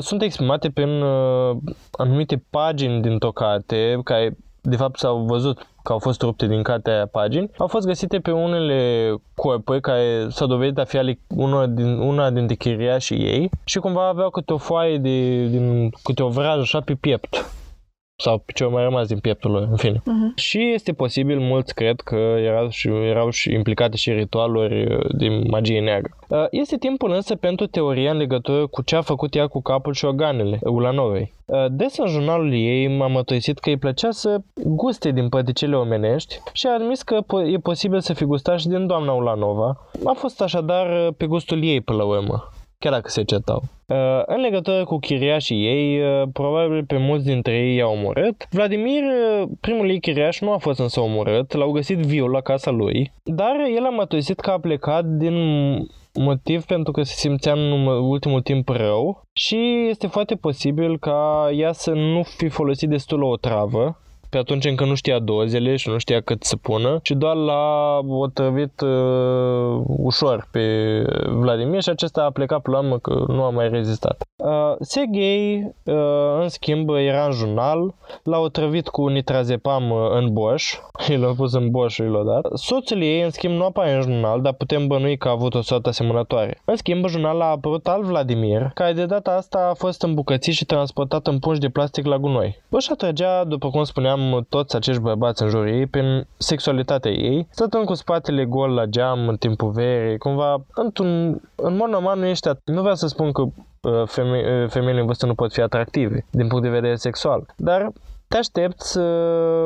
sunt 0.00 0.22
exprimate 0.22 0.70
prin 0.70 1.02
uh, 1.02 1.56
anumite 1.92 2.42
pagini 2.50 3.02
din 3.02 3.18
tocate, 3.18 4.00
care 4.04 4.36
de 4.60 4.76
fapt 4.76 4.98
s-au 4.98 5.18
văzut 5.18 5.66
că 5.82 5.92
au 5.92 5.98
fost 5.98 6.22
rupte 6.22 6.46
din 6.46 6.62
cartea 6.62 6.92
aia 6.92 7.06
pagini, 7.06 7.50
au 7.56 7.66
fost 7.66 7.86
găsite 7.86 8.18
pe 8.18 8.30
unele 8.30 9.14
corpuri 9.34 9.80
care 9.80 10.26
s-au 10.28 10.46
dovedit 10.46 10.78
a 10.78 10.84
fi 10.84 10.96
ale 10.96 11.18
una, 11.28 11.66
din, 11.66 11.98
una 11.98 12.30
dintre 12.30 12.54
chiriașii 12.54 13.24
ei 13.24 13.50
și 13.64 13.78
cumva 13.78 14.08
aveau 14.08 14.30
câte 14.30 14.52
o 14.52 14.56
foaie 14.56 14.98
de, 14.98 15.46
din, 15.46 15.90
câte 16.02 16.22
o 16.22 16.28
vrajă 16.28 16.60
așa 16.60 16.80
pe 16.80 16.94
piept 16.94 17.46
sau 18.22 18.44
ce 18.54 18.64
au 18.64 18.70
mai 18.70 18.82
rămas 18.82 19.06
din 19.08 19.18
pieptul 19.18 19.50
lor, 19.50 19.66
în 19.70 19.76
fine. 19.76 19.98
Uh-huh. 19.98 20.34
Și 20.34 20.70
este 20.74 20.92
posibil, 20.92 21.38
mulți 21.38 21.74
cred 21.74 22.00
că 22.00 22.16
erau 22.38 22.68
și, 22.68 22.88
erau 22.88 23.30
și 23.30 23.52
implicate 23.52 23.96
și 23.96 24.10
ritualuri 24.10 24.94
uh, 24.94 25.04
de 25.18 25.28
magie 25.50 25.80
neagră. 25.80 26.16
Uh, 26.28 26.44
este 26.50 26.76
timpul 26.76 27.10
însă 27.12 27.36
pentru 27.36 27.66
teoria 27.66 28.10
în 28.10 28.16
legătură 28.16 28.66
cu 28.66 28.82
ce 28.82 28.96
a 28.96 29.00
făcut 29.00 29.34
ea 29.34 29.46
cu 29.46 29.62
capul 29.62 29.92
și 29.92 30.04
organele 30.04 30.58
Ulanovei. 30.62 31.32
Uh, 31.44 31.64
des 31.70 31.98
în 31.98 32.06
jurnalul 32.06 32.52
ei 32.52 32.96
m-a 32.96 33.06
mătoisit 33.06 33.58
că 33.58 33.68
îi 33.68 33.76
plăcea 33.76 34.10
să 34.10 34.40
guste 34.54 35.10
din 35.10 35.28
păticele 35.28 35.76
omenești 35.76 36.40
și 36.52 36.66
a 36.66 36.74
admis 36.74 37.02
că 37.02 37.20
e 37.52 37.58
posibil 37.58 38.00
să 38.00 38.12
fi 38.12 38.24
gustat 38.24 38.58
și 38.58 38.68
din 38.68 38.86
doamna 38.86 39.12
Ulanova. 39.12 39.76
A 40.04 40.12
fost 40.12 40.40
așadar 40.40 41.12
pe 41.16 41.26
gustul 41.26 41.64
ei 41.64 41.80
până 41.80 41.98
la 41.98 42.04
urmă 42.04 42.52
chiar 42.82 42.92
dacă 42.92 43.08
se 43.08 43.22
certau. 43.22 43.62
Uh, 43.86 44.22
în 44.26 44.40
legătură 44.40 44.84
cu 44.84 44.98
chiriașii 44.98 45.66
ei, 45.66 46.00
uh, 46.00 46.28
probabil 46.32 46.84
pe 46.84 46.96
mulți 46.96 47.24
dintre 47.24 47.52
ei 47.52 47.76
i-au 47.76 47.92
omorât. 47.92 48.46
Vladimir, 48.50 49.02
uh, 49.02 49.48
primul 49.60 49.90
ei 49.90 50.00
chiriaș, 50.00 50.40
nu 50.40 50.52
a 50.52 50.56
fost 50.56 50.78
însă 50.78 51.00
omorât, 51.00 51.52
l-au 51.52 51.70
găsit 51.70 51.98
viu 51.98 52.26
la 52.26 52.40
casa 52.40 52.70
lui, 52.70 53.12
dar 53.22 53.56
el 53.76 53.84
a 53.84 53.90
mătuisit 53.90 54.40
că 54.40 54.50
a 54.50 54.58
plecat 54.58 55.04
din 55.04 55.36
motiv 56.14 56.64
pentru 56.64 56.92
că 56.92 57.02
se 57.02 57.14
simțea 57.14 57.52
în 57.52 57.86
ultimul 57.86 58.40
timp 58.40 58.68
rău 58.68 59.22
și 59.32 59.86
este 59.88 60.06
foarte 60.06 60.34
posibil 60.34 60.98
ca 60.98 61.48
ea 61.52 61.72
să 61.72 61.90
nu 61.90 62.22
fi 62.22 62.48
folosit 62.48 62.88
destul 62.88 63.22
o 63.22 63.36
travă 63.36 63.96
pe 64.32 64.38
atunci 64.38 64.64
încă 64.64 64.84
nu 64.84 64.94
știa 64.94 65.18
dozele 65.18 65.76
și 65.76 65.88
nu 65.88 65.98
știa 65.98 66.20
cât 66.20 66.44
să 66.44 66.56
pună 66.56 66.98
și 67.02 67.14
doar 67.14 67.36
l-a 67.36 67.98
otrăvit 68.08 68.80
uh, 68.80 69.82
ușor 69.86 70.48
pe 70.50 70.66
Vladimir 71.26 71.82
și 71.82 71.88
acesta 71.88 72.22
a 72.22 72.30
plecat 72.30 72.62
pe 72.62 72.70
urmă 72.70 72.98
că 72.98 73.24
nu 73.28 73.42
a 73.42 73.50
mai 73.50 73.68
rezistat. 73.68 74.22
Uh, 74.36 74.74
Sergei, 74.80 75.74
uh, 75.84 75.94
în 76.40 76.48
schimb, 76.48 76.88
era 76.88 77.24
în 77.24 77.32
jurnal, 77.32 77.94
l-a 78.22 78.38
otrăvit 78.38 78.88
cu 78.88 79.06
nitrazepam 79.06 79.90
uh, 79.90 79.98
în 80.10 80.32
boș, 80.32 80.78
i 81.08 81.16
l-a 81.16 81.32
pus 81.36 81.52
în 81.52 81.70
boș 81.70 81.92
și 81.92 82.02
l-a 82.02 82.22
dat. 82.22 82.52
Soțul 82.54 83.02
ei, 83.02 83.22
în 83.22 83.30
schimb, 83.30 83.54
nu 83.54 83.64
apare 83.64 83.94
în 83.94 84.00
jurnal, 84.00 84.40
dar 84.40 84.52
putem 84.52 84.86
bănui 84.86 85.16
că 85.16 85.28
a 85.28 85.30
avut 85.30 85.54
o 85.54 85.62
soată 85.62 85.88
asemănătoare. 85.88 86.60
În 86.64 86.76
schimb, 86.76 87.02
în 87.04 87.10
jurnal 87.10 87.40
a 87.40 87.44
apărut 87.44 87.88
alt 87.88 88.02
Vladimir, 88.02 88.70
care 88.74 88.92
de 88.92 89.06
data 89.06 89.30
asta 89.30 89.68
a 89.70 89.74
fost 89.74 90.02
îmbucățit 90.02 90.54
și 90.54 90.64
transportat 90.64 91.26
în 91.26 91.38
pungi 91.38 91.60
de 91.60 91.68
plastic 91.68 92.06
la 92.06 92.18
gunoi. 92.18 92.62
Își 92.68 92.90
atrăgea, 92.90 93.44
după 93.44 93.70
cum 93.70 93.84
spuneam, 93.84 94.20
toți 94.48 94.76
acești 94.76 95.00
bărbați 95.00 95.42
în 95.42 95.48
jurul 95.48 95.68
ei 95.68 95.86
prin 95.86 96.26
sexualitatea 96.36 97.10
ei, 97.10 97.46
stătând 97.50 97.84
cu 97.84 97.94
spatele 97.94 98.44
gol 98.44 98.70
la 98.70 98.84
geam 98.84 99.28
în 99.28 99.36
timpul 99.36 99.70
verii, 99.70 100.18
cumva, 100.18 100.64
într-un, 100.74 101.40
în 101.54 101.76
mod 101.76 101.88
normal 101.88 102.18
nu 102.18 102.26
ești, 102.26 102.48
at- 102.48 102.64
nu 102.64 102.80
vreau 102.80 102.94
să 102.94 103.06
spun 103.06 103.32
că 103.32 103.42
uh, 103.42 104.02
feme- 104.06 104.62
uh, 104.62 104.68
femeile 104.68 105.00
în 105.00 105.06
vârstă 105.06 105.26
nu 105.26 105.34
pot 105.34 105.52
fi 105.52 105.60
atractive 105.60 106.26
din 106.30 106.46
punct 106.46 106.64
de 106.64 106.70
vedere 106.70 106.94
sexual, 106.94 107.46
dar 107.56 107.92
te 108.28 108.38
aștepți 108.38 108.92
să, 108.92 109.04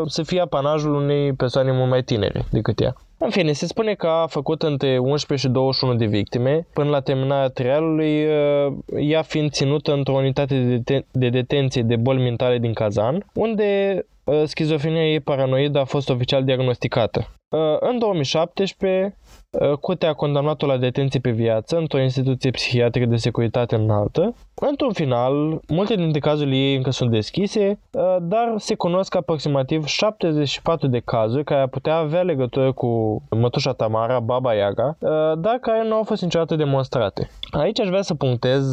să 0.06 0.22
fie 0.22 0.40
apanajul 0.40 0.94
unei 0.94 1.32
persoane 1.32 1.72
mult 1.72 1.90
mai 1.90 2.02
tinere 2.02 2.44
decât 2.50 2.80
ea. 2.80 2.94
În 3.18 3.30
fine, 3.30 3.52
se 3.52 3.66
spune 3.66 3.94
că 3.94 4.06
a 4.06 4.26
făcut 4.26 4.62
între 4.62 4.98
11 4.98 5.46
și 5.46 5.52
21 5.52 5.94
de 5.94 6.04
victime, 6.04 6.66
până 6.72 6.90
la 6.90 7.00
terminarea 7.00 7.48
trialului, 7.48 8.24
uh, 8.24 8.72
ea 8.98 9.22
fiind 9.22 9.50
ținută 9.50 9.92
într-o 9.92 10.14
unitate 10.14 10.58
de, 10.58 10.76
deten- 10.76 11.06
de 11.10 11.28
detenție 11.28 11.82
de 11.82 11.96
boli 11.96 12.22
mentale 12.22 12.58
din 12.58 12.72
Kazan, 12.72 13.24
unde 13.34 14.00
Uh, 14.02 14.15
schizofrenia 14.44 15.10
ei 15.10 15.20
paranoidă 15.20 15.78
a 15.78 15.84
fost 15.84 16.10
oficial 16.10 16.44
diagnosticată. 16.44 17.26
Uh, 17.48 17.76
în 17.80 17.98
2017, 17.98 19.16
uh, 19.50 19.72
Curtea 19.72 20.08
a 20.08 20.14
condamnat-o 20.14 20.66
la 20.66 20.76
detenție 20.76 21.20
pe 21.20 21.30
viață 21.30 21.76
într-o 21.76 22.00
instituție 22.00 22.50
psihiatrică 22.50 23.06
de 23.06 23.16
securitate 23.16 23.74
înaltă. 23.74 24.34
Într-un 24.54 24.92
final, 24.92 25.60
multe 25.68 25.94
dintre 25.94 26.18
cazurile 26.18 26.56
ei 26.56 26.76
încă 26.76 26.90
sunt 26.90 27.10
deschise, 27.10 27.78
dar 28.20 28.54
se 28.56 28.74
cunosc 28.74 29.14
aproximativ 29.14 29.84
74 29.84 30.86
de 30.86 30.98
cazuri 30.98 31.44
care 31.44 31.60
ar 31.60 31.68
putea 31.68 31.96
avea 31.96 32.22
legătură 32.22 32.72
cu 32.72 33.22
mătușa 33.30 33.72
Tamara, 33.72 34.20
Baba 34.20 34.54
Yaga, 34.54 34.96
dar 35.38 35.58
care 35.60 35.88
nu 35.88 35.94
au 35.94 36.02
fost 36.02 36.22
niciodată 36.22 36.56
demonstrate. 36.56 37.30
Aici 37.50 37.80
aș 37.80 37.88
vrea 37.88 38.02
să 38.02 38.14
punctez 38.14 38.66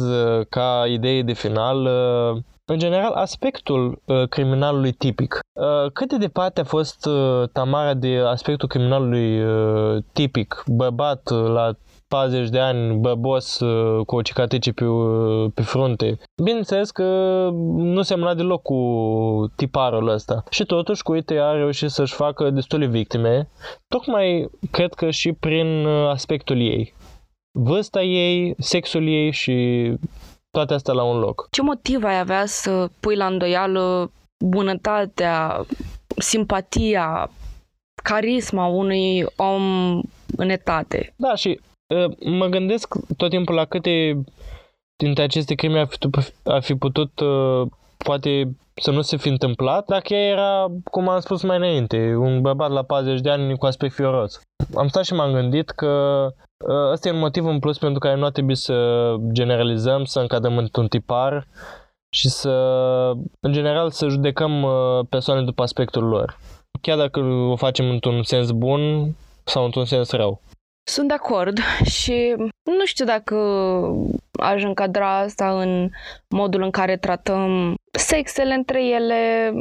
ca 0.48 0.84
idee 0.88 1.22
de 1.22 1.32
final 1.32 1.88
în 2.66 2.78
general, 2.78 3.12
aspectul 3.12 4.02
uh, 4.04 4.28
criminalului 4.28 4.92
tipic. 4.92 5.38
Uh, 5.52 5.92
cât 5.92 6.08
de 6.08 6.16
departe 6.16 6.60
a 6.60 6.64
fost 6.64 7.06
uh, 7.06 7.48
Tamara 7.52 7.94
de 7.94 8.18
aspectul 8.26 8.68
criminalului 8.68 9.42
uh, 9.42 10.02
tipic, 10.12 10.64
bărbat 10.66 11.30
uh, 11.30 11.50
la 11.50 11.72
40 12.08 12.48
de 12.48 12.58
ani, 12.58 12.96
băbos, 12.96 13.60
uh, 13.60 14.04
cu 14.06 14.16
o 14.16 14.22
cicatrice 14.22 14.72
pe, 14.72 14.84
uh, 14.84 15.50
pe 15.54 15.62
frunte. 15.62 16.18
Bineînțeles 16.42 16.90
că 16.90 17.04
nu 17.76 18.02
semna 18.02 18.34
deloc 18.34 18.62
cu 18.62 18.78
tiparul 19.56 20.08
ăsta. 20.08 20.44
Și 20.50 20.64
totuși, 20.64 21.02
cu 21.02 21.12
uite, 21.12 21.38
a 21.38 21.50
reușit 21.52 21.90
să-și 21.90 22.14
facă 22.14 22.50
destule 22.50 22.86
victime, 22.86 23.48
tocmai 23.88 24.50
cred 24.70 24.94
că 24.94 25.10
și 25.10 25.32
prin 25.32 25.84
uh, 25.84 26.08
aspectul 26.08 26.60
ei. 26.60 26.94
Vârsta 27.58 28.02
ei, 28.02 28.54
sexul 28.58 29.08
ei 29.08 29.30
și 29.30 29.88
toate 30.54 30.74
astea 30.74 30.94
la 30.94 31.02
un 31.02 31.18
loc. 31.18 31.46
Ce 31.50 31.62
motiv 31.62 32.04
ai 32.04 32.18
avea 32.18 32.46
să 32.46 32.88
pui 33.00 33.16
la 33.16 33.26
îndoială 33.26 34.10
bunătatea, 34.44 35.66
simpatia, 36.16 37.30
carisma 38.02 38.66
unui 38.66 39.24
om 39.36 39.62
în 40.36 40.48
etate? 40.48 41.14
Da, 41.16 41.34
și 41.34 41.60
uh, 41.94 42.16
mă 42.26 42.46
gândesc 42.46 42.94
tot 43.16 43.30
timpul 43.30 43.54
la 43.54 43.64
câte 43.64 44.24
dintre 44.96 45.22
aceste 45.22 45.54
crime 45.54 45.78
ar 45.78 45.86
fi, 45.86 45.98
ar 46.44 46.62
fi 46.62 46.74
putut 46.74 47.20
uh, 47.20 47.66
poate 47.96 48.56
să 48.82 48.90
nu 48.90 49.02
se 49.02 49.16
fi 49.16 49.28
întâmplat 49.28 49.86
dacă 49.86 50.14
ea 50.14 50.28
era, 50.28 50.66
cum 50.90 51.08
am 51.08 51.20
spus 51.20 51.42
mai 51.42 51.56
înainte, 51.56 52.14
un 52.14 52.40
bărbat 52.40 52.70
la 52.70 52.82
40 52.82 53.20
de 53.20 53.30
ani 53.30 53.58
cu 53.58 53.66
aspect 53.66 53.94
fioros. 53.94 54.40
Am 54.74 54.88
stat 54.88 55.04
și 55.04 55.14
m-am 55.14 55.32
gândit 55.32 55.70
că 55.70 55.92
Uh, 56.26 56.53
ăsta 56.92 57.08
e 57.08 57.12
un 57.12 57.18
motiv 57.18 57.46
în 57.46 57.58
plus 57.58 57.78
pentru 57.78 57.98
care 57.98 58.16
nu 58.16 58.24
ar 58.24 58.30
trebui 58.30 58.56
să 58.56 58.74
generalizăm, 59.32 60.04
să 60.04 60.20
încadăm 60.20 60.58
într-un 60.58 60.88
tipar 60.88 61.46
și 62.14 62.28
să, 62.28 62.50
în 63.40 63.52
general, 63.52 63.90
să 63.90 64.08
judecăm 64.08 64.62
uh, 64.62 65.06
persoane 65.08 65.42
după 65.42 65.62
aspectul 65.62 66.04
lor. 66.04 66.38
chiar 66.80 66.96
dacă 66.96 67.20
o 67.20 67.56
facem 67.56 67.90
într-un 67.90 68.22
sens 68.22 68.50
bun 68.50 69.14
sau 69.44 69.64
într-un 69.64 69.84
sens 69.84 70.10
rău. 70.10 70.40
Sunt 70.86 71.08
de 71.08 71.14
acord 71.14 71.58
și 71.84 72.34
nu 72.62 72.84
știu 72.84 73.04
dacă 73.04 73.36
aș 74.32 74.62
încadra 74.62 75.18
asta 75.18 75.60
în 75.60 75.90
modul 76.28 76.62
în 76.62 76.70
care 76.70 76.96
tratăm 76.96 77.74
sexele 77.90 78.54
între 78.54 78.86
ele, 78.86 79.52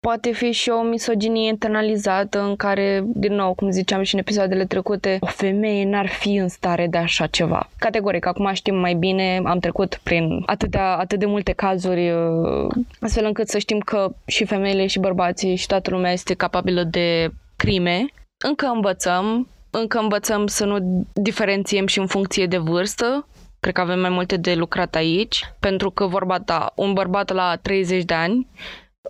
Poate 0.00 0.32
fi 0.32 0.50
și 0.50 0.70
o 0.70 0.82
misoginie 0.82 1.48
internalizată 1.48 2.40
în 2.40 2.56
care, 2.56 3.02
din 3.06 3.34
nou, 3.34 3.54
cum 3.54 3.70
ziceam 3.70 4.02
și 4.02 4.14
în 4.14 4.20
episoadele 4.20 4.64
trecute, 4.64 5.16
o 5.20 5.26
femeie 5.26 5.84
n-ar 5.84 6.06
fi 6.06 6.34
în 6.34 6.48
stare 6.48 6.86
de 6.86 6.98
așa 6.98 7.26
ceva. 7.26 7.70
Categoric, 7.78 8.26
acum 8.26 8.52
știm 8.52 8.74
mai 8.74 8.94
bine, 8.94 9.40
am 9.44 9.58
trecut 9.58 10.00
prin 10.02 10.42
atâtea, 10.46 10.96
atât 10.96 11.18
de 11.18 11.26
multe 11.26 11.52
cazuri, 11.52 12.10
uh, 12.10 12.74
astfel 13.00 13.24
încât 13.24 13.48
să 13.48 13.58
știm 13.58 13.78
că 13.78 14.12
și 14.26 14.44
femeile 14.44 14.86
și 14.86 14.98
bărbații 14.98 15.56
și 15.56 15.66
toată 15.66 15.90
lumea 15.90 16.12
este 16.12 16.34
capabilă 16.34 16.82
de 16.82 17.30
crime. 17.56 18.06
Încă 18.44 18.66
învățăm, 18.66 19.48
încă 19.70 19.98
învățăm 19.98 20.46
să 20.46 20.64
nu 20.64 21.06
diferențiem 21.12 21.86
și 21.86 21.98
în 21.98 22.06
funcție 22.06 22.46
de 22.46 22.58
vârstă, 22.58 23.26
Cred 23.60 23.74
că 23.74 23.80
avem 23.80 24.00
mai 24.00 24.10
multe 24.10 24.36
de 24.36 24.54
lucrat 24.54 24.94
aici, 24.94 25.52
pentru 25.60 25.90
că 25.90 26.06
vorba 26.06 26.38
ta, 26.38 26.72
un 26.74 26.92
bărbat 26.92 27.32
la 27.32 27.56
30 27.62 28.04
de 28.04 28.14
ani, 28.14 28.46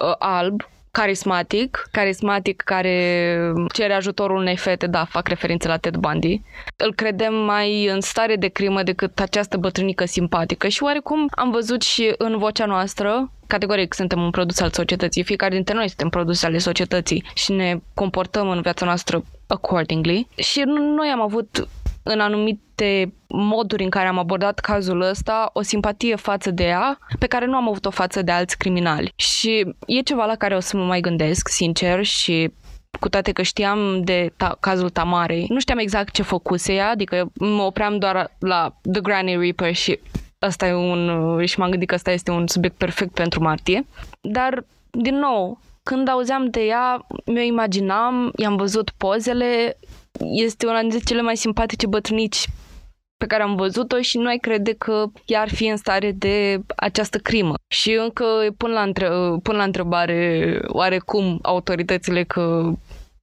uh, 0.05 0.15
alb, 0.19 0.63
carismatic, 0.99 1.89
carismatic 1.93 2.63
care 2.63 2.95
cere 3.73 3.93
ajutorul 3.93 4.37
unei 4.37 4.57
fete, 4.57 4.87
da, 4.87 5.05
fac 5.05 5.29
referință 5.29 5.69
la 5.69 5.77
Ted 5.77 5.97
Bundy. 5.97 6.41
Îl 6.77 6.95
credem 6.95 7.35
mai 7.35 7.87
în 7.87 8.01
stare 8.01 8.37
de 8.37 8.49
crimă 8.49 8.83
decât 8.83 9.21
această 9.21 9.57
bătrânică 9.57 10.05
simpatică 10.05 10.69
și 10.69 10.83
oarecum 10.83 11.27
am 11.31 11.51
văzut 11.51 11.83
și 11.83 12.15
în 12.19 12.39
vocea 12.39 12.65
noastră 12.65 13.31
categoric 13.47 13.95
suntem 13.95 14.23
un 14.23 14.31
produs 14.31 14.61
al 14.61 14.71
societății, 14.71 15.23
fiecare 15.23 15.55
dintre 15.55 15.75
noi 15.75 15.89
suntem 15.89 16.09
produse 16.09 16.47
ale 16.47 16.59
societății 16.59 17.25
și 17.35 17.53
ne 17.53 17.79
comportăm 17.95 18.49
în 18.49 18.61
viața 18.61 18.85
noastră 18.85 19.25
accordingly. 19.47 20.27
Și 20.37 20.63
noi 20.97 21.09
am 21.09 21.21
avut 21.21 21.69
în 22.11 22.21
anumite 22.21 23.13
moduri 23.29 23.83
în 23.83 23.91
care 23.91 24.09
am 24.09 24.19
abordat 24.19 24.59
cazul 24.59 25.01
ăsta 25.01 25.51
o 25.53 25.63
simpatie 25.63 26.17
față 26.17 26.51
de 26.51 26.65
ea 26.65 26.99
pe 27.19 27.27
care 27.27 27.47
nu 27.47 27.57
am 27.57 27.69
avut-o 27.69 27.91
față 27.91 28.23
de 28.23 28.31
alți 28.31 28.59
criminali. 28.59 29.13
Și 29.17 29.75
e 29.87 30.01
ceva 30.01 30.25
la 30.25 30.35
care 30.35 30.57
o 30.57 30.61
să 30.61 30.77
mă 30.77 30.85
mai 30.85 31.01
gândesc, 31.01 31.49
sincer, 31.49 32.05
și 32.05 32.51
cu 33.01 33.09
toate 33.09 33.33
că 33.33 33.43
știam 33.43 34.03
de 34.05 34.33
ta- 34.33 34.57
cazul 34.61 34.91
Tamarei, 34.91 35.47
nu 35.49 35.61
știam 35.61 35.79
exact 35.79 36.13
ce 36.13 36.23
făcuse 36.23 36.73
ea, 36.73 36.89
adică 36.89 37.31
mă 37.35 37.63
opream 37.63 37.99
doar 37.99 38.37
la 38.39 38.75
The 38.93 39.01
Granny 39.01 39.37
Reaper 39.37 39.75
și 39.75 39.99
asta 40.39 40.67
e 40.67 40.73
un, 40.73 41.45
și 41.45 41.59
m-am 41.59 41.71
gândit 41.71 41.89
că 41.89 41.95
ăsta 41.95 42.11
este 42.11 42.31
un 42.31 42.47
subiect 42.47 42.77
perfect 42.77 43.15
pentru 43.15 43.43
martie. 43.43 43.87
Dar, 44.21 44.65
din 44.91 45.19
nou, 45.19 45.59
când 45.83 46.09
auzeam 46.09 46.51
de 46.51 46.61
ea, 46.61 47.07
mi-o 47.25 47.43
imaginam, 47.43 48.33
i-am 48.37 48.57
văzut 48.57 48.91
pozele, 48.91 49.77
este 50.33 50.67
una 50.67 50.81
dintre 50.81 50.99
cele 50.99 51.21
mai 51.21 51.37
simpatice 51.37 51.87
bătrânici 51.87 52.47
pe 53.19 53.27
care 53.27 53.43
am 53.43 53.55
văzut-o 53.55 54.01
și 54.01 54.19
nu 54.19 54.27
ai 54.27 54.39
crede 54.39 54.73
că 54.73 55.05
ea 55.25 55.41
ar 55.41 55.49
fi 55.49 55.67
în 55.67 55.77
stare 55.77 56.13
de 56.13 56.61
această 56.77 57.19
crimă. 57.19 57.55
Și 57.69 57.93
încă 57.93 58.25
pun 58.57 58.71
la, 58.71 58.83
între, 58.83 59.09
pun 59.43 59.57
la 59.57 59.63
întrebare 59.63 60.61
oarecum 60.67 61.39
autoritățile 61.43 62.25
că 62.25 62.73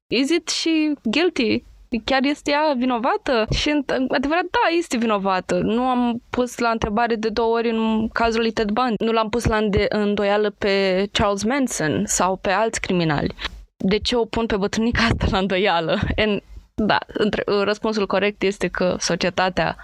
is 0.07 0.29
it 0.29 0.49
și 0.49 0.93
guilty? 1.03 1.63
Chiar 2.03 2.23
este 2.23 2.51
ea 2.51 2.73
vinovată? 2.77 3.45
Și 3.53 3.69
adevărat, 4.07 4.43
da, 4.43 4.75
este 4.77 4.97
vinovată. 4.97 5.59
Nu 5.59 5.81
am 5.81 6.21
pus 6.29 6.57
la 6.57 6.69
întrebare 6.69 7.15
de 7.15 7.29
două 7.29 7.55
ori 7.55 7.69
în 7.69 8.07
cazul 8.07 8.41
lui 8.41 8.51
Ted 8.51 8.69
Bundy. 8.69 9.03
Nu 9.03 9.11
l-am 9.11 9.29
pus 9.29 9.45
la 9.45 9.59
îndoială 9.89 10.49
pe 10.57 11.05
Charles 11.11 11.43
Manson 11.43 12.03
sau 12.05 12.35
pe 12.35 12.49
alți 12.49 12.81
criminali. 12.81 13.33
De 13.77 13.97
ce 13.97 14.15
o 14.15 14.25
pun 14.25 14.45
pe 14.45 14.57
bătrânica 14.57 15.03
asta 15.03 15.27
la 15.31 15.37
îndoială? 15.37 15.99
And 16.15 16.41
da, 16.75 16.97
între, 17.07 17.43
răspunsul 17.63 18.07
corect 18.07 18.43
este 18.43 18.67
că 18.67 18.95
societatea 18.99 19.77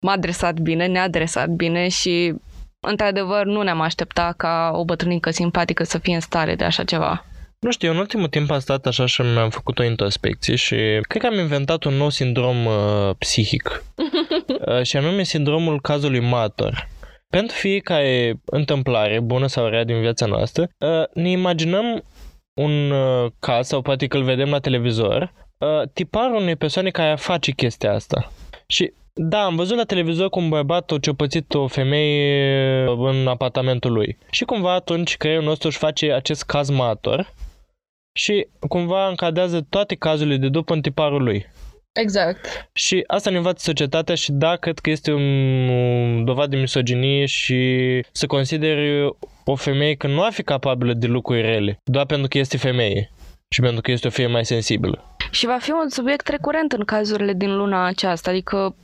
m-a 0.00 0.12
adresat 0.12 0.58
bine, 0.58 0.86
ne-a 0.86 1.02
adresat 1.02 1.48
bine 1.48 1.88
și 1.88 2.34
într-adevăr 2.80 3.44
nu 3.44 3.62
ne-am 3.62 3.80
aștepta 3.80 4.34
ca 4.36 4.70
o 4.74 4.84
bătrânică 4.84 5.30
simpatică 5.30 5.84
să 5.84 5.98
fie 5.98 6.14
în 6.14 6.20
stare 6.20 6.54
de 6.54 6.64
așa 6.64 6.84
ceva. 6.84 7.24
Nu 7.58 7.70
știu, 7.70 7.90
în 7.90 7.96
ultimul 7.96 8.28
timp 8.28 8.50
am 8.50 8.58
stat 8.58 8.86
așa 8.86 9.06
și 9.06 9.22
mi-am 9.22 9.50
făcut 9.50 9.78
o 9.78 9.84
introspecție 9.84 10.54
și 10.54 10.76
cred 11.08 11.22
că 11.22 11.26
am 11.26 11.38
inventat 11.38 11.84
un 11.84 11.94
nou 11.94 12.08
sindrom 12.08 12.64
uh, 12.64 13.10
psihic. 13.18 13.84
uh, 14.66 14.82
și 14.82 14.96
anume 14.96 15.22
sindromul 15.22 15.80
cazului 15.80 16.20
Mator. 16.20 16.88
Pentru 17.28 17.56
fiecare 17.56 18.40
întâmplare, 18.44 19.20
bună 19.20 19.46
sau 19.46 19.68
rea 19.68 19.84
din 19.84 20.00
viața 20.00 20.26
noastră, 20.26 20.68
uh, 20.78 21.02
ne 21.14 21.30
imaginăm 21.30 22.04
un 22.60 22.90
uh, 22.90 23.30
caz 23.38 23.66
sau 23.66 23.82
poate 23.82 24.06
că 24.06 24.16
îl 24.16 24.22
vedem 24.22 24.48
la 24.48 24.58
televizor 24.58 25.32
uh, 25.58 25.88
tiparul 25.92 26.36
unei 26.36 26.56
persoane 26.56 26.90
care 26.90 27.16
face 27.16 27.50
chestia 27.50 27.92
asta. 27.92 28.32
Și 28.66 28.92
da, 29.18 29.44
am 29.44 29.56
văzut 29.56 29.76
la 29.76 29.84
televizor 29.84 30.28
cum 30.28 30.48
bărbat 30.48 30.90
o 30.90 30.98
ciopățit 30.98 31.54
o 31.54 31.66
femeie 31.66 32.84
în 32.84 33.26
apartamentul 33.26 33.92
lui. 33.92 34.18
Și 34.30 34.44
cumva 34.44 34.72
atunci 34.74 35.16
creierul 35.16 35.44
nostru 35.44 35.68
își 35.68 35.78
face 35.78 36.12
acest 36.12 36.42
caz 36.42 36.70
mator 36.70 37.34
și 38.12 38.46
cumva 38.68 39.08
încadează 39.08 39.66
toate 39.68 39.94
cazurile 39.94 40.36
de 40.36 40.48
după 40.48 40.74
în 40.74 40.80
tiparul 40.80 41.22
lui. 41.22 41.46
Exact. 41.92 42.68
Și 42.72 43.04
asta 43.06 43.30
ne 43.30 43.36
învață 43.36 43.62
societatea 43.62 44.14
și 44.14 44.32
da, 44.32 44.56
cred 44.56 44.78
că 44.78 44.90
este 44.90 45.12
un 45.12 46.24
dovadă 46.24 46.48
de 46.48 46.56
misoginie 46.56 47.26
și 47.26 47.60
să 48.12 48.26
consideri 48.26 49.14
o 49.44 49.54
femeie 49.54 49.94
că 49.94 50.06
nu 50.06 50.22
ar 50.22 50.32
fi 50.32 50.42
capabilă 50.42 50.92
de 50.92 51.06
lucruri 51.06 51.40
rele, 51.40 51.78
doar 51.84 52.06
pentru 52.06 52.28
că 52.28 52.38
este 52.38 52.56
femeie 52.56 53.10
și 53.48 53.60
pentru 53.60 53.80
că 53.80 53.90
este 53.90 54.06
o 54.06 54.10
fie 54.10 54.26
mai 54.26 54.44
sensibilă. 54.44 55.16
Și 55.30 55.46
va 55.46 55.58
fi 55.58 55.70
un 55.70 55.88
subiect 55.88 56.28
recurent 56.28 56.72
în 56.72 56.84
cazurile 56.84 57.32
din 57.32 57.56
luna 57.56 57.84
aceasta, 57.84 58.30
adică 58.30 58.76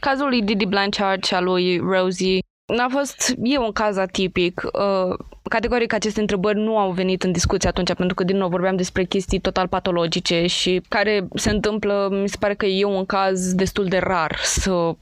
cazul 0.00 0.28
lui 0.28 0.42
Didi 0.42 0.66
Blanchard 0.66 1.24
și 1.24 1.34
al 1.34 1.44
lui 1.44 1.78
Rosie 1.78 2.38
n-a 2.76 2.88
fost, 2.88 3.34
e 3.42 3.58
un 3.58 3.72
caz 3.72 3.96
atipic. 3.96 4.62
Uh, 4.64 5.18
categoric 5.42 5.92
aceste 5.92 6.20
întrebări 6.20 6.58
nu 6.58 6.78
au 6.78 6.90
venit 6.90 7.22
în 7.22 7.32
discuție 7.32 7.68
atunci, 7.68 7.94
pentru 7.94 8.14
că 8.14 8.24
din 8.24 8.36
nou 8.36 8.48
vorbeam 8.48 8.76
despre 8.76 9.04
chestii 9.04 9.40
total 9.40 9.68
patologice 9.68 10.46
și 10.46 10.82
care 10.88 11.28
se 11.34 11.50
întâmplă, 11.50 12.08
mi 12.10 12.28
se 12.28 12.36
pare 12.40 12.54
că 12.54 12.66
e 12.66 12.84
un 12.84 13.06
caz 13.06 13.54
destul 13.54 13.84
de 13.84 13.98
rar 13.98 14.38
să 14.42 14.94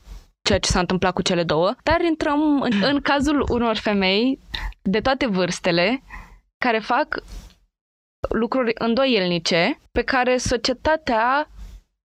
ceea 0.43 0.59
ce 0.59 0.70
s-a 0.70 0.80
întâmplat 0.80 1.12
cu 1.12 1.22
cele 1.22 1.43
două. 1.43 1.74
Dar 1.82 2.01
intrăm 2.01 2.61
în, 2.61 2.72
în 2.82 3.01
cazul 3.01 3.47
unor 3.49 3.76
femei 3.76 4.39
de 4.82 5.01
toate 5.01 5.26
vârstele 5.26 6.03
care 6.59 6.78
fac 6.78 7.22
lucruri 8.29 8.73
îndoielnice 8.75 9.79
pe 9.93 10.03
care 10.03 10.37
societatea 10.37 11.49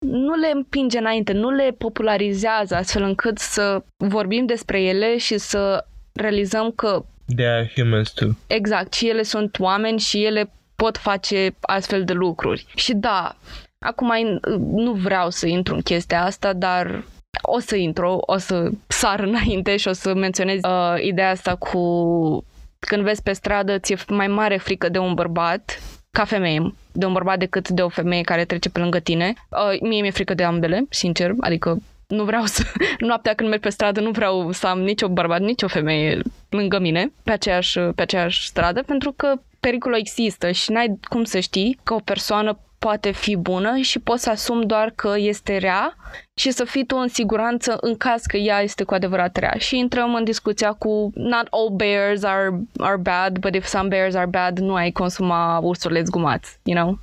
nu 0.06 0.34
le 0.34 0.50
împinge 0.54 0.98
înainte, 0.98 1.32
nu 1.32 1.50
le 1.50 1.74
popularizează 1.78 2.74
astfel 2.74 3.02
încât 3.02 3.38
să 3.38 3.84
vorbim 3.96 4.46
despre 4.46 4.82
ele 4.82 5.18
și 5.18 5.38
să 5.38 5.86
realizăm 6.12 6.70
că 6.70 7.04
They 7.36 7.46
are 7.46 7.72
humans 7.74 8.10
too. 8.10 8.28
Exact, 8.46 8.92
și 8.92 9.08
ele 9.08 9.22
sunt 9.22 9.58
oameni 9.58 9.98
și 9.98 10.24
ele 10.24 10.50
pot 10.76 10.96
face 10.96 11.54
astfel 11.60 12.04
de 12.04 12.12
lucruri. 12.12 12.66
Și 12.74 12.94
da, 12.94 13.36
acum 13.78 14.40
nu 14.74 14.92
vreau 14.92 15.30
să 15.30 15.46
intru 15.46 15.74
în 15.74 15.80
chestia 15.80 16.24
asta, 16.24 16.52
dar 16.52 17.04
o 17.42 17.58
să 17.58 17.76
intru, 17.76 18.22
o 18.26 18.36
să 18.36 18.70
sar 18.86 19.20
înainte 19.28 19.76
și 19.76 19.88
o 19.88 19.92
să 19.92 20.14
menționez 20.14 20.60
uh, 20.62 21.02
ideea 21.02 21.30
asta 21.30 21.54
cu 21.54 22.44
când 22.86 23.02
vezi 23.02 23.22
pe 23.22 23.32
stradă, 23.32 23.78
ți-e 23.78 23.96
mai 24.08 24.26
mare 24.26 24.56
frică 24.56 24.88
de 24.88 24.98
un 24.98 25.14
bărbat 25.14 25.80
ca 26.10 26.24
femeie, 26.24 26.74
de 26.92 27.06
un 27.06 27.12
bărbat 27.12 27.38
decât 27.38 27.68
de 27.68 27.82
o 27.82 27.88
femeie 27.88 28.22
care 28.22 28.44
trece 28.44 28.70
pe 28.70 28.80
lângă 28.80 28.98
tine. 28.98 29.34
Uh, 29.48 29.80
mie 29.80 30.00
mi-e 30.00 30.10
frică 30.10 30.34
de 30.34 30.44
ambele, 30.44 30.84
sincer, 30.90 31.32
adică 31.40 31.78
nu 32.06 32.24
vreau 32.24 32.44
să, 32.44 32.62
noaptea 32.98 33.34
când 33.34 33.48
merg 33.48 33.60
pe 33.60 33.68
stradă, 33.68 34.00
nu 34.00 34.10
vreau 34.10 34.52
să 34.52 34.66
am 34.66 34.80
nicio 34.80 35.08
bărbat, 35.08 35.40
nicio 35.40 35.68
femeie 35.68 36.22
lângă 36.48 36.78
mine 36.78 37.12
pe 37.22 37.32
aceeași, 37.32 37.78
pe 37.78 38.02
aceeași 38.02 38.46
stradă, 38.46 38.82
pentru 38.82 39.12
că 39.12 39.34
pericolul 39.60 39.98
există 39.98 40.50
și 40.50 40.70
n-ai 40.70 40.98
cum 41.08 41.24
să 41.24 41.38
știi 41.38 41.78
că 41.82 41.94
o 41.94 42.00
persoană 42.04 42.58
poate 42.84 43.10
fi 43.10 43.36
bună 43.36 43.76
și 43.76 43.98
poți 43.98 44.22
să 44.22 44.30
asumi 44.30 44.66
doar 44.66 44.92
că 44.94 45.14
este 45.16 45.56
rea 45.56 45.96
și 46.34 46.50
să 46.50 46.64
fii 46.64 46.86
tu 46.86 46.96
în 46.96 47.08
siguranță 47.08 47.76
în 47.80 47.96
caz 47.96 48.22
că 48.22 48.36
ea 48.36 48.60
este 48.60 48.84
cu 48.84 48.94
adevărat 48.94 49.36
rea. 49.36 49.54
Și 49.58 49.78
intrăm 49.78 50.14
în 50.14 50.24
discuția 50.24 50.72
cu 50.72 51.10
not 51.14 51.46
all 51.50 51.70
bears 51.72 52.22
are, 52.22 52.50
are 52.76 52.96
bad, 52.96 53.38
but 53.38 53.54
if 53.54 53.66
some 53.66 53.88
bears 53.88 54.14
are 54.14 54.26
bad, 54.26 54.58
nu 54.58 54.74
ai 54.74 54.90
consuma 54.90 55.58
ursurile 55.58 56.02
zgumați, 56.02 56.58
you 56.62 56.76
know? 56.76 56.98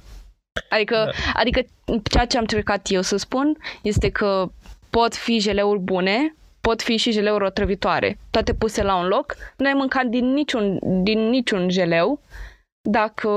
Adică, 0.69 0.95
da. 0.95 1.39
adică 1.39 1.61
ceea 2.11 2.25
ce 2.25 2.37
am 2.37 2.41
încercat 2.41 2.87
eu 2.89 3.01
să 3.01 3.17
spun 3.17 3.57
este 3.81 4.09
că 4.09 4.49
pot 4.89 5.15
fi 5.15 5.39
jeleuri 5.39 5.79
bune, 5.79 6.35
pot 6.61 6.81
fi 6.81 6.97
și 6.97 7.11
jeleuri 7.11 7.45
otrăvitoare, 7.45 8.17
toate 8.31 8.53
puse 8.53 8.83
la 8.83 8.95
un 8.95 9.07
loc. 9.07 9.35
Nu 9.57 9.65
ai 9.65 9.73
mâncat 9.73 10.05
din 10.05 10.33
niciun, 10.33 10.79
din 11.03 11.29
niciun 11.29 11.69
jeleu, 11.69 12.19
dacă 12.81 13.29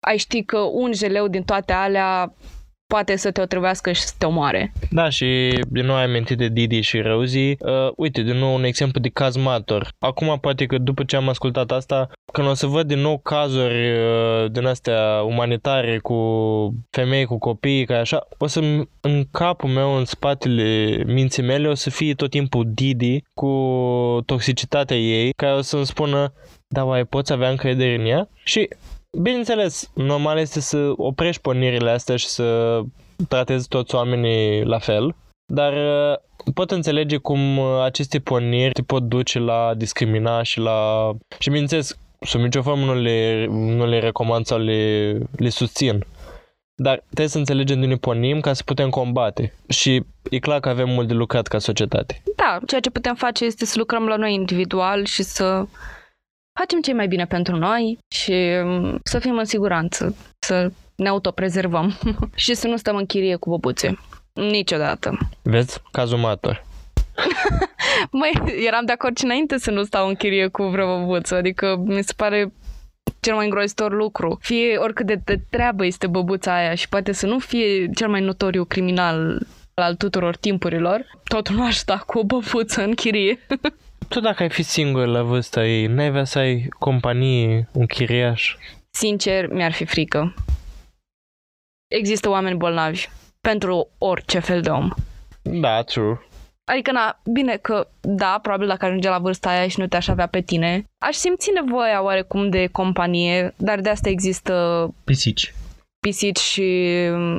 ai 0.00 0.16
ști 0.16 0.42
că 0.42 0.58
un 0.58 0.92
jeleu 0.92 1.28
din 1.28 1.42
toate 1.42 1.72
alea 1.72 2.34
poate 2.86 3.16
să 3.16 3.30
te 3.30 3.40
otrăvească 3.40 3.92
și 3.92 4.00
să 4.00 4.14
te 4.18 4.26
omoare. 4.26 4.72
Da, 4.90 5.08
și 5.08 5.58
din 5.68 5.86
nou 5.86 5.96
ai 5.96 6.04
amintit 6.04 6.38
de 6.38 6.48
Didi 6.48 6.80
și 6.80 7.00
Rosie. 7.00 7.56
Uh, 7.60 7.92
uite, 7.96 8.22
din 8.22 8.36
nou 8.36 8.54
un 8.54 8.64
exemplu 8.64 9.00
de 9.00 9.08
caz 9.08 9.36
mator. 9.36 9.88
Acum 9.98 10.38
poate 10.40 10.66
că 10.66 10.78
după 10.78 11.04
ce 11.04 11.16
am 11.16 11.28
ascultat 11.28 11.70
asta, 11.70 12.08
când 12.32 12.48
o 12.48 12.54
să 12.54 12.66
văd 12.66 12.86
din 12.86 12.98
nou 12.98 13.18
cazuri 13.18 13.90
uh, 13.90 14.50
din 14.50 14.66
astea 14.66 15.22
umanitare 15.22 15.98
cu 15.98 16.18
femei, 16.90 17.24
cu 17.24 17.38
copii, 17.38 17.84
ca 17.86 17.98
așa, 17.98 18.26
o 18.38 18.46
să 18.46 18.60
în 19.00 19.24
capul 19.30 19.68
meu, 19.68 19.96
în 19.96 20.04
spatele 20.04 21.02
minții 21.06 21.42
mele, 21.42 21.68
o 21.68 21.74
să 21.74 21.90
fie 21.90 22.14
tot 22.14 22.30
timpul 22.30 22.64
Didi 22.74 23.22
cu 23.34 23.50
toxicitatea 24.26 24.96
ei, 24.96 25.32
care 25.36 25.54
o 25.54 25.60
să-mi 25.60 25.86
spună 25.86 26.32
da, 26.74 26.84
oai, 26.84 27.04
poți 27.04 27.32
avea 27.32 27.50
încredere 27.50 27.94
în 27.94 28.06
ea? 28.06 28.28
Și 28.44 28.68
Bineînțeles, 29.18 29.90
normal 29.94 30.38
este 30.38 30.60
să 30.60 30.92
oprești 30.96 31.40
pornirile 31.40 31.90
astea 31.90 32.16
și 32.16 32.26
să 32.26 32.80
tratezi 33.28 33.68
toți 33.68 33.94
oamenii 33.94 34.64
la 34.64 34.78
fel, 34.78 35.14
dar 35.52 35.72
uh, 35.72 36.52
pot 36.54 36.70
înțelege 36.70 37.16
cum 37.16 37.58
uh, 37.58 37.82
aceste 37.82 38.18
porniri 38.18 38.72
te 38.72 38.82
pot 38.82 39.02
duce 39.02 39.38
la 39.38 39.74
discrimina 39.76 40.42
și 40.42 40.58
la... 40.58 41.10
Și 41.38 41.48
bineînțeles, 41.48 41.98
sub 42.20 42.40
nicio 42.40 42.62
formă 42.62 42.84
nu 42.84 42.94
le, 42.94 43.46
nu 43.48 43.86
le 43.86 43.98
recomand 43.98 44.46
sau 44.46 44.58
le, 44.58 45.10
le 45.36 45.48
susțin. 45.48 46.04
Dar 46.74 47.02
trebuie 47.04 47.28
să 47.28 47.38
înțelegem 47.38 47.78
de 47.78 47.84
unde 47.84 47.96
pornim 47.96 48.40
ca 48.40 48.52
să 48.52 48.62
putem 48.64 48.90
combate. 48.90 49.54
Și 49.68 50.02
e 50.30 50.38
clar 50.38 50.60
că 50.60 50.68
avem 50.68 50.88
mult 50.88 51.08
de 51.08 51.14
lucrat 51.14 51.46
ca 51.46 51.58
societate. 51.58 52.22
Da, 52.36 52.58
ceea 52.66 52.80
ce 52.80 52.90
putem 52.90 53.14
face 53.14 53.44
este 53.44 53.64
să 53.64 53.78
lucrăm 53.78 54.06
la 54.06 54.16
noi 54.16 54.34
individual 54.34 55.04
și 55.04 55.22
să 55.22 55.64
facem 56.58 56.80
ce 56.80 56.92
mai 56.92 57.08
bine 57.08 57.26
pentru 57.26 57.56
noi 57.56 57.98
și 58.14 58.34
mm, 58.64 58.98
să 59.02 59.18
fim 59.18 59.38
în 59.38 59.44
siguranță, 59.44 60.16
să 60.38 60.70
ne 60.94 61.08
autoprezervăm 61.08 61.98
și 62.34 62.54
să 62.54 62.66
nu 62.66 62.76
stăm 62.76 62.96
în 62.96 63.06
chirie 63.06 63.36
cu 63.36 63.50
băbuțe. 63.50 63.98
Niciodată. 64.32 65.18
Vezi? 65.42 65.82
Cazul 65.92 66.18
mator. 66.18 66.64
Măi, 68.10 68.62
eram 68.66 68.84
de 68.84 68.92
acord 68.92 69.18
și 69.18 69.24
înainte 69.24 69.58
să 69.58 69.70
nu 69.70 69.84
stau 69.84 70.08
în 70.08 70.14
chirie 70.14 70.48
cu 70.48 70.62
vreo 70.62 70.98
băbuță, 70.98 71.34
adică 71.34 71.82
mi 71.84 72.02
se 72.02 72.12
pare 72.16 72.52
cel 73.20 73.34
mai 73.34 73.44
îngrozitor 73.44 73.92
lucru. 73.92 74.38
Fie 74.40 74.76
oricât 74.76 75.06
de, 75.06 75.20
de 75.24 75.40
treabă 75.50 75.86
este 75.86 76.06
băbuța 76.06 76.54
aia 76.54 76.74
și 76.74 76.88
poate 76.88 77.12
să 77.12 77.26
nu 77.26 77.38
fie 77.38 77.90
cel 77.94 78.08
mai 78.08 78.20
notoriu 78.20 78.64
criminal 78.64 79.46
al 79.74 79.94
tuturor 79.94 80.36
timpurilor, 80.36 81.04
totul 81.24 81.54
nu 81.54 81.64
aș 81.64 81.76
sta 81.76 82.02
cu 82.06 82.18
o 82.18 82.24
băbuță 82.24 82.82
în 82.82 82.94
chirie. 82.94 83.38
Tu 84.14 84.20
dacă 84.20 84.42
ai 84.42 84.50
fi 84.50 84.62
singur 84.62 85.06
la 85.06 85.22
vârsta 85.22 85.66
ei, 85.66 85.86
n-ai 85.86 86.10
vrea 86.10 86.24
să 86.24 86.38
ai 86.38 86.68
companie, 86.78 87.68
un 87.72 87.86
chiriaș? 87.86 88.56
Sincer, 88.90 89.48
mi-ar 89.52 89.72
fi 89.72 89.84
frică. 89.84 90.34
Există 91.90 92.28
oameni 92.28 92.56
bolnavi 92.56 93.08
pentru 93.40 93.88
orice 93.98 94.38
fel 94.38 94.60
de 94.60 94.70
om. 94.70 94.90
Da, 95.42 95.82
true. 95.82 96.20
Adică, 96.64 96.92
na, 96.92 97.20
bine 97.32 97.56
că, 97.56 97.88
da, 98.00 98.38
probabil 98.42 98.66
dacă 98.66 98.84
ajunge 98.84 99.08
la 99.08 99.18
vârsta 99.18 99.48
aia 99.48 99.68
și 99.68 99.78
nu 99.80 99.86
te-aș 99.86 100.08
avea 100.08 100.26
pe 100.26 100.40
tine, 100.40 100.84
aș 101.04 101.14
simți 101.14 101.50
nevoia 101.50 102.02
oarecum 102.02 102.48
de 102.48 102.66
companie, 102.66 103.54
dar 103.56 103.80
de 103.80 103.88
asta 103.88 104.08
există 104.08 104.54
Pisici. 105.04 105.54
pisici 106.00 106.38
și 106.38 106.88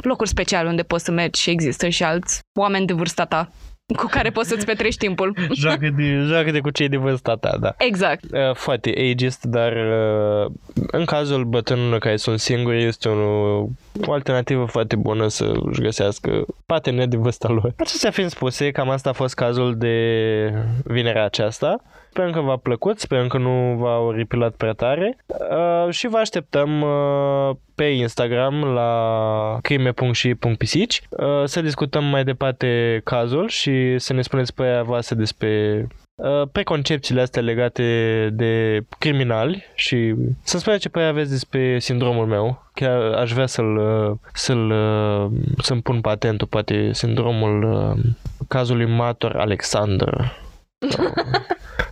locuri 0.02 0.30
speciale 0.30 0.70
unde 0.70 0.84
poți 0.84 1.04
să 1.04 1.12
mergi 1.12 1.42
și 1.42 1.50
există 1.50 1.90
și 1.90 2.04
alți 2.04 2.40
oameni 2.60 2.86
de 2.86 2.94
vârsta 2.94 3.26
ta 3.26 3.52
cu 3.96 4.06
care 4.06 4.30
poți 4.30 4.50
să-ți 4.50 4.66
petreci 4.66 4.98
timpul. 4.98 5.36
Joacă 5.62 5.90
de, 5.98 6.24
joacă 6.28 6.52
de 6.52 6.60
cu 6.60 6.70
cei 6.70 6.90
de 6.90 6.98
vârsta 6.98 7.36
ta, 7.36 7.58
da. 7.60 7.76
Exact. 7.78 8.24
Uh, 8.24 8.56
foarte 8.56 8.90
ageist, 8.90 9.44
dar 9.44 9.72
uh, 9.72 10.52
în 10.92 11.06
cazul 11.06 11.44
bătrânilor 11.44 12.00
care 12.00 12.16
sunt 12.16 12.40
singuri 12.40 12.84
este 12.84 13.10
un, 13.10 13.20
o 14.06 14.12
alternativă 14.14 14.66
foarte 14.66 14.96
bună 14.96 15.28
să 15.28 15.52
își 15.66 15.82
găsească 15.82 16.46
parteneri 16.66 17.10
de 17.10 17.18
vârsta 17.18 17.48
lor. 17.48 17.74
Acestea 17.78 18.12
fiind 18.12 18.30
spuse, 18.30 18.72
cam 18.72 18.90
asta 18.90 19.10
a 19.10 19.14
fost 19.14 19.34
cazul 19.34 19.78
de 19.78 19.96
vinerea 20.84 21.26
aceasta. 21.26 21.82
Sperăm 22.12 22.32
că 22.32 22.40
v-a 22.40 22.58
plăcut, 22.58 23.00
sperăm 23.00 23.28
că 23.28 23.38
nu 23.38 23.76
v-a 23.80 24.00
oripilat 24.00 24.54
prea 24.54 24.74
tare 24.74 25.18
uh, 25.28 25.94
și 25.94 26.08
vă 26.08 26.18
așteptăm 26.18 26.82
uh, 26.82 27.56
pe 27.76 27.84
Instagram 27.84 28.64
la 28.64 29.58
crime.și.pisici 29.62 31.02
uh, 31.10 31.44
să 31.46 31.62
discutăm 31.62 32.04
mai 32.04 32.24
departe 32.24 33.02
cazul 33.04 33.48
și 33.48 33.98
să 33.98 34.14
ne 34.14 34.22
spuneți 34.22 34.54
părerea 34.54 34.84
voastră 34.84 35.16
despre 35.16 35.88
uh, 36.16 36.48
preconcepțiile 36.52 37.22
astea 37.22 37.42
legate 37.42 38.30
de 38.34 38.82
criminali 39.00 39.64
și 39.76 40.16
să 40.44 40.58
spuneți 40.58 40.82
ce 40.82 40.90
părere 40.90 41.10
aveți 41.10 41.32
despre 41.32 41.80
sindromul 41.80 42.26
meu. 42.26 42.70
Chiar 42.74 43.02
aș 43.02 43.32
vrea 43.34 43.48
să-l, 43.48 43.78
uh, 43.78 44.18
să-l, 44.34 44.72
uh, 44.72 45.32
să-mi 45.58 45.82
pun 45.82 46.02
patentul, 46.02 46.48
poate 46.48 46.94
sindromul 46.94 47.64
uh, 47.64 48.04
cazului 48.48 48.86
Mator 48.86 49.36
Alexander. 49.36 50.32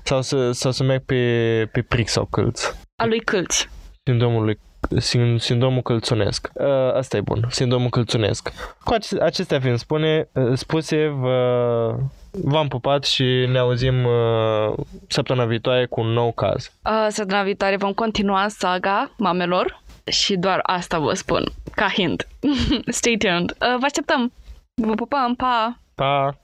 Sau, 0.10 0.22
sau, 0.22 0.39
să, 0.39 0.51
sau 0.51 0.72
să 0.72 0.84
merg 0.84 1.03
pe, 1.05 1.70
pe 1.72 1.82
pric 1.82 2.07
sau 2.07 2.26
câlț. 2.26 2.74
A 2.95 3.05
lui 3.05 3.20
Câlți. 3.20 3.70
Sindromul 4.03 4.43
lui 4.43 4.60
sin- 4.97 5.38
sindromul 5.39 5.82
călțunesc. 5.82 6.49
Uh, 6.53 6.93
asta 6.93 7.18
e 7.18 7.22
bun, 7.22 7.47
sindromul 7.49 7.89
călțunesc. 7.89 8.51
Cu 8.84 8.93
ace- 8.93 9.22
acestea 9.22 9.60
fiind 9.60 9.78
spune, 9.78 10.30
uh, 10.34 10.51
spuse, 10.57 11.07
vă, 11.07 11.95
v-am 12.32 12.68
pupat 12.68 13.03
și 13.03 13.24
ne 13.51 13.57
auzim 13.57 14.05
uh, 14.05 14.74
săptămâna 15.07 15.45
viitoare 15.45 15.86
cu 15.86 16.01
un 16.01 16.07
nou 16.07 16.32
caz. 16.32 16.72
Uh, 16.84 17.07
săptămâna 17.10 17.45
viitoare 17.45 17.76
vom 17.78 17.93
continua 17.93 18.47
saga 18.47 19.12
mamelor 19.18 19.82
și 20.12 20.36
doar 20.36 20.60
asta 20.64 20.99
vă 20.99 21.14
spun, 21.14 21.43
ca 21.76 21.88
hint. 21.88 22.28
Stay 22.88 23.16
tuned. 23.18 23.49
Uh, 23.49 23.57
vă 23.80 23.86
așteptăm. 23.86 24.32
Vă 24.74 24.93
pupăm, 24.93 25.36
pa! 25.36 25.80
Pa! 25.95 26.38